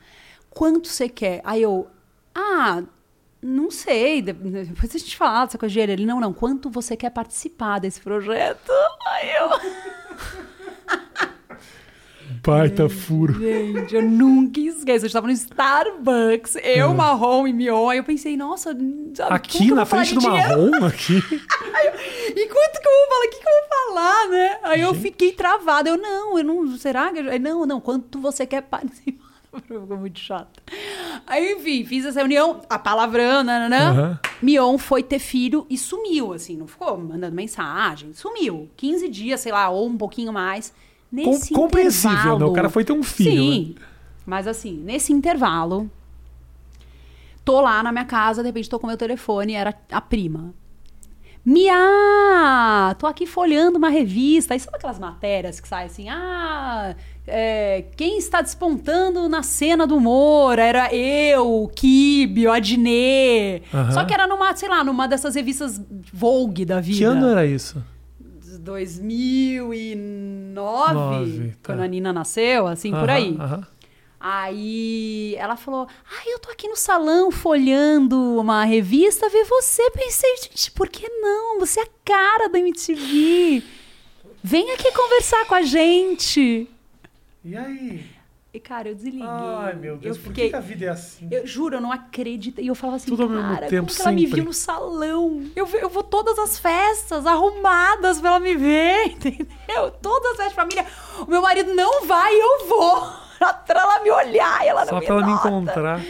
[0.49, 1.39] quanto você quer?
[1.45, 1.87] Aí eu,
[2.35, 2.83] ah,
[3.41, 5.91] não sei, de- depois a gente fala dessa coisa de dinheiro.
[5.91, 8.71] Ele, não, não, quanto você quer participar desse projeto?
[9.05, 9.49] Aí eu.
[12.43, 13.33] Baita furo.
[13.39, 15.05] Gente, eu nunca esqueço.
[15.05, 16.93] A gente tava no Starbucks, eu, Hum.
[16.95, 17.89] Marrom e Mion.
[17.89, 18.69] Aí eu pensei, nossa,
[19.13, 20.69] sabe, Aqui eu na frente do dinheiro?
[20.71, 21.15] marrom, aqui.
[21.77, 21.93] Eu,
[22.35, 23.25] e quanto que eu vou falar?
[23.25, 24.59] O que, que eu vou falar, né?
[24.63, 25.89] Aí eu fiquei travada.
[25.89, 26.75] Eu, não, eu não.
[26.77, 27.19] Será que.
[27.19, 29.26] eu- não, não, quanto você quer participar?
[29.67, 30.61] Ficou muito chato.
[31.25, 33.89] Aí, enfim, fiz essa reunião, a palavrão, nananã.
[33.91, 34.19] Aham.
[34.41, 38.13] Mion foi ter filho e sumiu, assim, não ficou mandando mensagem.
[38.13, 38.69] Sumiu.
[38.77, 40.73] 15 dias, sei lá, ou um pouquinho mais.
[41.11, 42.21] Nesse Com- compreensível, né?
[42.23, 43.75] intervalo- O cara foi ter um filho, Sim.
[44.25, 45.89] Mas assim, nesse intervalo,
[47.45, 50.53] tô lá na minha casa, de repente tô com meu telefone, era a prima.
[51.49, 52.93] Mia!
[52.99, 54.53] Tô aqui folhando uma revista.
[54.53, 56.09] Aí sabe aquelas matérias que saem assim?
[56.09, 56.93] Ah,
[57.25, 60.59] é, quem está despontando na cena do humor?
[60.59, 63.63] Era eu, o Kibe, o Adnet.
[63.73, 63.91] Aham.
[63.93, 65.81] Só que era numa, sei lá, numa dessas revistas
[66.11, 66.97] Vogue da vida.
[66.97, 67.81] Que ano era isso?
[68.59, 71.63] 2009, Nove, tá.
[71.63, 73.37] quando a Nina nasceu, assim, por Aham, aí.
[73.39, 73.63] aham.
[74.19, 79.89] Aí ela falou: Ah, eu tô aqui no salão folhando uma revista, ver você.
[79.91, 81.59] Pensei, gente, por que não?
[81.59, 83.63] Você é a cara da MTV.
[84.43, 86.67] Vem aqui conversar com a gente.
[87.43, 88.17] E aí?
[88.53, 89.27] E, cara, eu desliguei.
[89.27, 91.27] Ai, meu Deus, eu por que, que a vida é assim?
[91.29, 92.59] eu juro, eu não acredito.
[92.59, 94.53] E eu falava assim, Tudo ao mesmo cara, tempo, como que ela me viu no
[94.53, 95.45] salão?
[95.55, 99.91] Eu, eu vou todas as festas arrumadas pra ela me ver, entendeu?
[100.01, 100.85] Todas as festas de família.
[101.19, 103.26] O meu marido não vai eu vou.
[103.65, 106.01] Pra ela me olhar e ela não Só me pra ela me encontrar.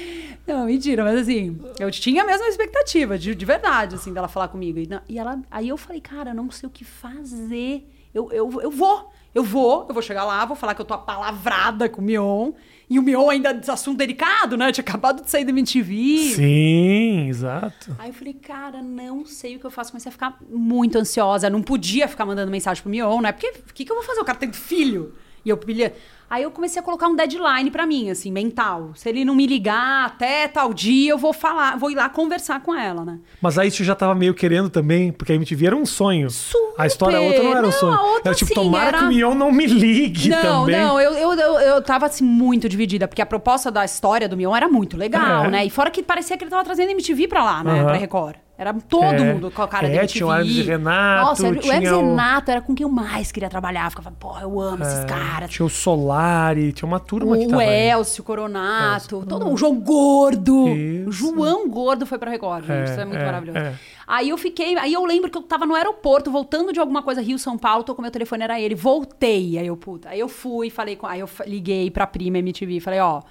[0.48, 4.48] Não, mentira, mas assim, eu tinha a mesma expectativa, de, de verdade, assim, dela falar
[4.48, 4.80] comigo.
[4.80, 7.86] E, não- e ela, aí eu falei, cara, não sei o que fazer.
[8.14, 10.94] Eu, eu, eu vou, eu vou, eu vou chegar lá, vou falar que eu tô
[10.94, 12.54] apalavrada com o Mion.
[12.90, 14.72] E o Mion ainda, assunto delicado, né?
[14.72, 16.32] Tinha acabado de sair da MTV.
[16.34, 17.94] Sim, exato.
[18.00, 19.92] Aí eu falei, cara, não sei o que eu faço.
[19.92, 21.50] Comecei a ficar muito ansiosa.
[21.50, 23.34] Não podia ficar mandando mensagem pro Mion, né?
[23.34, 24.22] Porque o que, que eu vou fazer?
[24.22, 25.14] O cara tem filho.
[25.48, 25.94] E eu pilha.
[26.30, 28.92] Aí eu comecei a colocar um deadline pra mim, assim, mental.
[28.96, 32.60] Se ele não me ligar até tal dia, eu vou falar, vou ir lá conversar
[32.60, 33.18] com ela, né?
[33.42, 36.30] Mas aí você já tava meio querendo também, porque a MTV era um sonho.
[36.30, 36.74] Super!
[36.82, 37.94] A história outra não era um Não, sonho.
[37.94, 40.76] a outra, era tipo, sim, tomara era- que o Mion não me ligue não, também.
[40.82, 44.36] não, eu, eu, eu, eu tava assim muito dividida, porque a proposta da história do
[44.36, 45.50] Mion era muito legal, É.
[45.50, 45.66] né?
[45.66, 47.72] E fora que parecia que ele tava trazendo MTV pra lá, né?
[47.80, 47.84] Aham.
[47.86, 48.36] Pra Record.
[48.60, 49.34] Era todo É.
[49.34, 50.14] mundo com a cara É, da MTV.
[50.14, 52.90] tinha o Hermes e Renato, Nossa, o Hermes e o- Renato era com quem eu
[52.90, 53.88] mais queria trabalhar.
[53.92, 55.52] Ficava, porra, eu amo esses caras.
[55.52, 57.90] Tinha o Solari, tinha uma turma que O tava aí.
[57.90, 60.70] Elcio Coronato, todo, o João Gordo.
[60.70, 61.10] Isso.
[61.10, 62.72] O João Gordo foi pra Record, gente.
[62.72, 63.58] É, Isso é muito é, maravilhoso.
[63.60, 63.74] é.
[64.08, 64.76] Aí eu fiquei.
[64.78, 67.84] Aí eu lembro que eu tava no aeroporto, voltando de alguma coisa Rio São Paulo,
[67.84, 68.74] tocou meu telefone, era ele.
[68.74, 69.60] Voltei.
[69.60, 70.10] Aí eu, puta.
[70.10, 71.06] Aí eu fui, falei com.
[71.06, 73.22] Aí eu liguei pra prima MTV, falei, ó.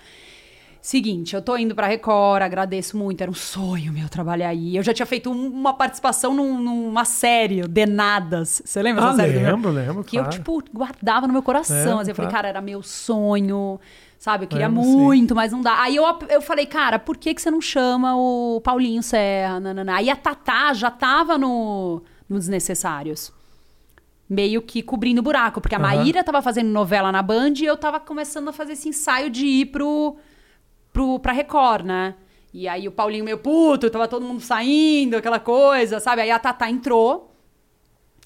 [0.87, 4.76] Seguinte, eu tô indo pra Record, agradeço muito, era um sonho meu trabalhar aí.
[4.76, 8.62] Eu já tinha feito um- uma participação num- numa série, o Denadas.
[8.64, 9.41] Você lembra Ah, dessa série?
[9.41, 10.39] meu- lembro, lembro, Que eu, claro.
[10.39, 11.99] tipo, guardava no meu coração.
[11.99, 12.30] É, assim, eu falei, claro.
[12.30, 13.80] cara, era meu sonho,
[14.16, 14.45] sabe?
[14.45, 14.97] Eu queria Lembro, sim.
[14.97, 15.82] muito, mas não dá.
[15.82, 19.59] Aí eu, eu falei, cara, por que, que você não chama o Paulinho Serra?
[19.59, 19.97] Nanana?
[19.97, 23.32] Aí a Tatá já tava no, no Desnecessários.
[24.30, 25.97] Meio que cobrindo buraco, porque a Aham.
[25.97, 29.47] Maíra tava fazendo novela na Band e eu tava começando a fazer esse ensaio de
[29.47, 30.16] ir pro,
[30.97, 32.15] pro, pra Record, né?
[32.55, 36.23] E aí o Paulinho meio puto, tava todo mundo saindo, aquela coisa, sabe?
[36.23, 37.35] Aí a Tatá entrou,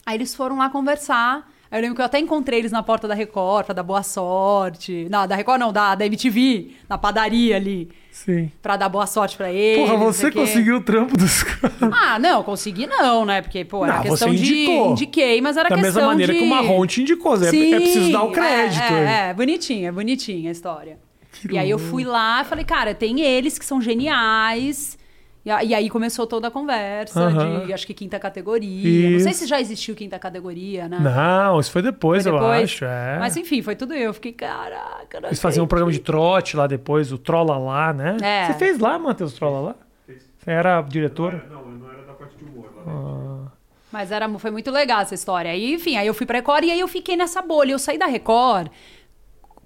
[0.07, 1.49] Aí eles foram lá conversar.
[1.71, 4.03] Aí eu lembro que eu até encontrei eles na porta da Record pra dar boa
[4.03, 5.07] sorte.
[5.11, 7.91] Não, da Record não, da, da MTV, na padaria ali.
[8.11, 8.51] Sim.
[8.63, 9.89] Pra dar boa sorte pra eles.
[9.89, 11.77] Porra, você conseguiu o trampo dos caras.
[11.93, 13.43] Ah, não, consegui não, né?
[13.43, 14.53] Porque, pô, era Não, questão você de.
[14.53, 14.91] indicou.
[14.93, 16.39] Indiquei, mas era Da questão mesma maneira de...
[16.39, 17.35] que o Marrom te indicou.
[17.35, 18.93] É, Sim, é preciso dar o crédito.
[18.93, 21.10] É, é, é bonitinha, é bonitinha a história.
[21.51, 24.99] E aí eu fui lá e falei, cara, tem eles que são geniais.
[25.45, 27.67] E, e aí começou toda a conversa Aham.
[27.67, 29.11] de, acho que quinta categoria.
[29.11, 29.41] Não sei Isso.
[29.41, 30.99] se já existiu quinta categoria, né?
[31.01, 32.63] Não, isso foi depois, Foi eu depois.
[32.65, 32.85] acho.
[32.85, 33.19] É.
[33.19, 34.01] Mas enfim, foi tudo eu.
[34.11, 37.93] Eu fiquei, caraca, não Eles faziam um programa de trote lá depois, o Trola lá,
[37.93, 38.17] né?
[38.21, 38.47] É.
[38.47, 39.75] Você fez lá, Matheus, Trola lá?
[40.07, 41.45] Você era diretor?
[41.51, 43.53] Não, eu não era da parte de humor lá dentro.
[43.93, 45.51] Mas era, foi muito legal essa história.
[45.51, 47.73] Aí, enfim, aí eu fui pra Record e aí eu fiquei nessa bolha.
[47.73, 48.69] Eu saí da Record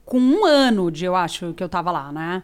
[0.05, 2.43] com um ano de, eu acho, que eu tava lá, né?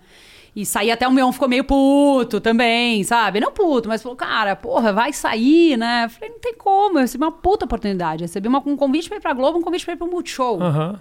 [0.54, 3.38] E saí até o Meon ficou meio puto também, sabe?
[3.38, 6.06] Não puto, mas falou, cara, porra, vai sair, né?
[6.06, 8.22] Eu falei, não tem como, eu recebi uma puta oportunidade.
[8.22, 10.60] Eu recebi uma, um convite pra ir pra Globo, um convite pra ir pro Multishow.
[10.60, 11.00] Aham.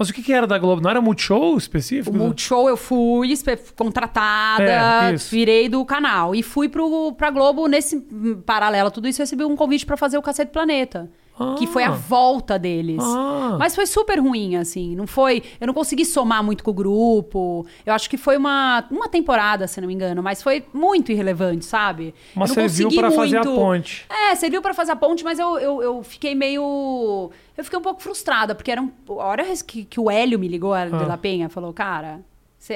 [0.00, 0.80] Mas o que, que era da Globo?
[0.80, 2.16] Não era Multishow específico?
[2.16, 3.28] O Multishow eu fui
[3.76, 6.34] contratada, É, virei do canal.
[6.34, 9.98] E fui pro, pra Globo, nesse hum, paralelo tudo isso, eu recebi um convite pra
[9.98, 11.10] fazer o Cacete Planeta.
[11.58, 11.92] Que foi a Ah.
[11.92, 13.02] volta deles.
[13.02, 13.56] Ah.
[13.58, 14.94] Mas foi super ruim, assim.
[14.94, 15.42] Não foi.
[15.60, 17.66] Eu não consegui somar muito com o grupo.
[17.86, 21.64] Eu acho que foi uma, uma temporada, se não me engano, mas foi muito irrelevante,
[21.64, 22.14] sabe?
[22.34, 24.06] Mas eu não serviu consegui pra fazer a muito- ponte.
[24.10, 27.30] É, serviu pra fazer a ponte, mas eu, eu, eu fiquei meio.
[27.56, 30.48] Eu fiquei um pouco frustrada, porque era um, a hora que, que o Hélio me
[30.48, 31.06] ligou, a de Ah.
[31.06, 32.20] La Penha, falou: Cara,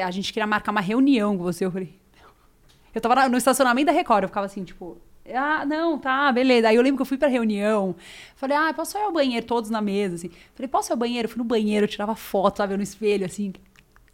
[0.03, 1.65] a gente queria marcar uma reunião com você.
[1.67, 1.95] Eu falei.
[2.95, 4.97] Eu tava no estacionamento da Record, eu ficava assim, tipo.
[5.33, 6.69] Ah, não, tá, beleza.
[6.69, 7.95] Aí eu lembro que eu fui pra reunião.
[8.37, 10.31] Falei, ah, posso ir ao banheiro, todos na mesa, assim.
[10.55, 11.27] Falei, posso ir ao banheiro?
[11.27, 13.53] Eu fui no banheiro, eu tirava foto, sabe, no espelho, assim.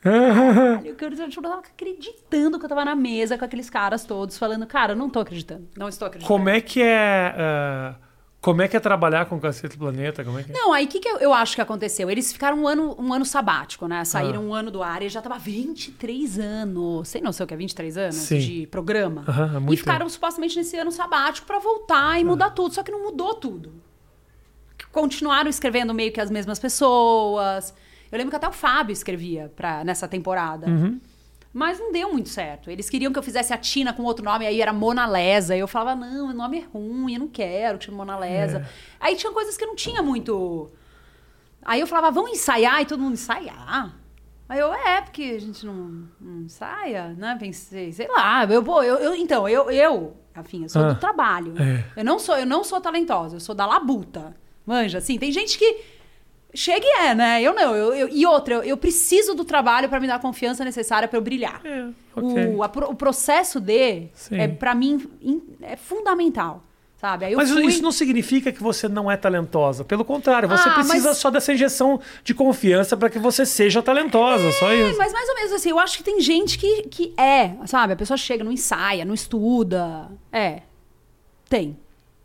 [0.00, 4.66] Caralho, eu, eu, tava acreditando que eu tava na mesa com aqueles caras todos, falando,
[4.66, 5.68] cara, eu não tô acreditando.
[5.76, 6.32] Não estou acreditando.
[6.32, 7.34] Como é que é.
[7.36, 7.94] ah,
[8.41, 10.24] como é que é trabalhar com o Cacete Planeta?
[10.24, 10.55] Como é que é?
[10.55, 12.11] Não, aí o que, que eu, eu acho que aconteceu?
[12.11, 14.01] Eles ficaram um ano, um ano sabático, né?
[14.01, 14.05] Ah.
[14.05, 17.09] Saíram um ano do ar e já tava 23 anos.
[17.09, 18.38] Sem noção que é 23 anos Sim.
[18.38, 19.24] de programa.
[19.28, 22.74] Aham, é muito e ficaram supostamente nesse ano sabático pra voltar e mudar tudo.
[22.74, 23.74] Só que não mudou tudo.
[24.91, 27.74] Continuaram escrevendo meio que as mesmas pessoas.
[28.11, 30.66] Eu lembro que até o Fábio escrevia pra, nessa temporada.
[30.66, 30.99] Uhum.
[31.53, 32.70] Mas não deu muito certo.
[32.70, 35.57] Eles queriam que eu fizesse a Tina com outro nome, aí era Mona Lesa.
[35.57, 38.59] E eu falava, não, o nome é ruim, eu não quero que chame Mona Lesa.
[38.59, 38.66] É.
[39.01, 40.70] Aí tinha coisas que não tinha muito.
[41.62, 42.80] Aí eu falava, vamos ensaiar?
[42.80, 43.96] E todo mundo ensaiar?
[44.48, 47.36] Aí eu, é, porque a gente não, não ensaia, né?
[47.38, 48.44] Pensei, sei lá.
[48.44, 51.55] Eu, pô, eu, eu- então, eu, eu, afim, eu sou Ah, do trabalho.
[51.61, 51.84] é.
[51.96, 54.34] Eu não sou, eu não sou talentosa, eu sou da labuta.
[54.64, 55.80] Manja, assim, tem gente que
[56.55, 57.42] chega e é, né?
[57.42, 57.74] Eu não.
[57.74, 61.07] Eu, eu- e outra, eu, eu preciso do trabalho pra me dar a confiança necessária
[61.09, 61.61] pra eu brilhar.
[61.64, 62.55] É, ok.
[62.57, 64.36] o, a o processo de, Sim.
[64.38, 66.64] é, para mim, in- é fundamental.
[67.01, 67.34] Sabe?
[67.34, 67.64] Mas fui...
[67.64, 69.82] isso não significa que você não é talentosa.
[69.82, 73.80] Pelo contrário, você Ah, precisa mas- só dessa injeção de confiança para que você seja
[73.82, 74.53] talentosa.
[74.53, 74.98] só É, isso.
[74.98, 77.94] mas mais ou menos assim, eu acho que tem gente que, que é, sabe?
[77.94, 80.11] A pessoa chega, não ensaia, não estuda.
[80.30, 80.61] É.
[81.48, 81.78] Tem.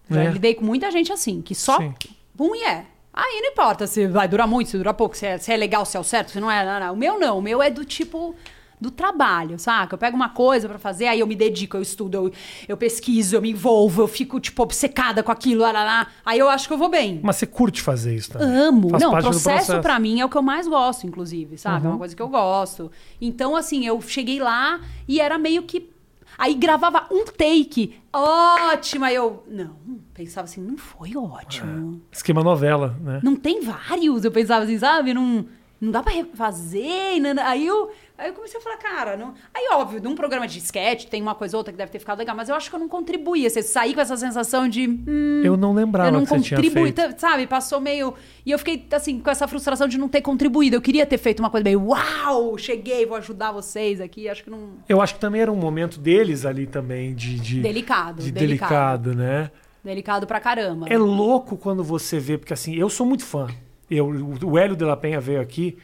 [0.10, 0.30] Já É.
[0.32, 1.94] lidei com muita gente assim, que só Sim.
[2.34, 2.86] bum e é.
[3.16, 5.86] Aí não importa se vai durar muito, se dura pouco, se é, se é legal,
[5.86, 6.66] se é o certo, se não é.
[6.66, 6.94] Não, não.
[6.94, 7.40] O meu não.
[7.40, 8.36] O meu é do tipo
[8.80, 9.96] do trabalho, saca?
[9.96, 12.32] Eu pego uma coisa pra fazer, aí eu me dedico, eu estudo, eu,
[12.68, 16.08] eu pesquiso, eu me envolvo, eu fico, tipo, obcecada com aquilo, lá, lá, lá.
[16.26, 17.22] aí eu acho que eu vou bem.
[17.24, 18.48] Mas você curte fazer isso também.
[18.48, 18.90] Amo.
[18.90, 19.74] Faz não, processo, processo.
[19.76, 19.82] Uhum.
[19.82, 21.86] pra mim é o que eu mais gosto, inclusive, sabe?
[21.86, 22.92] É uma coisa que eu gosto.
[23.20, 25.90] Então, assim, eu cheguei lá e era meio que.
[26.38, 27.98] Aí gravava um take.
[28.12, 29.12] Ótima!
[29.12, 29.44] Eu.
[29.48, 29.78] Não,
[30.16, 32.02] pensava assim, não foi ótimo.
[32.12, 33.20] Esquema novela, né?
[33.22, 34.24] Não tem vários.
[34.26, 35.14] Eu pensava assim, sabe?
[35.14, 35.46] Não.
[35.80, 37.22] não dá pra refazer.
[37.22, 37.44] nana.
[37.48, 39.34] Aí eu, aí eu comecei a falar, cara, não...
[39.54, 42.18] aí óbvio, num programa de sketch tem uma coisa ou outra que deve ter ficado
[42.18, 43.50] legal, mas eu acho que eu não contribuía.
[43.50, 44.88] Você sair com essa sensação de.
[44.88, 47.46] hum, Eu não lembrava eu não que contribuí, tá- sabe?
[47.46, 48.14] Passou meio.
[48.46, 50.78] E eu fiquei, assim, com essa frustração de não ter contribuído.
[50.78, 54.30] Eu queria ter feito uma coisa meio, uau, cheguei, vou ajudar vocês aqui.
[54.30, 54.76] Acho que não.
[54.88, 57.38] Eu acho que também era um momento deles ali também de...
[57.38, 59.12] de Delicado, De delicado.
[59.12, 59.52] delicado, né?
[59.86, 60.88] Delicado pra caramba.
[60.90, 63.48] É louco quando você vê, porque assim, eu sou muito fã.
[63.90, 64.08] Eu,
[64.44, 65.78] o Hélio de la Penha veio aqui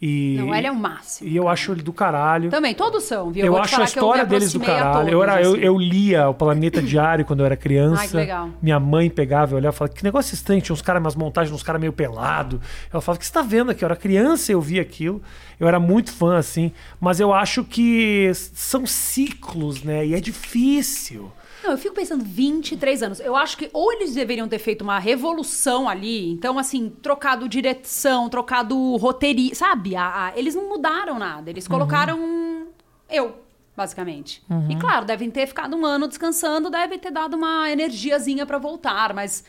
[0.00, 0.36] e.
[0.38, 1.28] Não, ele é o máximo.
[1.28, 2.50] E eu acho ele do caralho.
[2.50, 3.46] Também, todos são, viu?
[3.46, 5.08] eu te acho a eu história deles do caralho.
[5.08, 5.62] eu, todos, era, eu, assim.
[5.62, 8.02] eu lia o Planeta Diário quando eu era criança.
[8.02, 8.50] Ai, que legal.
[8.60, 11.54] Minha mãe pegava, eu olhava e falava, que negócio estranho, tinha uns caras, umas montagens,
[11.54, 12.60] uns caras meio pelado.
[12.92, 13.82] Ela falava, o que você tá vendo aqui?
[13.82, 15.22] Eu era criança eu via aquilo.
[15.58, 16.70] Eu era muito fã, assim.
[17.00, 20.06] Mas eu acho que são ciclos, né?
[20.06, 21.32] E é difícil.
[21.68, 23.20] Não, eu fico pensando, 23 anos.
[23.20, 28.30] Eu acho que ou eles deveriam ter feito uma revolução ali, então, assim, trocado direção,
[28.30, 29.94] trocado roteiri, sabe?
[29.94, 31.50] A- a- eles não mudaram nada.
[31.50, 32.66] Eles colocaram
[33.10, 33.36] eu,
[33.76, 34.42] basicamente.
[34.70, 39.12] E claro, devem ter ficado um ano descansando, devem ter dado uma energiazinha pra voltar,
[39.12, 39.44] mas.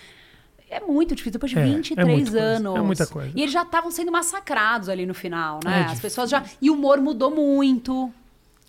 [0.72, 2.76] É muito difícil, depois de É, é 23 muita coisa, anos.
[2.76, 3.32] é muita coisa.
[3.34, 5.86] E eles já estavam sendo massacrados ali no final, né?
[5.88, 6.44] É As pessoas já.
[6.62, 8.14] E o humor mudou muito.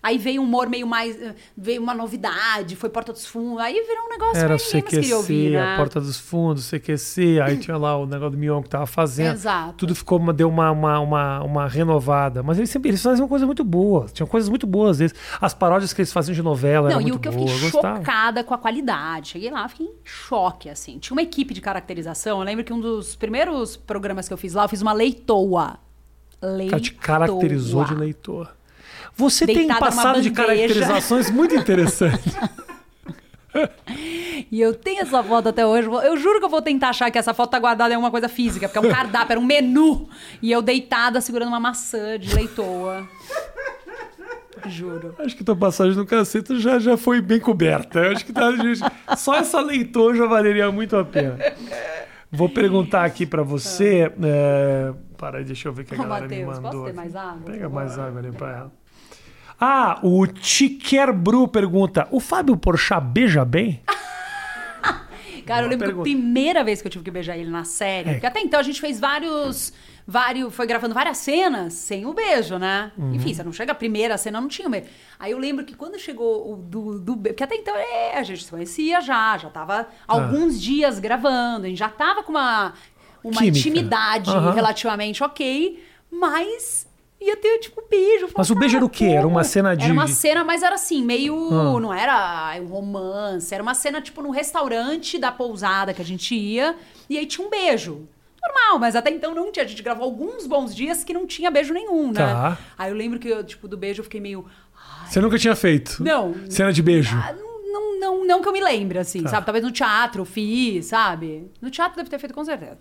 [0.03, 1.15] Aí veio um humor meio mais.
[1.21, 3.59] eh, Veio uma novidade, foi Porta dos Fundos.
[3.59, 5.73] Aí virou um negócio Era o que ninguém CQC, ouvir, né?
[5.73, 9.33] a Porta dos Fundos, CQC, aí tinha lá o negócio do Mion que tava fazendo.
[9.35, 9.73] Exato.
[9.77, 12.41] Tudo ficou, deu uma, uma, uma, uma renovada.
[12.41, 14.07] Mas eles sempre eles faziam coisa muito boa.
[14.11, 15.15] Tinham coisas muito boas às vezes.
[15.39, 17.51] As paródias que eles faziam de novela Não, eram e muito o que eu boas.
[17.51, 17.97] fiquei eu gostava.
[17.99, 19.29] chocada com a qualidade.
[19.29, 20.97] Cheguei lá, fiquei em choque, assim.
[20.97, 22.39] Tinha uma equipe de caracterização.
[22.39, 25.77] Eu lembro que um dos primeiros programas que eu fiz lá, eu fiz uma leitoa.
[26.41, 26.73] Leitoa.
[26.77, 28.49] Ela te caracterizou de leitor.
[29.15, 32.33] Você tem numa passado de caracterizações muito interessantes.
[34.49, 35.87] E eu tenho essa foto até hoje.
[35.87, 38.29] Eu juro que eu vou tentar achar que essa foto tá guardada em alguma coisa
[38.29, 40.09] física, porque é um cardápio, era um menu.
[40.41, 43.07] E eu deitada segurando uma maçã de leitoa.
[44.67, 45.15] Juro.
[45.19, 47.99] Acho que tua passagem no cacete já, já foi bem coberta.
[47.99, 48.49] Eu acho que tá,
[49.17, 51.37] só essa leitor já valeria muito a pena.
[52.31, 54.11] Vou perguntar aqui pra você.
[54.23, 54.93] É...
[55.17, 56.71] Para aí, deixa eu ver o que a galera me Matheus, mandou.
[56.71, 57.41] posso ter mais água?
[57.45, 58.80] Pega mais água ali pra ela.
[59.63, 63.79] Ah, o Tiquerbru pergunta: o Fábio Porchat beija bem?
[65.45, 66.03] Cara, eu lembro pergunta.
[66.07, 68.09] que a primeira vez que eu tive que beijar ele na série.
[68.09, 68.13] É.
[68.13, 69.73] Porque até então a gente fez vários.
[70.07, 72.91] vários foi gravando várias cenas sem o beijo, né?
[72.97, 73.13] Uhum.
[73.13, 74.87] Enfim, você não chega a primeira cena, não tinha o beijo.
[75.19, 77.33] Aí eu lembro que quando chegou o do, do beijo.
[77.33, 81.69] Porque até então é, a gente se conhecia já, já tava alguns dias gravando, a
[81.69, 82.73] gente já tava com uma,
[83.23, 83.57] uma Química.
[83.57, 84.53] intimidade Aham.
[84.53, 86.87] relativamente ok, mas.
[87.21, 88.25] Ia ter, tipo, beijo.
[88.25, 89.05] Eu Mas o beijo era o "Cara, quê?
[89.09, 91.35] Era como?" uma cena de- Era uma cena, mas era assim, meio.
[91.53, 91.79] Ah.
[91.79, 96.33] Não era um romance, era uma cena, tipo, num restaurante da pousada que a gente
[96.33, 96.75] ia,
[97.09, 98.07] e aí tinha um beijo.
[98.43, 99.63] Normal, mas até então não tinha.
[99.63, 102.13] A gente gravou alguns bons dias que não tinha beijo nenhum, né?
[102.25, 102.57] Tá.
[102.75, 104.43] Aí eu lembro que, eu, tipo, do beijo eu fiquei meio.
[105.07, 106.03] Você nunca tinha feito?
[106.03, 106.33] Não.
[106.49, 107.15] Cena de beijo.
[107.15, 109.29] Ah, não, não, não, não que eu me lembre, assim, Tá.
[109.29, 109.45] sabe?
[109.45, 111.51] Talvez no teatro eu fiz, sabe?
[111.61, 112.77] No teatro deve ter feito com certeza.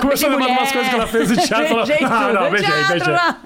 [0.00, 2.68] Começou a lembrar umas coisas que ela fez no teatro, falou, Beijei "Ah, não, beijei,
[2.70, 3.42] teatro, beijei." lá.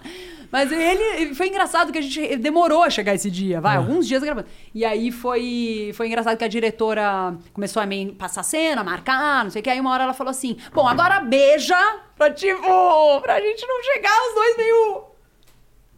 [0.52, 4.20] Mas ele foi engraçado que a gente demorou a chegar esse dia, vai, alguns dias
[4.20, 4.48] gravando.
[4.74, 9.50] E aí foi, foi engraçado que a diretora começou a me passar cena, marcar, não
[9.52, 9.70] sei o que.
[9.70, 11.78] Aí uma hora ela falou assim: Bom, agora beija
[12.16, 15.04] pra tipo, pra gente não chegar os dois meio.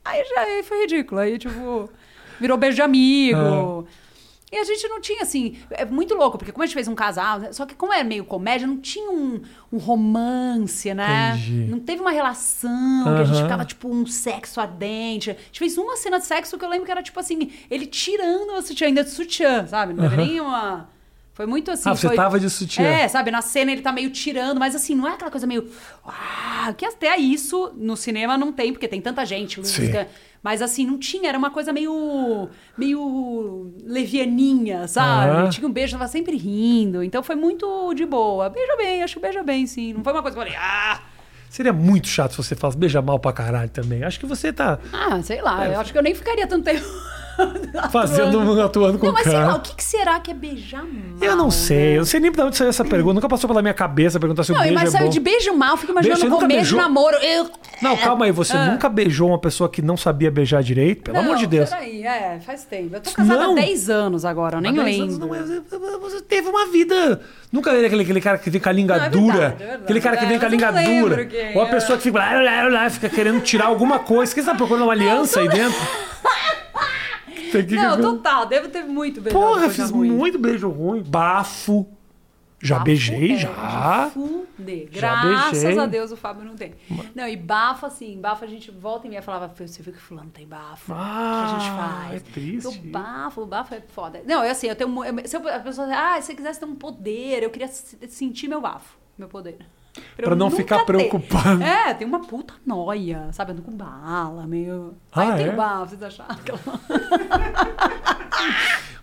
[0.04, 1.20] Aí já aí foi ridículo.
[1.22, 1.88] Aí, tipo,
[2.38, 3.88] virou beijo de amigo.
[3.88, 4.01] Ah.
[4.52, 5.56] E a gente não tinha, assim.
[5.70, 8.22] É muito louco, porque como a gente fez um casal, só que como é meio
[8.22, 9.40] comédia, não tinha um,
[9.72, 11.30] um romance, né?
[11.30, 11.70] Entendi.
[11.70, 15.30] Não teve uma relação, que a gente ficava, tipo, um sexo ardente.
[15.30, 17.86] A gente fez uma cena de sexo que eu lembro que era, tipo assim, ele
[17.86, 19.94] tirando o sutiã, ainda de sutiã, sabe?
[19.94, 20.26] Não teve Aham.
[20.26, 20.90] nem uma.
[21.32, 21.88] Foi muito assim.
[21.88, 22.16] Ah, você foi...
[22.16, 22.84] tava de sutiã.
[22.84, 23.30] É, sabe?
[23.30, 25.66] Na cena ele tá meio tirando, mas assim, não é aquela coisa meio.
[26.04, 29.90] Ah, que até isso no cinema não tem, porque tem tanta gente, luz, Sim.
[30.42, 32.48] Mas assim, não tinha, era uma coisa meio.
[32.76, 35.36] meio levianinha, sabe?
[35.36, 35.50] Aham.
[35.50, 37.02] Tinha um beijo, tava sempre rindo.
[37.02, 38.48] Então foi muito de boa.
[38.50, 39.92] Beija bem, acho que beija bem, sim.
[39.92, 41.00] Não foi uma coisa que eu falei, ah,
[41.52, 44.02] Seria muito chato se você falasse beija mal pra caralho também.
[44.02, 45.66] Acho que você tá ah, sei lá.
[45.68, 46.82] Eu acho que eu nem ficaria tanto tempo.
[47.90, 48.62] Fazendo, atuando.
[48.62, 50.92] atuando com Não, o mas sei lá, o que, que será que é beijar mal?
[51.20, 51.92] Eu não sei, né?
[51.94, 53.14] eu não sei nem de onde saiu essa pergunta.
[53.14, 55.10] Nunca passou pela minha cabeça perguntar se o Não, beijo mas é saiu bom.
[55.12, 56.78] de beijo mal, fico imaginando Beijo, você começo de beijou?
[56.80, 57.16] namoro.
[57.18, 57.50] Eu...
[57.80, 58.66] Não, calma aí, você Ah.
[58.66, 61.02] nunca beijou uma pessoa que não sabia beijar direito?
[61.04, 61.68] Pelo amor de Deus.
[61.70, 62.94] Peraí, é, faz tempo.
[62.96, 63.52] Eu tô casada Não.
[63.52, 65.18] há 10 anos agora, eu nem Há 10 lembro.
[65.26, 65.42] não é-
[66.00, 67.20] Você teve uma vida.
[67.50, 69.32] Nunca era aquele, aquele cara que vem com a língua Não, é dura.
[69.32, 69.82] verdade, é verdade.
[69.84, 71.28] aquele cara que É, vem com a mas língua não dura.
[71.54, 71.70] Ou a é.
[71.70, 74.32] pessoa que fica, lá, lá, lá, fica querendo tirar alguma coisa.
[74.34, 75.78] Quem está procurando uma aliança aí dentro?
[77.52, 80.10] Tem que- Não, total, devo ter muito beijado Porra, fiz ruim.
[80.10, 81.02] muito beijo ruim.
[81.02, 81.86] Bafo.
[82.64, 84.04] Já Bafo beijei, é já.
[84.06, 84.88] de fuder.
[84.92, 85.78] Graças beijei.
[85.80, 86.74] a Deus o Fábio não tem.
[87.12, 90.30] Não, e bafo assim, bafo a gente volta e meia falava, você viu que fulano
[90.30, 90.92] tem bafo.
[90.92, 92.14] o que a gente Ah, faz?
[92.14, 92.68] é triste.
[92.68, 94.22] O bafo, o bafo é foda.
[94.24, 95.04] Não, eu assim, eu tenho.
[95.04, 97.98] eu- Se eu- a pessoa ah, se você quisesse ter um poder, eu queria se-
[98.08, 99.58] sentir meu bafo, meu poder.
[100.16, 100.84] Pra não ficar ter.
[100.86, 101.62] preocupado.
[101.62, 103.52] É, tem uma puta noia, sabe?
[103.52, 104.94] Ando com bala, meio.
[105.12, 105.36] Ah, Aí eu é?
[105.38, 106.34] tenho bafo, vocês acharam?
[106.34, 106.58] Aquela...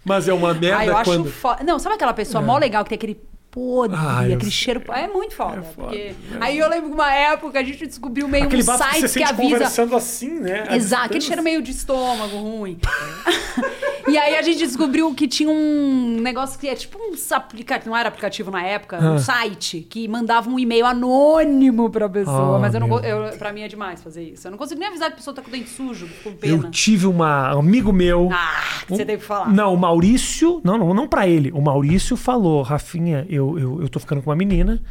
[0.03, 1.29] Mas é uma merda Ah, eu acho quando.
[1.31, 1.63] foda.
[1.63, 3.21] Não, sabe aquela pessoa mó legal que tem aquele
[3.51, 3.97] podre,
[4.29, 4.81] eu aquele cheiro.
[4.91, 5.57] É muito foda.
[5.57, 6.15] É foda, porque- é.
[6.39, 9.07] Aí eu lembro que uma época a gente descobriu meio Aquele um bafo que site
[9.07, 9.41] você que, avisa.
[9.41, 10.67] conversando assim, né?
[10.75, 12.79] Exato, aquele cheiro meio de estômago ruim.
[14.09, 17.97] e aí a gente descobriu que tinha um negócio que é tipo um aplicativo, não
[17.97, 19.11] era aplicativo na época, Ah.
[19.13, 22.57] um site que mandava um e-mail anônimo pra pessoa.
[22.57, 24.47] Ah, mas eu não, meu eu, pra mim é demais fazer isso.
[24.47, 26.53] Eu não consigo nem avisar que a pessoa tá com o dente sujo, com pena.
[26.53, 28.29] Eu tive uma um amigo meu.
[28.31, 29.51] Ah, que você teve que falar.
[29.51, 30.61] Não, o Maurício.
[30.63, 31.51] Não, não, não pra ele.
[31.51, 34.81] O Maurício falou, Rafinha, eu, eu, eu tô ficando com uma menina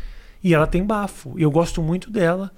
[0.42, 1.34] e ela tem bafo.
[1.36, 2.50] E eu gosto muito dela.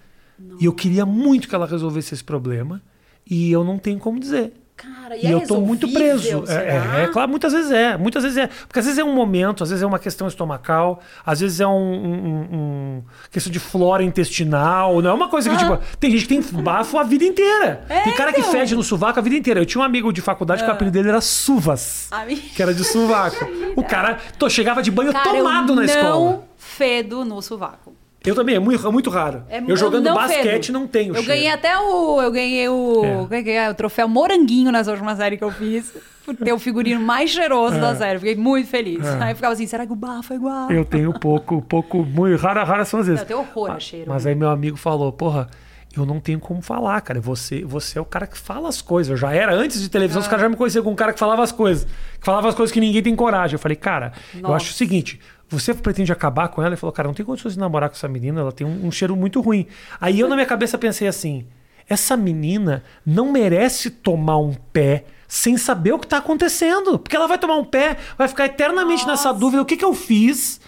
[0.59, 2.81] E eu queria muito que ela resolvesse esse problema.
[3.29, 4.53] E eu não tenho como dizer.
[4.81, 6.45] Cara, E, é eu tô muito preso.
[6.49, 7.97] É, é, é, claro, muitas vezes é.
[7.99, 8.47] Muitas vezes é.
[8.47, 11.67] Porque às vezes é um momento, às vezes é uma questão estomacal, às vezes é
[11.67, 15.03] um, um- um- questão de flora intestinal.
[15.03, 17.85] Não é uma coisa que, tipo, tem gente que tem bafo a vida inteira.
[17.89, 18.53] É, tem cara que então.
[18.53, 19.61] fede no sovaco a vida inteira.
[19.61, 22.09] Eu tinha um amigo de faculdade que o apelido dele era Suvas.
[22.11, 23.37] A minha- Que era de sovaco.
[23.77, 26.09] o cara tô, chegava de banho Cara, tomado na escola.
[26.33, 27.95] não fedo no sovaco.
[28.25, 29.43] Eu também, é muito, é muito raro.
[29.49, 31.29] É, eu jogando não basquete não tenho Eu cheiro.
[31.29, 32.21] ganhei até o.
[32.21, 33.03] Eu ganhei o.
[33.05, 33.15] É.
[33.15, 33.71] Como é que é?
[33.71, 35.93] O troféu Moranguinho nessa última série que eu fiz.
[36.25, 38.19] Por ter o figurino mais cheiroso da série.
[38.19, 39.05] Fiquei muito feliz.
[39.07, 39.23] É.
[39.25, 40.71] Aí eu ficava assim, será que o bafo é igual?
[40.71, 43.23] Eu tenho pouco, pouco, muito rara, rara são as vezes.
[43.23, 44.11] Eu tenho horror a cheiro.
[44.11, 45.49] Mas aí meu amigo falou, porra,
[45.97, 47.21] eu não tenho como falar, cara.
[47.23, 49.11] Você, você é o cara que fala as coisas.
[49.11, 50.31] Eu já era antes de televisão, os Ah.
[50.31, 51.85] caras já me conheciam como um cara que falava as coisas.
[51.85, 53.55] Que falava as coisas que ninguém tem coragem.
[53.55, 54.57] Eu falei, cara, eu Nossa.
[54.57, 55.19] acho o seguinte.
[55.51, 56.71] Você pretende acabar com ela?
[56.71, 58.91] Ele falou, cara, não tem condições de namorar com essa menina, ela tem um, um
[58.93, 59.67] cheiro muito ruim.
[60.01, 61.45] Aí eu, na minha cabeça, pensei assim:
[61.89, 66.99] essa menina não merece tomar um pé sem saber o que tá acontecendo.
[66.99, 69.93] Porque ela vai tomar um pé, vai ficar eternamente nessa dúvida: o que, que eu
[69.95, 70.61] fiz?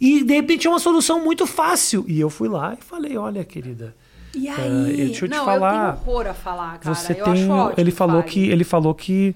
[0.00, 2.04] E de repente é uma solução muito fácil.
[2.08, 3.94] E eu fui lá e falei: olha, querida.
[4.34, 4.96] E É, aí?
[4.96, 5.74] deixa eu te não, falar.
[5.90, 6.92] eu tenho horror a falar, cara.
[6.94, 7.46] Você eu tem.
[7.76, 8.32] ele falou fale.
[8.32, 9.32] que ele falou que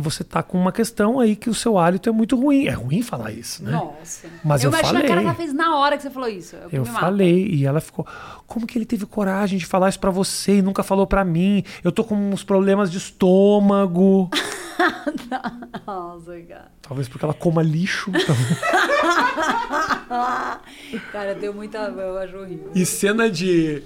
[0.00, 2.66] você tá com uma questão aí que o seu hálito é muito ruim.
[2.66, 3.72] É ruim falar isso, né?
[3.72, 4.26] Nossa.
[4.44, 5.06] Mas eu a cara falei.
[5.06, 6.56] que ela fez na hora que você falou isso.
[6.72, 6.98] Eu mata.
[6.98, 8.06] falei e ela ficou.
[8.46, 11.62] Como que ele teve coragem de falar isso pra você e nunca falou pra mim?
[11.84, 14.28] Eu tô com uns problemas de estômago.
[15.86, 16.70] Nossa, cara.
[16.82, 18.10] Talvez porque ela coma lixo.
[21.12, 21.78] Cara, deu muita.
[21.78, 22.70] Eu acho horrível.
[22.74, 23.82] e cena de.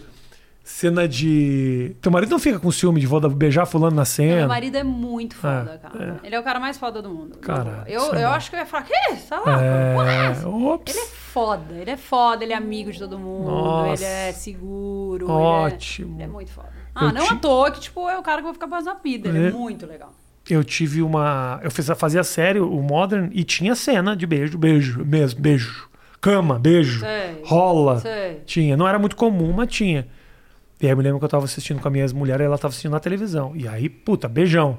[0.67, 1.95] Cena de.
[2.01, 4.37] Teu marido não fica com ciúme de vou dar- beijar fulano na cena?
[4.37, 6.21] Meu marido é muito foda, É, cara.
[6.25, 7.37] Ele é o cara mais foda do mundo.
[7.39, 9.17] Cara, eu, isso é eu acho que eu ia falar, que?
[9.29, 9.63] Tá lá?
[9.63, 10.47] É.
[10.47, 10.95] Ops.
[10.97, 14.03] Ele é foda, ele é foda, ele é amigo de todo mundo, Nossa.
[14.03, 15.31] ele é seguro.
[15.31, 16.15] Ótimo.
[16.15, 16.69] Ele é, ele é muito foda.
[16.95, 18.67] Ah, Eu não ti- à toa que, tipo, é o cara que eu vou ficar
[18.67, 19.29] mais na vida.
[19.29, 19.51] Ele é, É.
[19.51, 20.15] muito legal.
[20.49, 21.61] Eu tive uma.
[21.63, 25.89] Eu fiz, fazia série, o Modern, e tinha cena de beijo, beijo, mesmo, beijo.
[26.23, 27.01] Cama, beijo.
[27.01, 27.43] Sei.
[27.45, 27.99] Rola.
[28.01, 28.41] Sei.
[28.47, 28.77] Tinha.
[28.79, 30.07] Não era muito comum, mas tinha.
[30.81, 32.59] E aí eu me lembro que eu tava assistindo com a minha ex-mulher e ela
[32.59, 33.55] tava assistindo na televisão.
[33.57, 34.79] E aí, puta, beijão.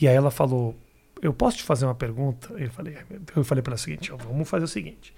[0.00, 0.76] E aí ela falou:
[1.22, 2.52] Eu posso te fazer uma pergunta?
[2.54, 4.68] Eu falei, "Ai, meu Deus." eu falei pra ela o seguinte: ó, vamos fazer o
[4.68, 5.12] seguinte.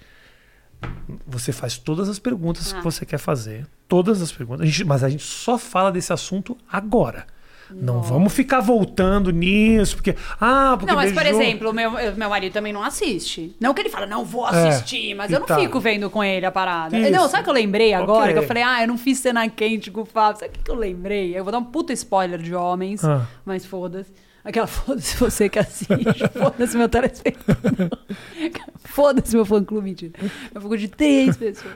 [1.25, 2.77] Você faz todas as perguntas Ah.
[2.77, 3.67] que você quer fazer.
[3.87, 4.61] Todas as perguntas.
[4.61, 7.25] A gente- mas a gente só fala desse assunto agora.
[7.75, 8.09] Não Nossa.
[8.13, 10.15] vamos ficar voltando nisso, porque.
[10.39, 10.91] Ah, porque.
[10.91, 11.41] Não, mas por beijou.
[11.41, 13.55] exemplo, o meu, eu- meu marido também não assiste.
[13.59, 15.57] Não que ele fala, não vou É, assistir, mas e eu não tá.
[15.57, 16.97] fico vendo com ele a parada.
[16.97, 17.11] Isso.
[17.11, 18.23] Não, sabe o que eu lembrei agora?
[18.25, 18.33] Ok.
[18.33, 20.39] Que eu falei, ah, eu não fiz cena quente com o Fábio.
[20.39, 21.37] Sabe o que que eu lembrei?
[21.37, 23.25] Eu vou dar um puta spoiler de homens, Ah.
[23.45, 24.11] mas foda-se.
[24.45, 27.89] Aquela foda-se você que assiste, foda-se meu telespectador.
[28.83, 30.11] Foda-se meu fã-clube, mentira.
[30.53, 31.73] Eu fico de três pessoas.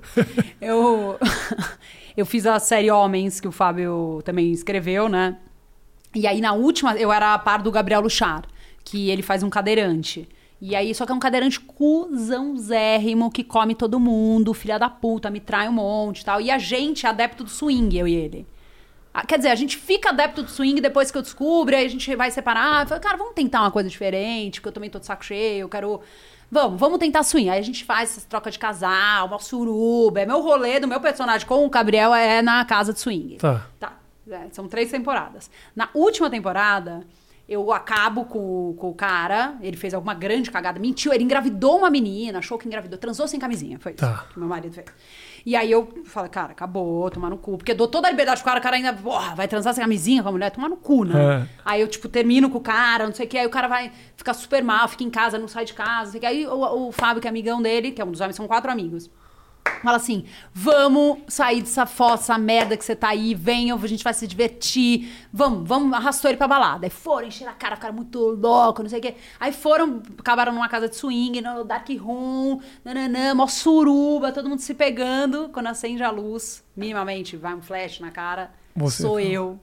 [0.61, 1.17] Eu,
[2.15, 5.37] eu fiz a série Homens, que o Fábio também escreveu, né?
[6.15, 8.43] E aí, na última, eu era a par do Gabriel Luchar,
[8.83, 10.27] que ele faz um cadeirante.
[10.59, 15.29] E aí, só que é um cadeirante cuzãozérrimo que come todo mundo, filha da puta,
[15.29, 16.41] me trai um monte e tal.
[16.41, 18.47] E a gente é adepto do swing, eu e ele.
[19.13, 21.89] Ah, Quer dizer, a gente fica adepto do swing depois que eu descubro, aí a
[21.89, 22.83] gente vai separar.
[22.83, 25.61] Eu falo, cara, vamos tentar uma coisa diferente, porque eu também tô de saco cheio,
[25.61, 26.01] eu quero.
[26.49, 27.49] Vamos, vamos tentar swing.
[27.49, 30.21] Aí a gente faz essa troca de casal, uma suruba.
[30.21, 33.37] É meu rolê do meu personagem com o Gabriel é na casa de swing.
[33.37, 33.67] Tá.
[33.79, 33.93] Tá.
[34.29, 35.49] É, são três temporadas.
[35.75, 37.05] Na última temporada,
[37.49, 41.89] Eu acabo com, com o cara, ele fez alguma grande cagada, mentiu, ele engravidou uma
[41.89, 44.25] menina, achou que engravidou, transou sem camisinha, foi isso Tá.
[44.33, 44.85] que meu marido fez.
[45.45, 47.57] E aí eu falei, cara, acabou, tomar no cu.
[47.57, 49.81] Porque eu dou toda a liberdade pro cara, o cara ainda, porra, vai transar sem
[49.81, 51.13] camisinha com a mulher, tomar no cu, né?
[51.15, 51.47] É.
[51.63, 53.93] Aí eu, tipo, termino com o cara, não sei o que, aí o cara vai
[54.17, 56.25] ficar super mal, fica em casa, não sai de casa, não sei o que.
[56.27, 58.69] Aí o, o Fábio, que é amigão dele, que é um dos homens, são quatro
[58.69, 59.09] amigos.
[59.83, 64.03] Fala assim, vamos sair dessa fossa, essa merda que você tá aí, venham, a gente
[64.03, 66.85] vai se divertir, vamos, vamos, arrastou ele pra balada.
[66.85, 69.15] Aí foram, encheram a cara, ficaram muito loucos, não sei o quê.
[69.39, 74.59] Aí foram, acabaram numa casa de swing, no dark room, nananã, mó suruba, todo mundo
[74.59, 75.49] se pegando.
[75.49, 79.59] Quando acende a luz, minimamente, vai um flash na cara, Você sou eu,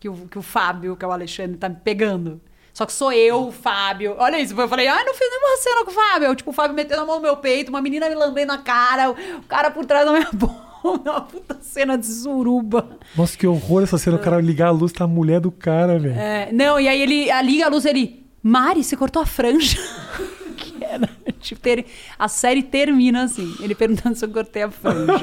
[0.00, 2.40] que o, que o Fábio, que é o Alexandre, tá me pegando.
[2.76, 4.16] Só que sou eu, o Fábio.
[4.18, 4.52] Olha isso.
[4.60, 6.34] Eu falei, ai, não fiz nenhuma cena com o Fábio.
[6.34, 9.12] Tipo, o Fábio metendo a mão no meu peito, uma menina me lambendo a cara,
[9.12, 10.66] o cara por trás da minha bunda.
[10.84, 12.86] Uma puta cena de suruba.
[13.16, 14.18] Nossa, que horror essa cena.
[14.18, 16.18] O cara ligar a luz, tá a mulher do cara, velho.
[16.20, 18.22] É, não, e aí ele a, liga a luz ele.
[18.42, 19.78] Mari, você cortou a franja.
[20.58, 21.08] que era.
[21.40, 21.86] Tipo, ter-
[22.18, 23.54] a série termina assim.
[23.62, 25.14] Ele perguntando se eu cortei a franja.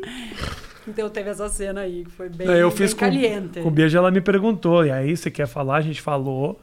[0.88, 3.60] então teve essa cena aí, que foi bem, É, eu fiz bem com, caliente.
[3.60, 4.84] com o beijo, ela me perguntou.
[4.86, 5.76] E aí, você quer falar?
[5.76, 6.58] A gente falou.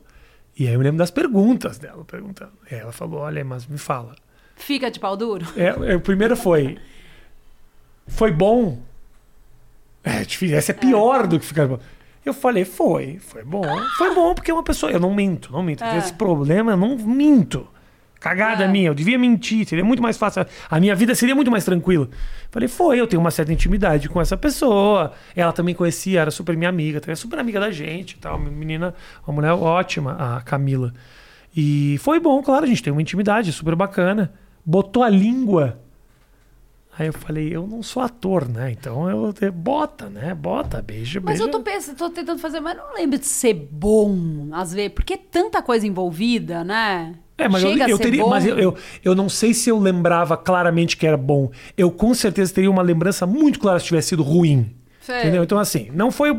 [0.57, 2.53] E aí eu me lembro das perguntas dela perguntando.
[2.71, 4.15] E ela falou: olha, mas me fala.
[4.55, 5.45] Fica de pau duro?
[5.55, 6.77] É, é, o primeiro foi.
[8.07, 8.81] Foi bom?
[10.03, 10.57] É difícil.
[10.57, 11.79] Essa é pior do que ficar bom.
[12.25, 13.63] Eu falei, foi, foi bom.
[13.97, 14.91] Foi bom porque é uma pessoa.
[14.91, 15.83] Eu não minto, não minto.
[15.83, 15.97] É.
[15.97, 17.67] Esse problema, eu não minto.
[18.19, 18.67] Cagada É.
[18.67, 20.45] minha, eu devia mentir, seria muito mais fácil.
[20.69, 22.09] A minha vida seria muito mais tranquila.
[22.49, 25.11] Falei, foi, eu tenho uma certa intimidade com essa pessoa.
[25.35, 28.37] Ela também conhecia, era super minha amiga, também é super amiga da gente e tal.
[28.37, 28.93] Uma menina,
[29.25, 30.93] uma mulher ótima, a Camila.
[31.55, 34.33] E foi bom, claro, a gente tem uma intimidade super bacana.
[34.65, 35.79] Botou a língua.
[36.99, 38.71] Aí eu falei, eu não sou ator, né?
[38.71, 40.33] Então eu bota, né?
[40.33, 41.43] Bota, beija, Mas beija.
[41.43, 45.13] eu tô pensando, tô tentando fazer, mas não lembro de ser bom, às vezes, porque
[45.13, 47.13] é tanta coisa envolvida, né?
[47.37, 48.23] É, mas eu, Chega eu ser teria.
[48.23, 48.29] bom.
[48.29, 51.51] Mas eu, eu, eu não sei se eu lembrava claramente que era bom.
[51.77, 54.71] Eu com certeza teria uma lembrança muito clara se tivesse sido ruim.
[55.01, 55.19] Sei.
[55.19, 55.43] Entendeu?
[55.43, 56.35] Então, assim, não foi.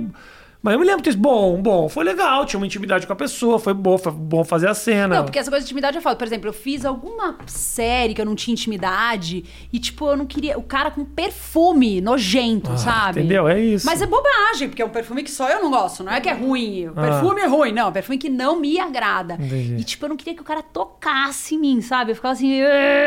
[0.61, 1.17] Mas eu me lembro disso.
[1.17, 4.69] Bom, bom, foi legal, tinha uma intimidade com a pessoa, foi bom, foi bom fazer
[4.69, 5.17] a cena.
[5.17, 6.17] Não, porque essa coisa de intimidade eu falo.
[6.17, 10.27] Por exemplo, eu fiz alguma série que eu não tinha intimidade e, tipo, eu não
[10.27, 10.59] queria.
[10.59, 13.21] O cara com perfume nojento, Ah, sabe?
[13.21, 13.47] entendeu?
[13.49, 13.87] É isso.
[13.87, 16.03] Mas é bobagem, porque é um perfume que só eu não gosto.
[16.03, 16.87] Não é que é ruim.
[16.89, 17.03] O Ah.
[17.03, 17.87] perfume é ruim, não.
[17.87, 19.35] É um perfume que não me agrada.
[19.35, 19.77] Entendi.
[19.79, 22.11] E, tipo, eu não queria que o cara tocasse em mim, sabe?
[22.11, 22.61] Eu ficava assim.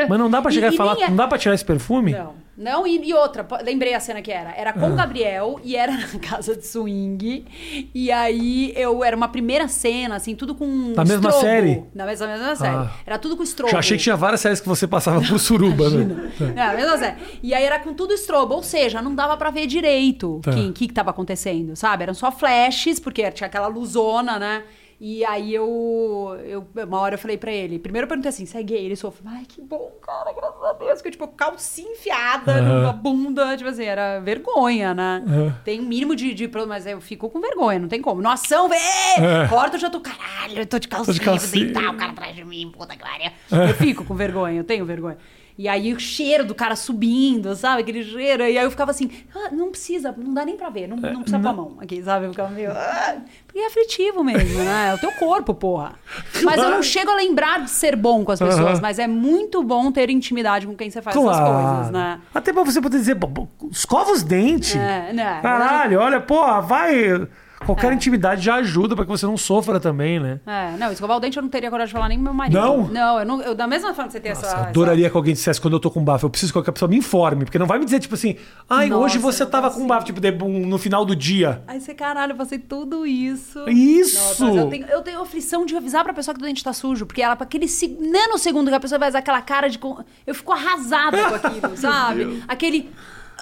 [0.07, 0.95] Mas não dá pra chegar e, e falar.
[0.95, 2.13] nem é- Não dá pra tirar esse perfume?
[2.13, 2.33] Não.
[2.61, 4.53] Não, e, e outra, lembrei a cena que era.
[4.55, 4.73] Era Ah.
[4.73, 7.45] com o Gabriel e era na casa de swing.
[7.93, 10.65] E aí eu era uma primeira cena, assim, tudo com.
[10.95, 11.39] Na mesma estrobo.
[11.41, 11.83] série?
[11.93, 12.75] Na mesma, mesma série.
[12.75, 12.91] Ah.
[13.05, 13.71] Era tudo com estrobo.
[13.71, 16.31] Já achei que tinha várias séries que você passava por suruba, né?
[16.55, 17.15] É, a mesma série.
[17.41, 20.51] E aí era com tudo estrobo, ou seja, não dava pra ver direito Tá.
[20.51, 22.03] o que, que, que tava acontecendo, sabe?
[22.03, 24.63] Eram só flashes, porque tinha aquela luzona, né?
[25.03, 26.67] E aí eu, eu.
[26.85, 27.79] Uma hora eu falei pra ele.
[27.79, 28.85] Primeiro eu perguntei assim: você é gay?
[28.85, 29.23] Ele sofre.
[29.25, 31.01] Ai, que bom, cara, graças a Deus.
[31.01, 32.61] Que eu, tipo, calcinha enfiada Aham.
[32.81, 33.57] numa bunda.
[33.57, 35.23] Tipo assim, era vergonha, né?
[35.27, 35.55] Aham.
[35.65, 36.47] Tem um mínimo de, de.
[36.47, 38.21] pro- Mas eu fico com vergonha, não tem como.
[38.21, 38.75] Na ação, vê!
[38.75, 39.47] É.
[39.49, 39.99] Corta, eu já tô.
[40.01, 41.65] Caralho, eu tô de calcinha, vou calcinha.
[41.65, 43.31] deitar o cara atrás de mim, puta que pariu.
[43.51, 45.17] Eu fico com vergonha, eu tenho vergonha.
[45.57, 47.81] E aí o cheiro do cara subindo, sabe?
[47.81, 48.43] Aquele cheiro.
[48.43, 51.21] E aí eu ficava assim, ah, não precisa, não dá nem pra ver, não, não
[51.21, 52.25] precisa pôr a mão aqui, sabe?
[52.25, 52.71] Eu ficava meio.
[52.71, 54.89] "Ah", porque é aflitivo mesmo, né?
[54.91, 55.93] É o teu corpo, porra.
[56.43, 59.61] Mas eu não chego a lembrar de ser bom com as pessoas, mas é muito
[59.63, 62.19] bom ter intimidade com quem você faz essas coisas, né?
[62.33, 64.75] Até pra você poder dizer, "Pô, pô, escova os dentes.
[64.75, 65.39] É, né?
[65.41, 67.27] Caralho, olha, porra, vai.
[67.65, 70.39] Qualquer intimidade já ajuda pra que você não sofra também, né?
[70.45, 72.53] É, não, escovar o dente eu não teria coragem de falar nem pro meu marido.
[72.59, 72.87] Não?
[72.87, 74.55] Não, eu, não, eu da mesma forma que você tem Nossa, essa.
[74.57, 76.25] eu adoraria que alguém dissesse quando eu tô com bafo.
[76.25, 77.45] Eu preciso que qualquer pessoa me informe.
[77.45, 78.35] Porque não vai me dizer, tipo assim,
[78.69, 79.83] ai, Nossa, hoje você tava consigo.
[79.83, 81.63] com bafo, tipo, de- um- no final do dia.
[81.67, 83.69] Aí você, caralho, eu passei tudo isso.
[83.69, 84.43] Isso!
[84.45, 87.05] Nossa, eu, tenho, eu tenho aflição de avisar pra pessoa que o dente tá sujo,
[87.05, 89.79] porque ela, pra aquele se- nanosegundo que a pessoa vai fazer aquela cara de.
[90.25, 92.43] Eu fico arrasada com aquilo, sabe?
[92.47, 92.89] Aquele.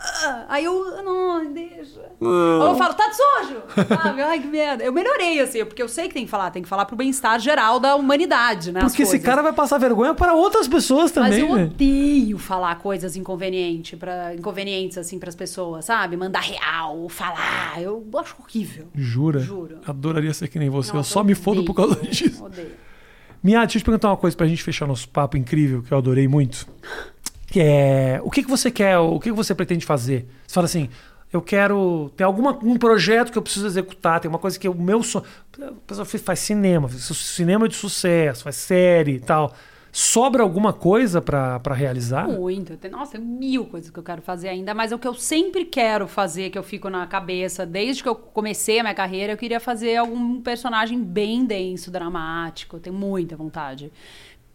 [0.01, 1.03] Ah, Aí eu.
[1.03, 2.01] Não, deixa.
[2.19, 3.61] Ou eu falo, tá sujo!
[3.87, 4.21] Sabe?
[4.21, 4.83] Ai, que merda.
[4.83, 7.39] Eu melhorei, assim, porque eu sei que tem que falar, tem que falar pro bem-estar
[7.39, 8.81] geral da humanidade, né?
[8.81, 11.63] Porque esse cara vai passar vergonha para outras pessoas Mas também, eu né?
[11.65, 16.15] odeio falar coisas inconvenientes para inconvenientes assim para as pessoas, sabe?
[16.17, 18.87] Mandar real, falar, eu acho horrível.
[18.95, 19.39] Jura?
[19.39, 19.79] Juro.
[19.85, 20.95] Adoraria ser que nem você.
[20.95, 22.43] eu só me fodo por causa disso.
[22.43, 22.89] Odeio.
[23.41, 25.97] Minha, deixa eu te perguntar uma coisa pra gente fechar nosso papo incrível, que eu
[25.97, 26.67] adorei muito.
[27.55, 28.19] É.
[28.23, 30.27] O que, que você quer, o que, que você pretende fazer?
[30.45, 30.89] Você fala assim.
[31.31, 32.11] Eu quero.
[32.17, 35.03] Tem algum um projeto que eu preciso executar, tem uma coisa que é o meu
[35.03, 35.23] sonho.
[35.61, 39.53] A pessoa faz- cinema, faz cinema de sucesso, faz série e tal.
[39.91, 42.27] Sobra alguma coisa pra realizar?
[42.27, 42.77] Muito.
[42.89, 46.07] Nossa, mil coisas que eu quero fazer ainda, mas é o que eu sempre quero
[46.07, 49.59] fazer, que eu fico na cabeça, desde que eu comecei a minha carreira, eu queria
[49.59, 52.79] fazer algum personagem bem denso, dramático.
[52.79, 53.91] Tenho muita vontade.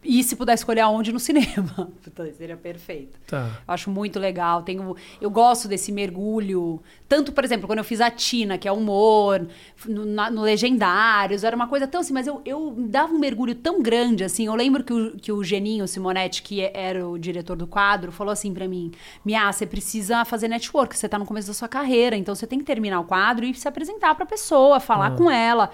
[0.04, 1.90] E se puder escolher aonde, no cinema.
[2.36, 3.18] Seria perfeito.
[3.26, 3.48] Tá.
[3.66, 4.62] Eu acho muito legal.
[4.62, 6.80] Tenho, eu gosto desse mergulho.
[7.08, 9.46] Tanto, por exemplo, quando eu fiz a Tina, que é humor,
[9.86, 13.54] no, na- no Legendários, era uma coisa tão assim, mas eu, eu dava um mergulho
[13.54, 14.46] tão grande, assim.
[14.46, 18.32] Eu lembro que o, que o Geninho Simonetti, que era o diretor do quadro, falou
[18.32, 18.92] assim pra mim:
[19.24, 22.58] Mia, você precisa fazer network, você tá no começo da sua carreira, então você tem
[22.58, 25.70] que terminar o quadro e se apresentar pra pessoa, falar com ela.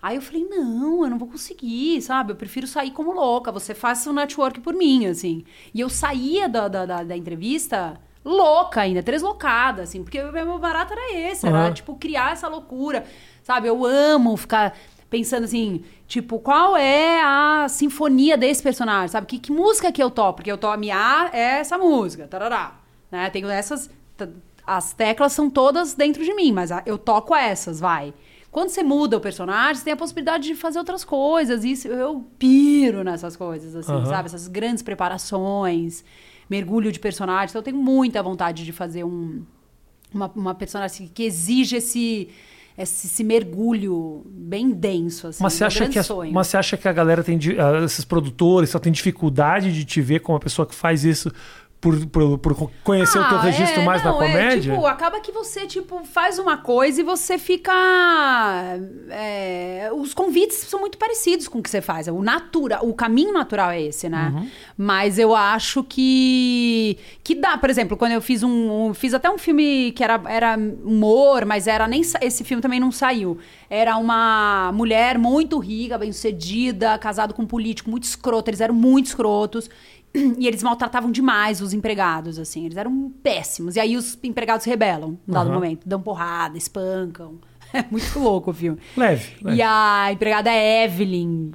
[0.00, 2.32] Aí eu falei, não, eu não vou conseguir, sabe?
[2.32, 5.44] Eu prefiro sair como louca, você faça o network por mim, assim.
[5.74, 10.58] E eu saía da, da, da, da entrevista louca ainda, deslocada, assim, porque o meu
[10.58, 13.04] barato era esse, era, tipo, criar essa loucura,
[13.42, 13.68] sabe?
[13.68, 14.76] Eu amo ficar
[15.10, 19.26] pensando assim, tipo, qual é a sinfonia desse personagem, sabe?
[19.26, 20.36] Que, que música que eu toco?
[20.36, 22.78] Porque eu toco, a minha é essa música, tarará,
[23.10, 23.30] né?
[23.30, 23.90] Tenho essas...
[24.66, 28.12] As teclas são todas dentro de mim, mas eu toco essas, vai.
[28.58, 31.62] Quando você muda o personagem, você tem a possibilidade de fazer outras coisas.
[31.62, 34.06] Isso, eu piro nessas coisas, assim, Aham.
[34.06, 34.26] sabe?
[34.26, 36.02] Essas grandes preparações,
[36.50, 37.50] mergulho de personagem.
[37.50, 39.44] Então, eu tenho muita vontade de fazer um,
[40.12, 42.30] uma, uma personagem que exige esse,
[42.76, 45.40] esse, esse mergulho bem denso, assim.
[45.40, 46.32] Mas você, um acha que a, sonho.
[46.34, 47.38] mas você acha que a galera tem.
[47.60, 51.30] ah, esses produtores só tem dificuldade de te ver como uma pessoa que faz isso
[51.80, 54.72] por, por, por conhecer o teu Ah, registro é, mais não, na é, comédia?
[54.74, 57.72] tipo, acaba que você, tipo, faz uma coisa e você fica...
[59.10, 62.08] é, os convites são muito parecidos com o que você faz.
[62.08, 64.32] O natura, o caminho natural é esse, né?
[64.34, 64.48] Uhum.
[64.76, 66.98] Mas eu acho que...
[67.22, 68.88] Que dá, por exemplo, quando eu fiz um...
[68.88, 72.02] um- fiz até um filme que era, era humor, mas era nem...
[72.20, 73.38] Esse filme também não saiu.
[73.70, 78.50] Era uma mulher muito rica, bem-sucedida, casado com um político muito escroto.
[78.50, 79.68] Eles eram muito escrotos.
[80.14, 82.64] E eles maltratavam demais os empregados, assim.
[82.64, 83.76] Eles eram péssimos.
[83.76, 85.54] E aí os empregados rebelam, no dado Aham.
[85.54, 85.86] momento.
[85.88, 87.38] Dão porrada, espancam.
[87.70, 88.78] É muito louco o filme.
[88.96, 89.36] Leve.
[89.42, 89.58] leve.
[89.58, 91.50] E a empregada Evelyn,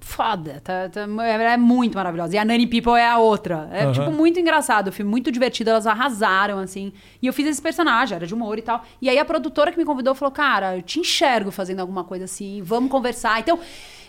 [0.00, 2.34] foda, tá, tá- é muito maravilhosa.
[2.34, 3.68] E a Nani People é a outra.
[3.70, 3.92] É, Aham.
[3.92, 5.68] tipo, muito engraçado o filme, muito divertido.
[5.68, 6.90] Elas arrasaram, assim.
[7.20, 8.82] E eu fiz esse personagem, era de humor e tal.
[9.00, 12.24] E aí a produtora que me convidou falou, cara, eu te enxergo fazendo alguma coisa
[12.24, 13.38] assim, vamos conversar.
[13.38, 13.58] Então,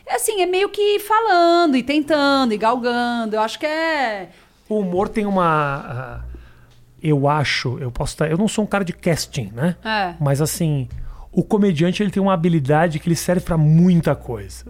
[0.10, 3.36] assim, é meio que falando e tentando e galgando.
[3.36, 4.30] Eu acho que é...
[4.70, 5.44] O humor tem uma.
[5.46, 6.22] ah,
[7.02, 8.32] eu acho, eu posso estar.
[8.32, 9.76] Eu não sou um cara de casting, né?
[9.84, 10.16] É.
[10.20, 10.88] Mas assim,
[11.32, 14.66] o comediante ele tem uma habilidade que ele serve pra muita coisa.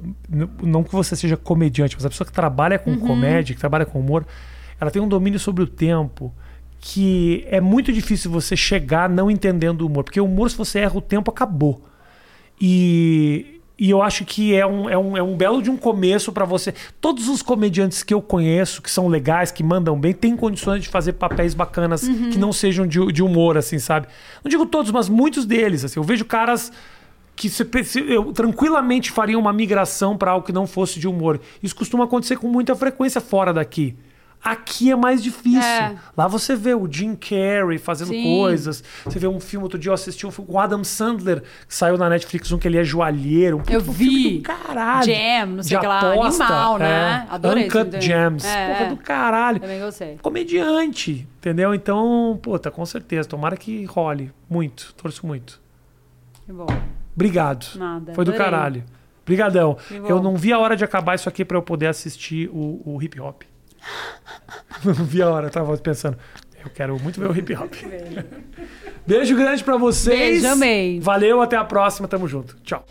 [0.61, 3.99] Não que você seja comediante, mas a pessoa que trabalha com comédia, que trabalha com
[3.99, 4.25] humor,
[4.79, 6.33] ela tem um domínio sobre o tempo
[6.79, 10.03] que é muito difícil você chegar não entendendo o humor.
[10.03, 11.85] Porque o humor, se você erra o tempo, acabou.
[12.59, 16.31] E, e eu acho que é um, é, um, é um belo de um começo
[16.31, 16.73] pra você.
[17.01, 20.89] Todos os comediantes que eu conheço, que são legais, que mandam bem, têm condições de
[20.89, 24.07] fazer papéis bacanas que não sejam de, de humor, assim, sabe?
[24.43, 25.83] Não digo todos, mas muitos deles.
[25.83, 26.71] Assim, eu vejo caras
[27.35, 27.65] que se,
[28.07, 31.41] eu tranquilamente fariam uma migração pra algo que não fosse de humor.
[31.61, 33.95] Isso costuma acontecer com muita frequência fora daqui.
[34.43, 35.61] Aqui é mais difícil.
[35.61, 35.95] É.
[36.17, 38.23] Lá você vê o Jim Carrey fazendo Sim.
[38.23, 38.83] coisas.
[39.05, 41.73] Você vê um filme, outro dia eu assisti um filme com o Adam Sandler, que
[41.73, 43.57] saiu na Netflix, um que ele é joalheiro.
[43.59, 44.39] Um Eu vi.
[44.39, 45.05] do caralho.
[45.05, 47.25] Jam, não sei o que lá, animal, né?
[47.29, 47.33] é.
[47.33, 48.01] Adorei esse Uncut.
[48.01, 48.45] Gems.
[48.45, 49.59] É, Porra, do caralho.
[49.61, 50.17] Também gostei.
[50.21, 51.73] Comediante, entendeu?
[51.73, 53.29] Então, puta, com certeza.
[53.29, 54.31] Tomara que role.
[54.49, 54.93] Muito.
[54.95, 55.61] Torço muito.
[56.45, 56.67] Que bom.
[57.15, 57.65] Obrigado.
[57.75, 58.51] Nada, Foi do adorei.
[58.51, 58.83] caralho.
[59.21, 59.77] Obrigadão.
[59.89, 63.01] Eu não vi a hora de acabar isso aqui pra eu poder assistir o, o
[63.01, 63.43] hip hop.
[64.83, 66.17] não vi a hora, eu tava pensando.
[66.63, 67.73] Eu quero muito ver o hip hop.
[69.05, 70.41] Beijo grande pra vocês.
[70.41, 70.99] Beijo, amei.
[70.99, 72.07] Valeu, até a próxima.
[72.07, 72.55] Tamo junto.
[72.63, 72.85] Tchau.